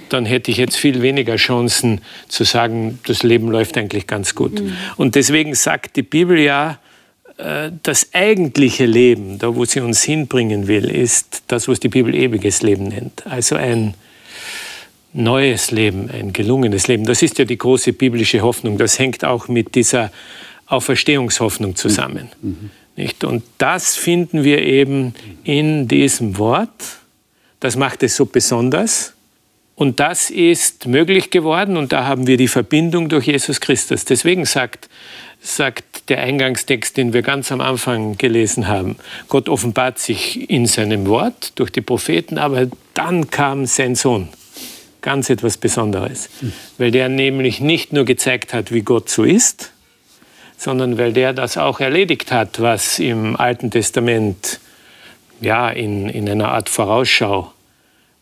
dann 0.10 0.26
hätte 0.26 0.52
ich 0.52 0.58
jetzt 0.58 0.78
viel 0.78 1.02
weniger 1.02 1.36
Chancen 1.36 2.02
zu 2.28 2.44
sagen, 2.44 3.00
das 3.06 3.24
Leben 3.24 3.50
läuft 3.50 3.78
eigentlich 3.78 4.08
ganz 4.08 4.36
gut. 4.36 4.62
Mhm. 4.62 4.74
Und 4.98 5.16
deswegen 5.16 5.56
sagt 5.56 5.96
die 5.96 6.04
Bibel 6.04 6.40
ja, 6.40 6.80
äh, 7.38 7.72
das 7.84 8.10
eigentliche 8.14 8.86
Leben, 8.86 9.40
da 9.40 9.56
wo 9.56 9.66
sie 9.66 9.82
uns 9.82 10.04
hinbringen 10.04 10.68
will, 10.68 10.90
ist 10.90 11.44
das, 11.48 11.68
was 11.68 11.80
die 11.80 11.90
Bibel 11.90 12.16
ewiges 12.16 12.62
Leben 12.62 12.88
nennt. 12.88 13.26
Also 13.28 13.56
ein 13.56 13.94
neues 15.14 15.72
Leben, 15.72 16.10
ein 16.10 16.34
gelungenes 16.34 16.88
Leben. 16.88 17.06
Das 17.06 17.22
ist 17.22 17.38
ja 17.38 17.46
die 17.46 17.58
große 17.58 17.94
biblische 17.94 18.42
Hoffnung. 18.42 18.78
Das 18.78 19.00
hängt 19.00 19.24
auch 19.24 19.48
mit 19.48 19.76
dieser 19.76 20.12
Auferstehungshoffnung 20.68 21.76
zusammen. 21.76 22.30
Mhm. 22.42 22.70
Nicht? 22.96 23.24
Und 23.24 23.44
das 23.58 23.96
finden 23.96 24.44
wir 24.44 24.62
eben 24.62 25.14
in 25.44 25.88
diesem 25.88 26.38
Wort. 26.38 27.00
Das 27.60 27.76
macht 27.76 28.04
es 28.04 28.16
so 28.16 28.26
besonders. 28.26 29.14
Und 29.76 30.00
das 30.00 30.30
ist 30.30 30.86
möglich 30.86 31.32
geworden 31.32 31.78
und 31.78 31.94
da 31.94 32.06
haben 32.06 32.28
wir 32.28 32.38
die 32.38 32.48
Verbindung 32.48 33.10
durch 33.10 33.26
Jesus 33.26 33.60
Christus. 33.60 34.06
Deswegen 34.06 34.46
sagt, 34.46 34.88
sagt 35.42 36.10
der 36.10 36.20
Eingangstext, 36.20 36.96
den 36.96 37.12
wir 37.12 37.24
ganz 37.24 37.52
am 37.52 37.60
Anfang 37.60 38.18
gelesen 38.18 38.68
haben, 38.68 38.98
Gott 39.30 39.50
offenbart 39.50 39.98
sich 39.98 40.48
in 40.50 40.68
seinem 40.68 41.08
Wort 41.08 41.54
durch 41.56 41.72
die 41.72 41.82
Propheten, 41.82 42.38
aber 42.38 42.68
dann 42.94 43.32
kam 43.32 43.66
sein 43.66 43.96
Sohn 43.96 44.30
ganz 45.04 45.30
etwas 45.30 45.58
Besonderes, 45.58 46.30
weil 46.80 46.90
der 46.90 47.10
nämlich 47.10 47.60
nicht 47.60 47.94
nur 47.94 48.06
gezeigt 48.06 48.54
hat, 48.54 48.72
wie 48.72 48.82
Gott 48.82 49.10
so 49.10 49.24
ist, 49.24 49.72
sondern 50.58 50.98
weil 50.98 51.14
der 51.14 51.34
das 51.34 51.58
auch 51.58 51.80
erledigt 51.80 52.32
hat, 52.32 52.60
was 52.60 52.98
im 52.98 53.36
Alten 53.36 53.70
Testament 53.70 54.60
ja, 55.42 55.70
in, 55.70 56.10
in 56.10 56.28
einer 56.28 56.50
Art 56.50 56.70
Vorausschau 56.70 57.52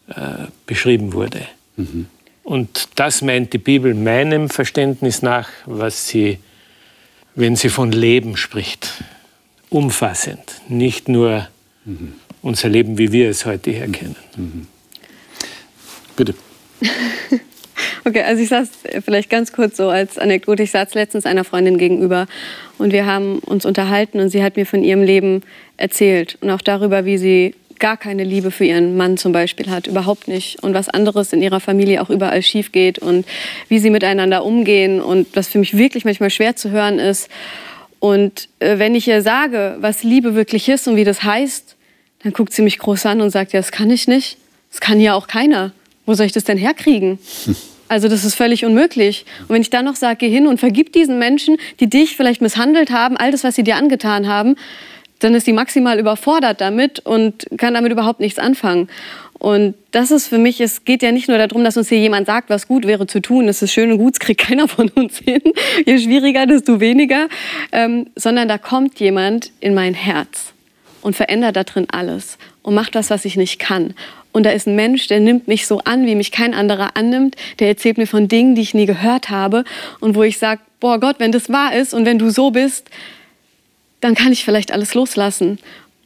äh, 0.09 0.47
beschrieben 0.65 1.13
wurde. 1.13 1.41
Mhm. 1.77 2.07
Und 2.43 2.89
das 2.95 3.21
meint 3.21 3.53
die 3.53 3.59
Bibel 3.59 3.93
meinem 3.93 4.49
Verständnis 4.49 5.21
nach, 5.21 5.49
was 5.65 6.07
sie, 6.07 6.39
wenn 7.35 7.55
sie 7.55 7.69
von 7.69 7.91
Leben 7.91 8.35
spricht, 8.35 9.03
umfassend, 9.69 10.61
nicht 10.67 11.07
nur 11.07 11.47
mhm. 11.85 12.15
unser 12.41 12.69
Leben, 12.69 12.97
wie 12.97 13.11
wir 13.11 13.29
es 13.29 13.45
heute 13.45 13.69
hier 13.69 13.87
kennen. 13.87 14.15
Mhm. 14.35 14.67
Bitte. 16.15 16.33
Okay, 18.03 18.21
also 18.23 18.41
ich 18.41 18.49
saß 18.49 18.69
vielleicht 19.05 19.29
ganz 19.29 19.53
kurz 19.53 19.77
so 19.77 19.89
als 19.89 20.17
Anekdote. 20.17 20.63
Ich 20.63 20.71
saß 20.71 20.93
letztens 20.93 21.25
einer 21.25 21.43
Freundin 21.43 21.77
gegenüber 21.77 22.27
und 22.77 22.93
wir 22.93 23.05
haben 23.05 23.39
uns 23.39 23.65
unterhalten 23.65 24.19
und 24.19 24.29
sie 24.29 24.43
hat 24.43 24.55
mir 24.55 24.65
von 24.65 24.83
ihrem 24.83 25.03
Leben 25.03 25.43
erzählt 25.77 26.37
und 26.41 26.49
auch 26.49 26.61
darüber, 26.61 27.05
wie 27.05 27.17
sie 27.17 27.55
gar 27.79 27.97
keine 27.97 28.23
Liebe 28.23 28.51
für 28.51 28.65
ihren 28.65 28.95
Mann 28.95 29.17
zum 29.17 29.31
Beispiel 29.31 29.69
hat, 29.69 29.87
überhaupt 29.87 30.27
nicht. 30.27 30.61
Und 30.63 30.73
was 30.73 30.89
anderes 30.89 31.33
in 31.33 31.41
ihrer 31.41 31.59
Familie 31.59 32.01
auch 32.01 32.09
überall 32.09 32.41
schief 32.43 32.71
geht 32.71 32.99
und 32.99 33.25
wie 33.69 33.79
sie 33.79 33.89
miteinander 33.89 34.45
umgehen 34.45 35.01
und 35.01 35.27
was 35.35 35.47
für 35.47 35.57
mich 35.57 35.75
wirklich 35.75 36.05
manchmal 36.05 36.29
schwer 36.29 36.55
zu 36.55 36.69
hören 36.69 36.99
ist. 36.99 37.29
Und 37.99 38.49
äh, 38.59 38.77
wenn 38.77 38.93
ich 38.93 39.07
ihr 39.07 39.21
sage, 39.21 39.77
was 39.79 40.03
Liebe 40.03 40.35
wirklich 40.35 40.69
ist 40.69 40.87
und 40.87 40.95
wie 40.95 41.03
das 41.03 41.23
heißt, 41.23 41.75
dann 42.23 42.33
guckt 42.33 42.53
sie 42.53 42.61
mich 42.61 42.77
groß 42.77 43.07
an 43.07 43.21
und 43.21 43.31
sagt, 43.31 43.53
ja, 43.53 43.59
das 43.59 43.71
kann 43.71 43.89
ich 43.89 44.07
nicht. 44.07 44.37
Das 44.69 44.79
kann 44.79 44.99
ja 44.99 45.15
auch 45.15 45.27
keiner 45.27 45.71
wo 46.11 46.13
soll 46.13 46.25
ich 46.25 46.33
das 46.33 46.43
denn 46.43 46.57
herkriegen? 46.57 47.19
Also 47.87 48.09
das 48.09 48.25
ist 48.25 48.35
völlig 48.35 48.65
unmöglich. 48.65 49.25
Und 49.43 49.55
wenn 49.55 49.61
ich 49.61 49.69
dann 49.69 49.85
noch 49.85 49.95
sage, 49.95 50.17
geh 50.17 50.29
hin 50.29 50.45
und 50.45 50.59
vergib 50.59 50.91
diesen 50.91 51.19
Menschen, 51.19 51.55
die 51.79 51.89
dich 51.89 52.17
vielleicht 52.17 52.41
misshandelt 52.41 52.91
haben, 52.91 53.15
all 53.15 53.31
das, 53.31 53.45
was 53.45 53.55
sie 53.55 53.63
dir 53.63 53.77
angetan 53.77 54.27
haben, 54.27 54.55
dann 55.19 55.35
ist 55.35 55.45
sie 55.45 55.53
maximal 55.53 55.99
überfordert 55.99 56.59
damit 56.59 56.99
und 56.99 57.47
kann 57.57 57.75
damit 57.75 57.93
überhaupt 57.93 58.19
nichts 58.19 58.39
anfangen. 58.39 58.89
Und 59.33 59.75
das 59.91 60.11
ist 60.11 60.27
für 60.27 60.37
mich, 60.37 60.59
es 60.59 60.83
geht 60.83 61.01
ja 61.01 61.13
nicht 61.13 61.29
nur 61.29 61.37
darum, 61.37 61.63
dass 61.63 61.77
uns 61.77 61.87
hier 61.87 61.99
jemand 61.99 62.27
sagt, 62.27 62.49
was 62.49 62.67
gut 62.67 62.85
wäre 62.85 63.07
zu 63.07 63.21
tun. 63.21 63.47
Das 63.47 63.61
ist 63.61 63.71
schön 63.71 63.89
und 63.91 63.99
gut, 63.99 64.15
das 64.15 64.19
kriegt 64.19 64.41
keiner 64.47 64.67
von 64.67 64.89
uns 64.89 65.19
hin. 65.19 65.41
Je 65.85 65.97
schwieriger, 65.97 66.45
desto 66.45 66.81
weniger. 66.81 67.29
Ähm, 67.71 68.07
sondern 68.17 68.49
da 68.49 68.57
kommt 68.57 68.99
jemand 68.99 69.51
in 69.61 69.73
mein 69.73 69.93
Herz 69.93 70.51
und 71.01 71.15
verändert 71.15 71.55
da 71.55 71.63
drin 71.63 71.87
alles 71.89 72.37
und 72.63 72.73
macht 72.73 72.95
das, 72.95 73.09
was 73.09 73.23
ich 73.23 73.37
nicht 73.37 73.59
kann. 73.59 73.93
Und 74.31 74.45
da 74.45 74.51
ist 74.51 74.67
ein 74.67 74.75
Mensch, 74.75 75.07
der 75.07 75.19
nimmt 75.19 75.47
mich 75.47 75.67
so 75.67 75.79
an, 75.79 76.05
wie 76.05 76.15
mich 76.15 76.31
kein 76.31 76.53
anderer 76.53 76.95
annimmt. 76.95 77.35
Der 77.59 77.67
erzählt 77.67 77.97
mir 77.97 78.07
von 78.07 78.27
Dingen, 78.27 78.55
die 78.55 78.61
ich 78.61 78.73
nie 78.73 78.85
gehört 78.85 79.29
habe. 79.29 79.63
Und 79.99 80.15
wo 80.15 80.23
ich 80.23 80.37
sage, 80.37 80.61
boah 80.79 80.99
Gott, 80.99 81.17
wenn 81.19 81.31
das 81.31 81.49
wahr 81.49 81.75
ist 81.75 81.93
und 81.93 82.05
wenn 82.05 82.19
du 82.19 82.29
so 82.29 82.51
bist, 82.51 82.89
dann 83.99 84.15
kann 84.15 84.31
ich 84.31 84.43
vielleicht 84.43 84.71
alles 84.71 84.93
loslassen. 84.93 85.59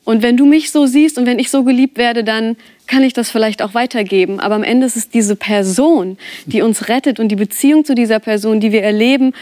Und 0.03 0.21
wenn 0.21 0.37
du 0.37 0.45
mich 0.45 0.71
so 0.71 0.85
siehst 0.85 1.17
und 1.17 1.25
wenn 1.25 1.39
ich 1.39 1.49
so 1.49 1.63
geliebt 1.63 1.97
werde, 1.97 2.23
dann 2.23 2.57
kann 2.87 3.03
ich 3.03 3.13
das 3.13 3.31
vielleicht 3.31 3.63
auch 3.63 3.73
weitergeben. 3.73 4.39
Aber 4.39 4.53
am 4.55 4.63
Ende 4.63 4.85
ist 4.85 4.95
es 4.95 5.09
diese 5.09 5.35
Person, 5.35 6.17
die 6.45 6.61
uns 6.61 6.87
rettet 6.87 7.19
und 7.19 7.29
die 7.29 7.35
Beziehung 7.35 7.85
zu 7.85 7.95
dieser 7.95 8.19
Person, 8.19 8.59
die 8.59 8.71
wir 8.71 8.83
erleben 8.83 9.33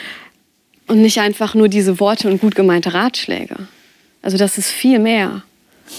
und 0.88 1.02
nicht 1.02 1.20
einfach 1.20 1.54
nur 1.54 1.68
diese 1.68 2.00
Worte 2.00 2.30
und 2.30 2.40
gut 2.40 2.56
gemeinte 2.56 2.94
Ratschläge. 2.94 3.68
Also 4.22 4.38
das 4.38 4.58
ist 4.58 4.70
viel 4.70 5.00
mehr. 5.00 5.44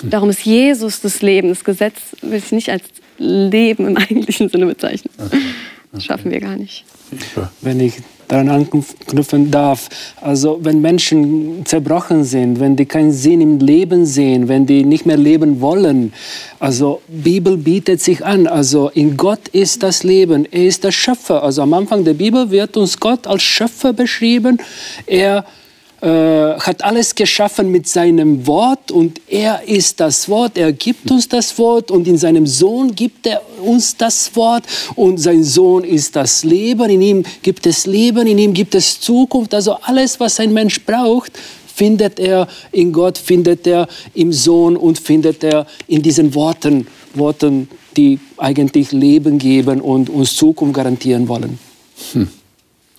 Darum 0.02 0.30
ist 0.30 0.44
Jesus 0.44 1.00
das 1.00 1.22
Leben. 1.22 1.48
Das 1.48 1.64
Gesetz 1.64 1.96
will 2.22 2.38
ich 2.38 2.52
nicht 2.52 2.70
als 2.70 2.84
Leben 3.18 3.86
im 3.86 3.96
eigentlichen 3.96 4.48
Sinne 4.48 4.66
bezeichnen. 4.66 5.12
Okay. 5.18 5.36
Okay. 5.36 5.44
Das 5.92 6.04
schaffen 6.06 6.32
wir 6.32 6.40
gar 6.40 6.56
nicht. 6.56 6.84
Wenn 7.60 7.78
ich 7.78 7.94
daran 8.28 8.48
anknüpfen 8.48 9.50
darf. 9.50 9.88
Also 10.20 10.58
wenn 10.62 10.80
Menschen 10.80 11.64
zerbrochen 11.64 12.24
sind, 12.24 12.60
wenn 12.60 12.74
die 12.74 12.86
keinen 12.86 13.12
Sinn 13.12 13.40
im 13.40 13.58
Leben 13.58 14.06
sehen, 14.06 14.48
wenn 14.48 14.66
die 14.66 14.84
nicht 14.84 15.06
mehr 15.06 15.16
leben 15.16 15.60
wollen, 15.60 16.12
also 16.58 17.00
Bibel 17.08 17.56
bietet 17.56 18.00
sich 18.00 18.24
an. 18.24 18.46
Also 18.46 18.88
in 18.90 19.16
Gott 19.16 19.48
ist 19.48 19.82
das 19.82 20.02
Leben. 20.02 20.46
Er 20.50 20.66
ist 20.66 20.84
der 20.84 20.92
Schöpfer. 20.92 21.42
Also 21.42 21.62
am 21.62 21.74
Anfang 21.74 22.04
der 22.04 22.14
Bibel 22.14 22.50
wird 22.50 22.76
uns 22.76 22.98
Gott 22.98 23.26
als 23.26 23.42
Schöpfer 23.42 23.92
beschrieben. 23.92 24.58
Er 25.06 25.44
äh, 26.04 26.60
hat 26.60 26.84
alles 26.84 27.14
geschaffen 27.14 27.70
mit 27.70 27.88
seinem 27.88 28.46
Wort 28.46 28.90
und 28.90 29.22
er 29.26 29.66
ist 29.66 30.00
das 30.00 30.28
Wort, 30.28 30.58
er 30.58 30.70
gibt 30.70 31.10
uns 31.10 31.26
das 31.26 31.56
Wort 31.58 31.90
und 31.90 32.06
in 32.06 32.18
seinem 32.18 32.46
Sohn 32.46 32.94
gibt 32.94 33.26
er 33.26 33.40
uns 33.62 33.96
das 33.96 34.36
Wort 34.36 34.64
und 34.96 35.16
sein 35.16 35.42
Sohn 35.42 35.82
ist 35.82 36.14
das 36.14 36.44
Leben, 36.44 36.90
in 36.90 37.00
ihm 37.00 37.24
gibt 37.40 37.66
es 37.66 37.86
Leben, 37.86 38.26
in 38.26 38.36
ihm 38.36 38.52
gibt 38.52 38.74
es 38.74 39.00
Zukunft, 39.00 39.54
also 39.54 39.78
alles, 39.80 40.20
was 40.20 40.38
ein 40.40 40.52
Mensch 40.52 40.84
braucht, 40.84 41.32
findet 41.74 42.20
er 42.20 42.48
in 42.70 42.92
Gott, 42.92 43.16
findet 43.16 43.66
er 43.66 43.88
im 44.12 44.30
Sohn 44.30 44.76
und 44.76 44.98
findet 44.98 45.42
er 45.42 45.66
in 45.86 46.02
diesen 46.02 46.34
Worten, 46.34 46.86
Worten, 47.14 47.66
die 47.96 48.18
eigentlich 48.36 48.92
Leben 48.92 49.38
geben 49.38 49.80
und 49.80 50.10
uns 50.10 50.36
Zukunft 50.36 50.74
garantieren 50.74 51.28
wollen. 51.28 51.58
Hm. 52.12 52.28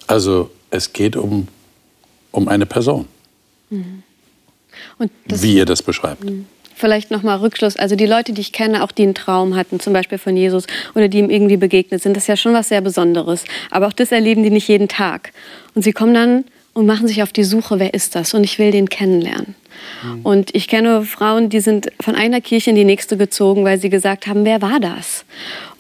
Also 0.08 0.50
es 0.72 0.92
geht 0.92 1.16
um 1.16 1.48
um 2.36 2.48
eine 2.48 2.66
Person. 2.66 3.08
Mhm. 3.70 4.04
Wie 5.26 5.56
ihr 5.56 5.66
das 5.66 5.82
beschreibt. 5.82 6.24
Mhm. 6.24 6.48
Vielleicht 6.76 7.10
nochmal 7.10 7.38
Rückschluss. 7.38 7.78
Also 7.78 7.96
die 7.96 8.06
Leute, 8.06 8.34
die 8.34 8.42
ich 8.42 8.52
kenne, 8.52 8.84
auch 8.84 8.92
die 8.92 9.04
einen 9.04 9.16
Traum 9.16 9.56
hatten, 9.56 9.80
zum 9.80 9.94
Beispiel 9.94 10.18
von 10.18 10.36
Jesus, 10.36 10.68
oder 10.94 11.08
die 11.08 11.20
ihm 11.20 11.30
irgendwie 11.30 11.56
begegnet 11.56 12.02
sind, 12.02 12.18
das 12.18 12.24
ist 12.24 12.28
ja 12.28 12.36
schon 12.36 12.54
was 12.54 12.68
sehr 12.68 12.82
Besonderes. 12.82 13.46
Aber 13.72 13.88
auch 13.88 13.94
das 13.94 14.12
erleben 14.12 14.44
die 14.44 14.50
nicht 14.50 14.68
jeden 14.68 14.90
Tag. 14.90 15.32
Und 15.74 15.84
sie 15.84 15.94
kommen 15.94 16.14
dann 16.14 16.44
und 16.76 16.86
machen 16.86 17.08
sich 17.08 17.24
auf 17.24 17.32
die 17.32 17.46
Suche, 17.46 17.80
wer 17.80 17.94
ist 17.94 18.16
das? 18.16 18.34
Und 18.34 18.44
ich 18.44 18.60
will 18.60 18.70
den 18.70 18.90
kennenlernen. 18.90 19.56
Mhm. 20.04 20.22
Und 20.24 20.54
ich 20.54 20.68
kenne 20.68 21.04
Frauen, 21.04 21.50
die 21.50 21.62
sind 21.62 21.88
von 22.02 22.16
einer 22.16 22.42
Kirche 22.42 22.70
in 22.70 22.76
die 22.76 22.84
nächste 22.84 23.16
gezogen, 23.16 23.64
weil 23.64 23.80
sie 23.80 23.90
gesagt 23.90 24.28
haben, 24.28 24.44
wer 24.44 24.62
war 24.62 24.82
das? 24.82 25.24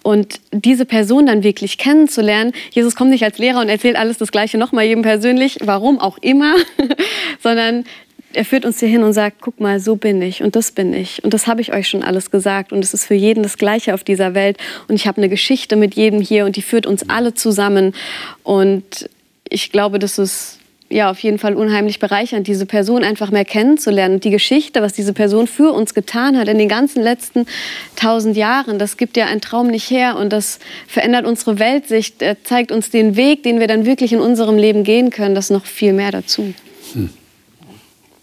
Und 0.03 0.39
diese 0.51 0.85
Person 0.85 1.25
dann 1.25 1.43
wirklich 1.43 1.77
kennenzulernen, 1.77 2.53
Jesus 2.71 2.95
kommt 2.95 3.09
nicht 3.09 3.25
als 3.25 3.37
Lehrer 3.39 3.59
und 3.59 3.67
erzählt 3.67 3.97
alles 3.97 4.17
das 4.17 4.31
Gleiche 4.31 4.57
nochmal 4.57 4.85
jedem 4.85 5.03
persönlich, 5.03 5.57
warum 5.63 5.99
auch 5.99 6.17
immer, 6.19 6.55
sondern 7.43 7.83
er 8.31 8.45
führt 8.45 8.65
uns 8.65 8.79
hier 8.79 8.87
hin 8.87 9.03
und 9.03 9.11
sagt, 9.11 9.37
guck 9.41 9.59
mal, 9.59 9.81
so 9.81 9.97
bin 9.97 10.21
ich 10.21 10.43
und 10.43 10.55
das 10.55 10.71
bin 10.71 10.93
ich 10.93 11.23
und 11.23 11.33
das 11.33 11.47
habe 11.47 11.59
ich 11.59 11.73
euch 11.73 11.89
schon 11.89 12.03
alles 12.03 12.31
gesagt 12.31 12.71
und 12.71 12.83
es 12.83 12.93
ist 12.93 13.05
für 13.05 13.15
jeden 13.15 13.43
das 13.43 13.57
Gleiche 13.57 13.93
auf 13.93 14.03
dieser 14.03 14.33
Welt 14.33 14.57
und 14.87 14.95
ich 14.95 15.07
habe 15.07 15.17
eine 15.17 15.27
Geschichte 15.27 15.75
mit 15.75 15.95
jedem 15.95 16.21
hier 16.21 16.45
und 16.45 16.55
die 16.55 16.61
führt 16.61 16.85
uns 16.85 17.09
alle 17.09 17.33
zusammen 17.33 17.93
und 18.43 19.09
ich 19.49 19.71
glaube, 19.71 19.99
das 19.99 20.19
ist 20.19 20.59
ja, 20.89 21.09
auf 21.09 21.19
jeden 21.19 21.39
Fall 21.39 21.55
unheimlich 21.55 21.99
bereichernd, 21.99 22.45
diese 22.45 22.67
Person 22.67 23.03
einfach 23.03 23.31
mehr 23.31 23.45
kennenzulernen. 23.45 24.15
Und 24.15 24.23
die 24.23 24.29
Geschichte, 24.29 24.81
was 24.81 24.93
diese 24.93 25.13
Person 25.13 25.47
für 25.47 25.71
uns 25.71 25.95
getan 25.95 26.37
hat 26.37 26.47
in 26.47 26.59
den 26.59 26.69
ganzen 26.69 27.01
letzten 27.01 27.47
tausend 27.95 28.37
Jahren, 28.37 28.77
das 28.77 28.95
gibt 28.95 29.17
ja 29.17 29.25
ein 29.25 29.41
Traum 29.41 29.67
nicht 29.67 29.89
her 29.89 30.15
und 30.15 30.31
das 30.31 30.59
verändert 30.87 31.25
unsere 31.25 31.57
Weltsicht, 31.57 32.21
er 32.21 32.43
zeigt 32.43 32.71
uns 32.71 32.91
den 32.91 33.15
Weg, 33.15 33.41
den 33.41 33.59
wir 33.59 33.67
dann 33.67 33.85
wirklich 33.85 34.13
in 34.13 34.19
unserem 34.19 34.57
Leben 34.57 34.83
gehen 34.83 35.09
können. 35.09 35.33
Das 35.33 35.49
noch 35.49 35.65
viel 35.65 35.91
mehr 35.91 36.11
dazu. 36.11 36.53
Hm. 36.93 37.09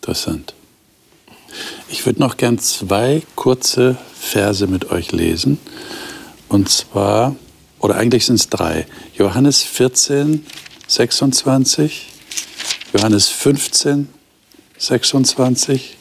Interessant. 0.01 0.55
Ich 1.91 2.07
würde 2.07 2.21
noch 2.21 2.37
gern 2.37 2.59
zwei 2.59 3.23
kurze 3.35 3.97
Verse 4.15 4.67
mit 4.67 4.91
euch 4.91 5.11
lesen. 5.11 5.59
Und 6.49 6.69
zwar, 6.69 7.35
oder 7.81 7.97
eigentlich 7.97 8.25
sind 8.25 8.37
es 8.37 8.49
drei. 8.49 8.87
Johannes 9.17 9.63
14, 9.63 10.47
26. 10.87 12.12
Johannes 12.93 13.29
15, 13.29 14.09
26 14.79 15.97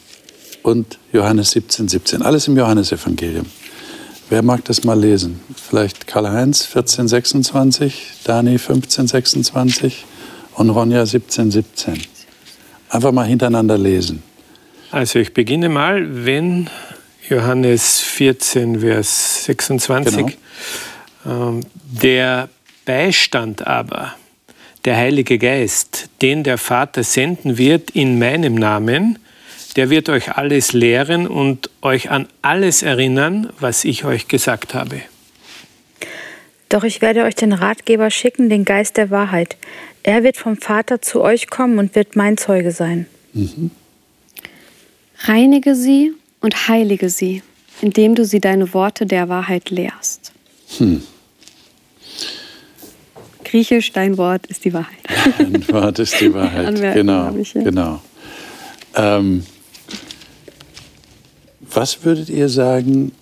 und 0.62 0.98
Johannes 1.12 1.52
17, 1.52 1.88
17. 1.88 2.22
Alles 2.22 2.48
im 2.48 2.56
Johannesevangelium. 2.56 3.46
Wer 4.28 4.42
mag 4.42 4.64
das 4.64 4.84
mal 4.84 4.98
lesen? 4.98 5.40
Vielleicht 5.54 6.06
Karl-Heinz 6.06 6.64
14, 6.64 7.08
26, 7.08 8.02
Dani 8.24 8.58
15, 8.58 9.06
26 9.06 10.04
und 10.54 10.70
Ronja 10.70 11.04
17, 11.04 11.50
17. 11.50 12.00
Einfach 12.88 13.12
mal 13.12 13.26
hintereinander 13.26 13.76
lesen. 13.76 14.22
Also 14.90 15.18
ich 15.18 15.32
beginne 15.34 15.68
mal, 15.68 16.24
wenn 16.26 16.68
Johannes 17.28 18.00
14, 18.00 18.80
Vers 18.80 19.44
26, 19.44 20.38
genau. 21.24 21.48
ähm, 21.48 21.60
der 21.86 22.48
Beistand 22.84 23.66
aber, 23.66 24.14
der 24.84 24.96
Heilige 24.96 25.38
Geist, 25.38 26.08
den 26.20 26.42
der 26.42 26.58
Vater 26.58 27.04
senden 27.04 27.58
wird 27.58 27.90
in 27.90 28.18
meinem 28.18 28.54
Namen, 28.54 29.18
der 29.76 29.90
wird 29.90 30.08
euch 30.08 30.36
alles 30.36 30.72
lehren 30.72 31.26
und 31.26 31.70
euch 31.80 32.10
an 32.10 32.28
alles 32.42 32.82
erinnern, 32.82 33.50
was 33.60 33.84
ich 33.84 34.04
euch 34.04 34.28
gesagt 34.28 34.74
habe. 34.74 35.00
Doch 36.68 36.84
ich 36.84 37.02
werde 37.02 37.24
euch 37.24 37.34
den 37.34 37.52
Ratgeber 37.52 38.10
schicken, 38.10 38.48
den 38.48 38.64
Geist 38.64 38.96
der 38.96 39.10
Wahrheit. 39.10 39.56
Er 40.02 40.24
wird 40.24 40.36
vom 40.36 40.56
Vater 40.56 41.00
zu 41.00 41.22
euch 41.22 41.48
kommen 41.48 41.78
und 41.78 41.94
wird 41.94 42.16
mein 42.16 42.36
Zeuge 42.36 42.72
sein. 42.72 43.06
Mhm. 43.34 43.70
Reinige 45.24 45.74
sie 45.74 46.12
und 46.40 46.68
heilige 46.68 47.08
sie, 47.08 47.42
indem 47.80 48.14
du 48.14 48.24
sie 48.24 48.40
deine 48.40 48.74
Worte 48.74 49.06
der 49.06 49.28
Wahrheit 49.28 49.70
lehrst. 49.70 50.32
Hm. 50.78 51.02
Griechisch, 53.52 53.92
dein 53.92 54.16
Wort 54.16 54.46
ist 54.46 54.64
die 54.64 54.72
Wahrheit. 54.72 54.96
Dein 55.36 55.68
Wort 55.68 55.98
ist 55.98 56.18
die 56.18 56.32
Wahrheit, 56.32 56.74
genau. 56.94 57.30
genau. 57.52 58.00
Ähm, 58.94 59.42
was 61.60 62.02
würdet 62.02 62.30
ihr 62.30 62.48
sagen, 62.48 63.12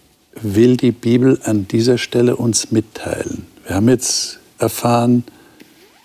will 0.41 0.77
die 0.77 0.93
Bibel 0.93 1.41
an 1.43 1.67
dieser 1.67 1.99
Stelle 1.99 2.37
uns 2.37 2.71
mitteilen? 2.71 3.45
Wir 3.67 3.75
haben 3.75 3.89
jetzt 3.89 4.39
erfahren, 4.61 5.25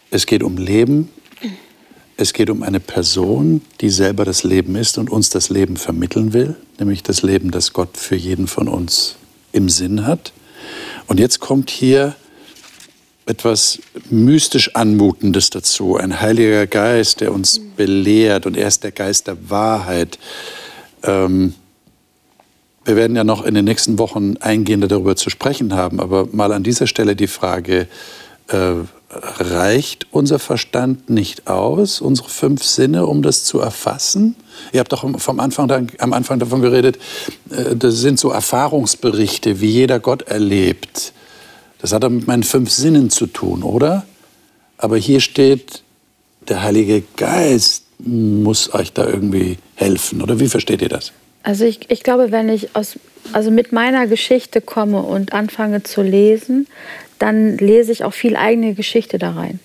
es 0.09 0.26
geht 0.26 0.41
um 0.41 0.57
Leben, 0.57 1.09
es 2.17 2.34
geht 2.34 2.49
um 2.49 2.63
eine 2.63 2.80
Person, 2.80 3.61
die 3.80 3.91
selber 3.91 4.26
das 4.26 4.43
Leben 4.43 4.76
ist 4.76 4.97
und 4.97 5.11
uns 5.11 5.30
das 5.30 5.51
Leben 5.51 5.78
vermitteln 5.78 6.34
will, 6.34 6.55
nämlich 6.80 7.03
das 7.03 7.21
Leben, 7.21 7.51
das 7.51 7.73
Gott 7.73 7.95
für 7.95 8.15
jeden 8.15 8.47
von 8.47 8.69
uns 8.69 9.17
im 9.51 9.69
Sinn 9.69 10.07
hat. 10.07 10.34
Und 11.05 11.19
jetzt 11.19 11.39
kommt 11.39 11.69
hier 11.69 12.15
etwas 13.26 13.80
mystisch 14.09 14.76
Anmutendes 14.76 15.49
dazu. 15.49 15.97
Ein 15.97 16.21
Heiliger 16.21 16.67
Geist, 16.67 17.21
der 17.21 17.34
uns 17.34 17.59
belehrt 17.76 18.45
und 18.45 18.55
er 18.55 18.67
ist 18.67 18.84
der 18.84 18.91
Geist 18.91 19.28
der 19.28 19.49
Wahrheit. 19.49 20.19
Ähm, 21.03 21.53
wir 22.84 22.95
werden 22.95 23.15
ja 23.15 23.23
noch 23.23 23.43
in 23.43 23.55
den 23.55 23.65
nächsten 23.65 23.97
Wochen 23.97 24.38
eingehender 24.38 24.88
darüber 24.88 25.15
zu 25.15 25.32
sprechen 25.32 25.73
haben, 25.73 25.99
aber 25.99 26.28
mal 26.32 26.53
an 26.53 26.61
dieser 26.61 26.86
Stelle 26.86 27.15
die 27.15 27.28
Frage, 27.28 27.88
äh, 28.47 28.73
reicht 29.09 30.07
unser 30.11 30.38
Verstand 30.38 31.09
nicht 31.09 31.47
aus, 31.47 32.01
unsere 32.01 32.30
fünf 32.30 32.63
Sinne, 32.63 33.07
um 33.07 33.23
das 33.23 33.43
zu 33.43 33.59
erfassen? 33.59 34.36
Ihr 34.71 34.82
habt 34.82 34.91
doch 34.91 35.19
vom 35.19 35.39
Anfang, 35.39 35.89
am 35.97 36.13
Anfang 36.13 36.38
davon 36.38 36.61
geredet, 36.61 36.99
äh, 37.49 37.76
das 37.76 37.95
sind 37.95 38.19
so 38.19 38.30
Erfahrungsberichte, 38.30 39.61
wie 39.61 39.69
jeder 39.69 39.99
Gott 39.99 40.23
erlebt. 40.23 41.13
Das 41.80 41.91
hat 41.93 42.09
mit 42.09 42.28
meinen 42.28 42.43
fünf 42.43 42.71
Sinnen 42.71 43.09
zu 43.09 43.28
tun, 43.28 43.63
oder? 43.63 44.05
Aber 44.78 44.97
hier 44.97 45.19
steht, 45.19 45.84
der 46.47 46.63
Heilige 46.63 47.03
Geist 47.17 47.84
muss 47.99 48.73
euch 48.73 48.93
da 48.93 49.07
irgendwie 49.07 49.57
helfen. 49.76 50.21
Oder 50.21 50.39
wie 50.39 50.47
versteht 50.47 50.82
ihr 50.82 50.89
das? 50.89 51.11
Also 51.43 51.65
ich, 51.65 51.91
ich 51.91 52.03
glaube, 52.03 52.32
wenn 52.32 52.49
ich 52.49 52.76
aus, 52.76 52.97
also 53.32 53.51
mit 53.51 53.71
meiner 53.71 54.07
Geschichte 54.07 54.61
komme 54.61 55.01
und 55.01 55.34
anfange 55.34 55.84
zu 55.84 56.01
lesen, 56.01 56.67
dann 57.19 57.57
lese 57.57 57.91
ich 57.91 58.03
auch 58.03 58.13
viel 58.13 58.36
eigene 58.36 58.73
Geschichte 58.73 59.17
da 59.17 59.32
rein. 59.32 59.59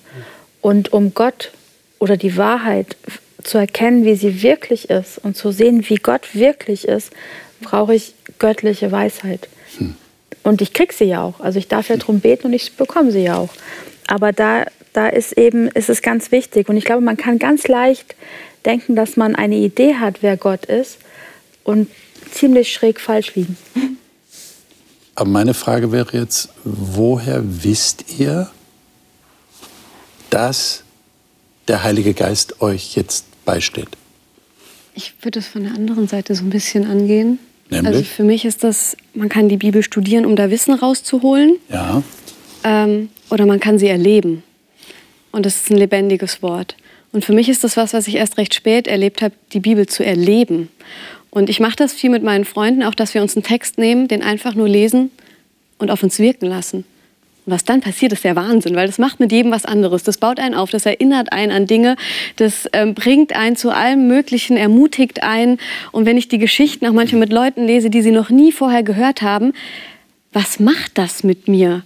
Und 0.61 0.93
um 0.93 1.15
Gott 1.15 1.53
oder 1.99 2.17
die 2.17 2.37
Wahrheit 2.37 2.97
zu 3.43 3.59
erkennen, 3.59 4.05
wie 4.05 4.15
sie 4.15 4.43
wirklich 4.43 4.91
ist 4.91 5.19
und 5.19 5.37
zu 5.37 5.51
sehen, 5.51 5.89
wie 5.89 5.97
Gott 5.97 6.35
wirklich 6.35 6.87
ist, 6.87 7.11
brauche 7.63 7.95
ich 7.95 8.15
göttliche 8.39 8.93
Weisheit. 8.93 9.49
Hm. 9.79 9.95
Und 10.43 10.63
ich 10.63 10.73
kriege 10.73 10.95
sie 10.95 11.05
ja 11.05 11.23
auch. 11.23 11.41
Also 11.41 11.59
ich 11.59 11.69
darf 11.69 11.89
ja 11.89 11.97
darum 11.97 12.21
beten 12.21 12.47
und 12.47 12.53
ich 12.53 12.77
bekomme 12.77 13.13
sie 13.13 13.25
ja 13.25 13.37
auch. 13.37 13.51
Aber 14.07 14.33
da, 14.33 14.67
da 14.93 15.09
ist 15.09 15.33
eben, 15.33 15.69
ist 15.69 15.89
es 15.89 16.03
ganz 16.03 16.33
wichtig. 16.33 16.69
Und 16.69 16.77
ich 16.77 16.85
glaube, 16.85 17.03
man 17.03 17.17
kann 17.17 17.39
ganz 17.39 17.69
leicht 17.69 18.15
denken, 18.65 18.97
dass 18.97 19.17
man 19.17 19.37
eine 19.37 19.57
Idee 19.57 19.97
hat, 19.97 20.23
wer 20.23 20.37
Gott 20.37 20.67
ist 20.67 20.99
und 21.65 21.89
ziemlich 22.33 22.73
schräg 22.73 23.01
falsch 23.01 23.35
liegen. 23.35 23.57
Aber 25.15 25.29
meine 25.29 25.55
Frage 25.55 25.93
wäre 25.93 26.17
jetzt, 26.17 26.49
woher 26.65 27.43
wisst 27.45 28.19
ihr, 28.19 28.51
dass 30.31 30.85
der 31.69 31.83
Heilige 31.83 32.15
Geist 32.15 32.63
euch 32.63 32.97
jetzt 32.97 33.27
beisteht? 33.45 33.89
Ich 34.95 35.15
würde 35.23 35.39
es 35.39 35.47
von 35.47 35.65
der 35.65 35.75
anderen 35.75 36.09
Seite 36.09 36.35
so 36.35 36.45
ein 36.45 36.51
bisschen 36.51 36.87
angehen. 36.87 37.39
Nämlich? 37.71 37.87
Also 37.87 38.05
für 38.05 38.25
mich 38.25 38.45
ist 38.45 38.65
das, 38.65 38.97
man 39.15 39.29
kann 39.29 39.49
die 39.49 39.57
Bibel 39.57 39.83
studieren, 39.83 40.27
um 40.27 40.37
da 40.37 40.51
Wissen 40.51 40.75
rauszuholen. 40.75 41.57
Ja. 41.69 42.03
Ähm, 42.65 43.09
oder 43.31 43.47
man 43.47 43.61
kann 43.61 43.79
sie 43.79 43.89
erleben. 43.89 44.43
und 45.33 45.47
es 45.47 45.63
ist 45.63 45.71
ein 45.71 45.77
lebendiges 45.77 46.43
Wort. 46.43 46.77
Und 47.13 47.25
für 47.25 47.33
mich 47.33 47.49
ist 47.49 47.65
das 47.65 47.77
was, 47.77 47.93
was 47.93 48.07
ich 48.09 48.17
erst 48.17 48.37
recht 48.37 48.55
spät 48.55 48.87
erlebt 48.87 49.23
habe, 49.23 49.35
die 49.53 49.61
Bibel 49.61 49.87
zu 49.87 50.05
erleben. 50.05 50.69
Und 51.31 51.49
ich 51.49 51.61
mache 51.61 51.77
das 51.77 51.93
viel 51.93 52.11
mit 52.11 52.23
meinen 52.23 52.45
Freunden, 52.45 52.83
auch 52.83 52.95
dass 52.95 53.15
wir 53.15 53.23
uns 53.23 53.37
einen 53.37 53.45
Text 53.45 53.79
nehmen, 53.79 54.09
den 54.09 54.23
einfach 54.23 54.55
nur 54.55 54.69
lesen 54.69 55.11
und 55.79 55.91
auf 55.91 56.03
uns 56.03 56.19
wirken 56.19 56.47
lassen. 56.47 56.85
Was 57.47 57.65
dann 57.65 57.81
passiert, 57.81 58.13
ist 58.13 58.25
der 58.25 58.37
Wahnsinn, 58.37 58.77
weil 58.77 58.87
das 58.87 58.99
macht 58.99 59.19
mit 59.19 59.33
jedem 59.33 59.51
was 59.51 59.65
anderes. 59.65 60.03
Das 60.03 60.19
baut 60.19 60.39
einen 60.39 60.55
auf, 60.55 60.71
das 60.71 60.87
erinnert 60.87 61.33
einen 61.33 61.53
an 61.53 61.67
Dinge, 61.67 61.97
das 62.37 62.69
ähm, 62.73 62.95
bringt 62.95 63.35
einen 63.35 63.57
zu 63.57 63.71
allem 63.71 64.07
Möglichen, 64.07 64.57
ermutigt 64.57 65.23
einen. 65.23 65.59
Und 65.91 66.07
wenn 66.07 66.17
ich 66.17 66.29
die 66.29 66.39
Geschichten 66.39 66.87
auch 66.87 66.93
manchmal 66.93 67.21
mit 67.21 67.33
Leuten 67.33 67.67
lese, 67.67 67.91
die 67.91 68.03
sie 68.03 68.13
noch 68.13 68.31
nie 68.31 68.53
vorher 68.53 68.83
gehört 68.83 69.23
haben, 69.23 69.53
was 70.33 70.61
macht 70.61 70.99
das 70.99 71.25
mit 71.25 71.49
mir? 71.49 71.83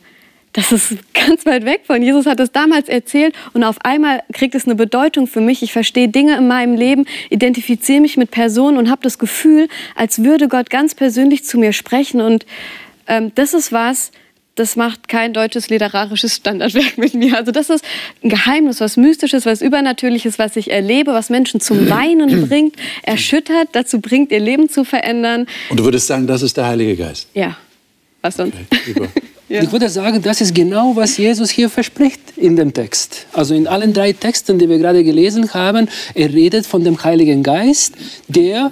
Das 0.54 0.72
ist 0.72 0.96
ganz 1.14 1.44
weit 1.44 1.64
weg 1.64 1.82
von. 1.86 2.02
Jesus 2.02 2.26
hat 2.26 2.40
es 2.40 2.50
damals 2.50 2.88
erzählt 2.88 3.34
und 3.52 3.64
auf 3.64 3.76
einmal 3.84 4.22
kriegt 4.32 4.54
es 4.54 4.64
eine 4.64 4.74
Bedeutung 4.74 5.26
für 5.26 5.40
mich. 5.40 5.62
Ich 5.62 5.72
verstehe 5.72 6.08
Dinge 6.08 6.36
in 6.36 6.48
meinem 6.48 6.74
Leben, 6.74 7.04
identifiziere 7.30 8.00
mich 8.00 8.16
mit 8.16 8.30
Personen 8.30 8.78
und 8.78 8.90
habe 8.90 9.02
das 9.02 9.18
Gefühl, 9.18 9.68
als 9.94 10.22
würde 10.24 10.48
Gott 10.48 10.70
ganz 10.70 10.94
persönlich 10.94 11.44
zu 11.44 11.58
mir 11.58 11.72
sprechen. 11.72 12.20
Und 12.20 12.46
ähm, 13.06 13.32
das 13.34 13.52
ist 13.52 13.72
was, 13.72 14.10
das 14.54 14.76
macht 14.76 15.08
kein 15.08 15.32
deutsches 15.32 15.68
literarisches 15.68 16.36
Standardwerk 16.36 16.96
mit 16.96 17.14
mir. 17.14 17.36
Also 17.36 17.50
das 17.50 17.70
ist 17.70 17.84
ein 18.22 18.30
Geheimnis, 18.30 18.80
was 18.80 18.96
Mystisches, 18.96 19.46
was 19.46 19.60
Übernatürliches, 19.60 20.38
was 20.38 20.56
ich 20.56 20.70
erlebe, 20.70 21.12
was 21.12 21.28
Menschen 21.30 21.60
zum 21.60 21.90
Weinen 21.90 22.48
bringt, 22.48 22.76
erschüttert, 23.02 23.68
dazu 23.72 24.00
bringt, 24.00 24.30
ihr 24.30 24.40
Leben 24.40 24.68
zu 24.68 24.84
verändern. 24.84 25.46
Und 25.70 25.80
du 25.80 25.84
würdest 25.84 26.06
sagen, 26.06 26.26
das 26.26 26.42
ist 26.42 26.56
der 26.56 26.66
Heilige 26.66 26.96
Geist? 26.96 27.28
Ja. 27.34 27.56
Was 28.22 28.36
sonst? 28.36 28.54
Okay, 28.70 29.08
ja. 29.48 29.62
Ich 29.62 29.72
würde 29.72 29.88
sagen, 29.88 30.22
das 30.22 30.40
ist 30.40 30.54
genau, 30.54 30.94
was 30.94 31.16
Jesus 31.16 31.50
hier 31.50 31.68
verspricht 31.68 32.20
in 32.36 32.56
dem 32.56 32.72
Text. 32.72 33.26
Also 33.32 33.54
in 33.54 33.66
allen 33.66 33.92
drei 33.92 34.12
Texten, 34.12 34.58
die 34.58 34.68
wir 34.68 34.78
gerade 34.78 35.04
gelesen 35.04 35.52
haben, 35.52 35.88
er 36.14 36.32
redet 36.32 36.64
von 36.64 36.84
dem 36.84 37.02
Heiligen 37.02 37.42
Geist, 37.42 37.94
der 38.28 38.70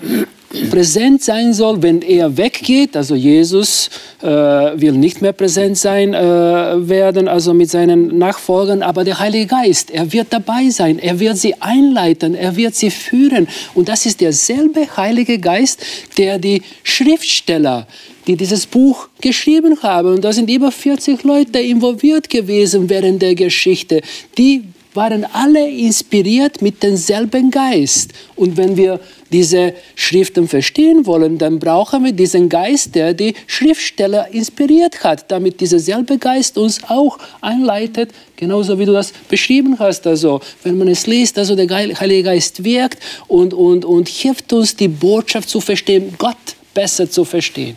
präsent 0.71 1.23
sein 1.23 1.53
soll, 1.53 1.83
wenn 1.83 2.03
er 2.03 2.37
weggeht. 2.37 2.97
Also 2.97 3.15
Jesus 3.15 3.91
äh, 4.23 4.27
will 4.27 4.93
nicht 4.93 5.23
mehr 5.23 5.33
präsent 5.33 5.79
sein 5.79 6.15
äh, 6.15 6.89
werden, 6.89 7.29
also 7.29 7.55
mit 7.55 7.71
seinen 7.71 8.19
Nachfolgern, 8.19 8.83
aber 8.83 9.05
der 9.05 9.19
Heilige 9.19 9.47
Geist, 9.47 9.91
er 9.91 10.13
wird 10.13 10.29
dabei 10.31 10.71
sein, 10.71 10.99
er 10.99 11.19
wird 11.19 11.37
sie 11.37 11.55
einleiten, 11.61 12.35
er 12.35 12.57
wird 12.57 12.75
sie 12.75 12.91
führen. 12.91 13.49
Und 13.75 13.89
das 13.89 14.07
ist 14.07 14.21
derselbe 14.21 14.97
Heilige 14.97 15.39
Geist, 15.39 15.85
der 16.19 16.39
die 16.39 16.63
Schriftsteller 16.83 17.87
die 18.27 18.37
dieses 18.37 18.67
Buch 18.67 19.09
geschrieben 19.21 19.83
haben. 19.83 20.15
Und 20.15 20.25
da 20.25 20.33
sind 20.33 20.49
über 20.49 20.71
40 20.71 21.25
Leute 21.25 21.59
involviert 21.59 22.31
gewesen 22.31 22.89
während 22.89 23.21
der 23.21 23.35
Geschichte. 23.35 24.01
Die 24.39 24.63
waren 24.95 25.25
alle 25.33 25.69
inspiriert 25.69 26.63
mit 26.63 26.83
demselben 26.83 27.51
Geist. 27.51 28.13
Und 28.37 28.57
wenn 28.57 28.77
wir 28.77 29.01
diese 29.31 29.75
Schriften 29.95 30.47
verstehen 30.49 31.07
wollen, 31.07 31.39
dann 31.39 31.59
brauchen 31.59 32.05
wir 32.05 32.13
diesen 32.13 32.49
Geist, 32.49 32.95
der 32.95 33.15
die 33.15 33.35
Schriftsteller 33.47 34.29
inspiriert 34.33 35.03
hat, 35.03 35.31
damit 35.31 35.61
dieser 35.61 35.79
selbe 35.79 36.19
Geist 36.19 36.59
uns 36.59 36.81
auch 36.89 37.19
einleitet, 37.41 38.11
genauso 38.37 38.79
wie 38.79 38.85
du 38.85 38.93
das 38.93 39.13
beschrieben 39.29 39.79
hast. 39.79 40.07
Also, 40.07 40.41
wenn 40.63 40.77
man 40.77 40.89
es 40.89 41.07
liest, 41.07 41.39
also 41.39 41.57
der 41.57 41.69
Heilige 41.69 42.23
Geist 42.23 42.63
wirkt 42.65 42.99
und, 43.29 43.55
und, 43.55 43.85
und 43.85 44.09
hilft 44.09 44.53
uns, 44.53 44.77
die 44.77 44.89
Botschaft 44.89 45.49
zu 45.49 45.61
verstehen, 45.61 46.15
Gott 46.19 46.37
besser 46.75 47.11
zu 47.11 47.25
verstehen. 47.25 47.77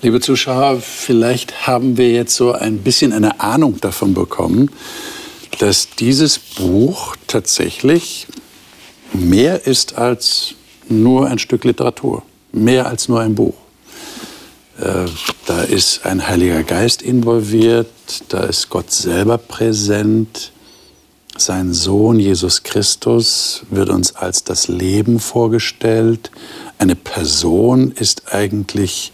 Liebe 0.00 0.20
Zuschauer, 0.20 0.80
vielleicht 0.80 1.66
haben 1.66 1.96
wir 1.96 2.12
jetzt 2.12 2.36
so 2.36 2.52
ein 2.52 2.78
bisschen 2.78 3.12
eine 3.12 3.40
Ahnung 3.40 3.80
davon 3.80 4.14
bekommen, 4.14 4.70
dass 5.58 5.88
dieses 5.90 6.38
Buch 6.38 7.16
tatsächlich 7.26 8.26
mehr 9.12 9.66
ist 9.66 9.96
als 9.96 10.54
nur 10.88 11.28
ein 11.28 11.38
Stück 11.38 11.64
Literatur, 11.64 12.22
mehr 12.52 12.86
als 12.86 13.08
nur 13.08 13.20
ein 13.20 13.34
Buch. 13.34 13.54
Äh, 14.80 15.06
da 15.46 15.62
ist 15.62 16.06
ein 16.06 16.26
Heiliger 16.26 16.62
Geist 16.62 17.02
involviert, 17.02 17.88
da 18.28 18.44
ist 18.44 18.68
Gott 18.70 18.90
selber 18.90 19.38
präsent. 19.38 20.52
Sein 21.36 21.72
Sohn 21.72 22.18
Jesus 22.18 22.62
Christus 22.64 23.62
wird 23.70 23.90
uns 23.90 24.16
als 24.16 24.44
das 24.44 24.68
Leben 24.68 25.20
vorgestellt. 25.20 26.30
Eine 26.78 26.96
Person 26.96 27.92
ist 27.92 28.32
eigentlich 28.32 29.12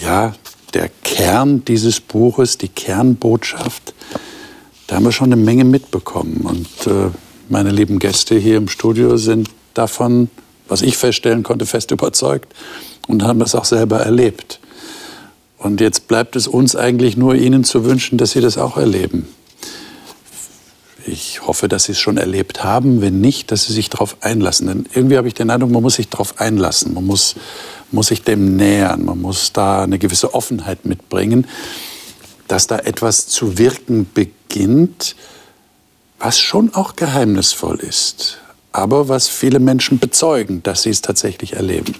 ja, 0.00 0.34
der 0.74 0.90
Kern 1.02 1.64
dieses 1.64 2.00
Buches, 2.00 2.58
die 2.58 2.68
Kernbotschaft. 2.68 3.94
Da 4.88 4.96
haben 4.96 5.04
wir 5.04 5.12
schon 5.12 5.32
eine 5.32 5.40
Menge 5.40 5.64
mitbekommen. 5.64 6.40
Und 6.42 6.86
äh, 6.92 7.10
meine 7.48 7.70
lieben 7.70 8.00
Gäste 8.00 8.36
hier 8.36 8.56
im 8.56 8.68
Studio 8.68 9.16
sind 9.16 9.48
davon 9.74 10.28
was 10.68 10.82
ich 10.82 10.96
feststellen 10.96 11.42
konnte, 11.42 11.66
fest 11.66 11.90
überzeugt 11.90 12.54
und 13.08 13.22
haben 13.22 13.40
das 13.40 13.54
auch 13.54 13.64
selber 13.64 14.00
erlebt. 14.00 14.60
Und 15.56 15.80
jetzt 15.80 16.06
bleibt 16.06 16.36
es 16.36 16.46
uns 16.46 16.76
eigentlich 16.76 17.16
nur, 17.16 17.34
Ihnen 17.34 17.64
zu 17.64 17.84
wünschen, 17.84 18.16
dass 18.16 18.30
Sie 18.30 18.40
das 18.40 18.58
auch 18.58 18.76
erleben. 18.76 19.26
Ich 21.04 21.44
hoffe, 21.46 21.68
dass 21.68 21.84
Sie 21.84 21.92
es 21.92 21.98
schon 21.98 22.16
erlebt 22.16 22.62
haben. 22.62 23.00
Wenn 23.00 23.20
nicht, 23.20 23.50
dass 23.50 23.64
Sie 23.64 23.72
sich 23.72 23.90
darauf 23.90 24.18
einlassen. 24.20 24.68
Denn 24.68 24.86
irgendwie 24.94 25.16
habe 25.16 25.26
ich 25.26 25.34
den 25.34 25.50
Eindruck, 25.50 25.70
man 25.70 25.82
muss 25.82 25.94
sich 25.94 26.08
darauf 26.08 26.40
einlassen. 26.40 26.94
Man 26.94 27.06
muss, 27.06 27.34
muss 27.90 28.08
sich 28.08 28.22
dem 28.22 28.54
nähern. 28.54 29.04
Man 29.04 29.20
muss 29.20 29.52
da 29.52 29.82
eine 29.82 29.98
gewisse 29.98 30.32
Offenheit 30.32 30.84
mitbringen, 30.84 31.48
dass 32.46 32.68
da 32.68 32.78
etwas 32.78 33.26
zu 33.26 33.58
wirken 33.58 34.06
beginnt, 34.14 34.37
was 36.18 36.38
schon 36.38 36.74
auch 36.74 36.96
geheimnisvoll 36.96 37.78
ist 37.80 38.38
aber 38.78 39.08
was 39.08 39.28
viele 39.28 39.58
Menschen 39.58 39.98
bezeugen, 39.98 40.62
dass 40.62 40.82
sie 40.82 40.90
es 40.90 41.02
tatsächlich 41.02 41.54
erleben. 41.54 41.94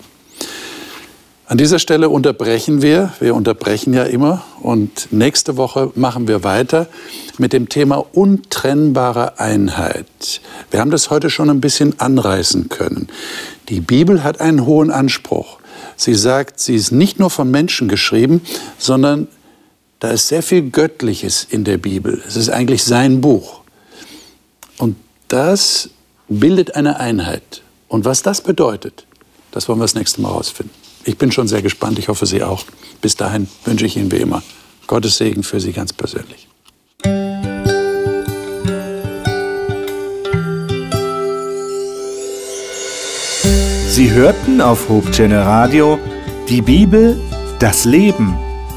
An 1.46 1.57
dieser 1.57 1.78
Stelle 1.78 2.11
unterbrechen 2.11 2.82
wir, 2.82 3.14
wir 3.20 3.34
unterbrechen 3.34 3.94
ja 3.94 4.05
immer 4.05 4.44
und 4.61 5.11
nächste 5.11 5.57
Woche 5.57 5.90
machen 5.94 6.28
wir 6.28 6.44
weiter 6.44 6.86
mit 7.38 7.55
dem 7.55 7.70
Thema 7.70 8.05
untrennbare 8.12 9.40
Einheit. 9.40 10.42
Wir 10.70 10.80
haben 10.80 10.90
das 10.90 11.09
heute 11.09 11.30
schon 11.30 11.49
ein 11.49 11.62
bisschen 11.62 11.99
anreißen 11.99 12.68
können. 12.68 13.09
Die 13.70 13.80
Bibel 13.80 14.22
hat 14.22 14.42
einen 14.42 14.66
hohen 14.66 14.90
Anspruch. 14.90 15.59
Sie 15.96 16.14
sagt, 16.14 16.61
sie 16.61 16.74
ist 16.74 16.92
nicht 16.92 17.18
nur 17.18 17.30
von 17.30 17.51
Menschen 17.51 17.88
geschrieben, 17.88 18.42
sondern 18.78 19.26
da 20.01 20.11
ist 20.11 20.28
sehr 20.28 20.42
viel 20.42 20.70
Göttliches 20.70 21.46
in 21.49 21.64
der 21.64 21.78
Bibel. 21.78 22.22
Es 22.26 22.36
ist 22.36 22.51
eigentlich 22.51 22.84
sein 22.84 23.20
Buch. 23.20 23.61
Und 24.78 24.96
das 25.28 25.90
bildet 26.28 26.76
eine 26.76 27.01
Einheit. 27.01 27.62
Und 27.88 28.05
was 28.05 28.22
das 28.22 28.40
bedeutet, 28.40 29.07
das 29.51 29.68
wollen 29.68 29.78
wir 29.78 29.84
das 29.84 29.94
nächste 29.94 30.20
Mal 30.20 30.30
herausfinden. 30.30 30.72
Ich 31.05 31.16
bin 31.16 31.32
schon 31.32 31.49
sehr 31.49 31.62
gespannt, 31.62 31.99
ich 31.99 32.09
hoffe 32.09 32.26
Sie 32.26 32.42
auch. 32.42 32.64
Bis 33.01 33.16
dahin 33.16 33.49
wünsche 33.64 33.86
ich 33.86 33.96
Ihnen 33.96 34.12
wie 34.12 34.16
immer 34.16 34.42
Gottes 34.86 35.16
Segen 35.16 35.42
für 35.42 35.59
Sie 35.59 35.72
ganz 35.72 35.92
persönlich. 35.92 36.49
Sie 43.90 44.12
hörten 44.12 44.61
auf 44.61 44.88
Hope 44.88 45.11
Radio 45.30 45.99
die 46.49 46.62
Bibel, 46.62 47.20
das 47.59 47.84
Leben 47.84 48.38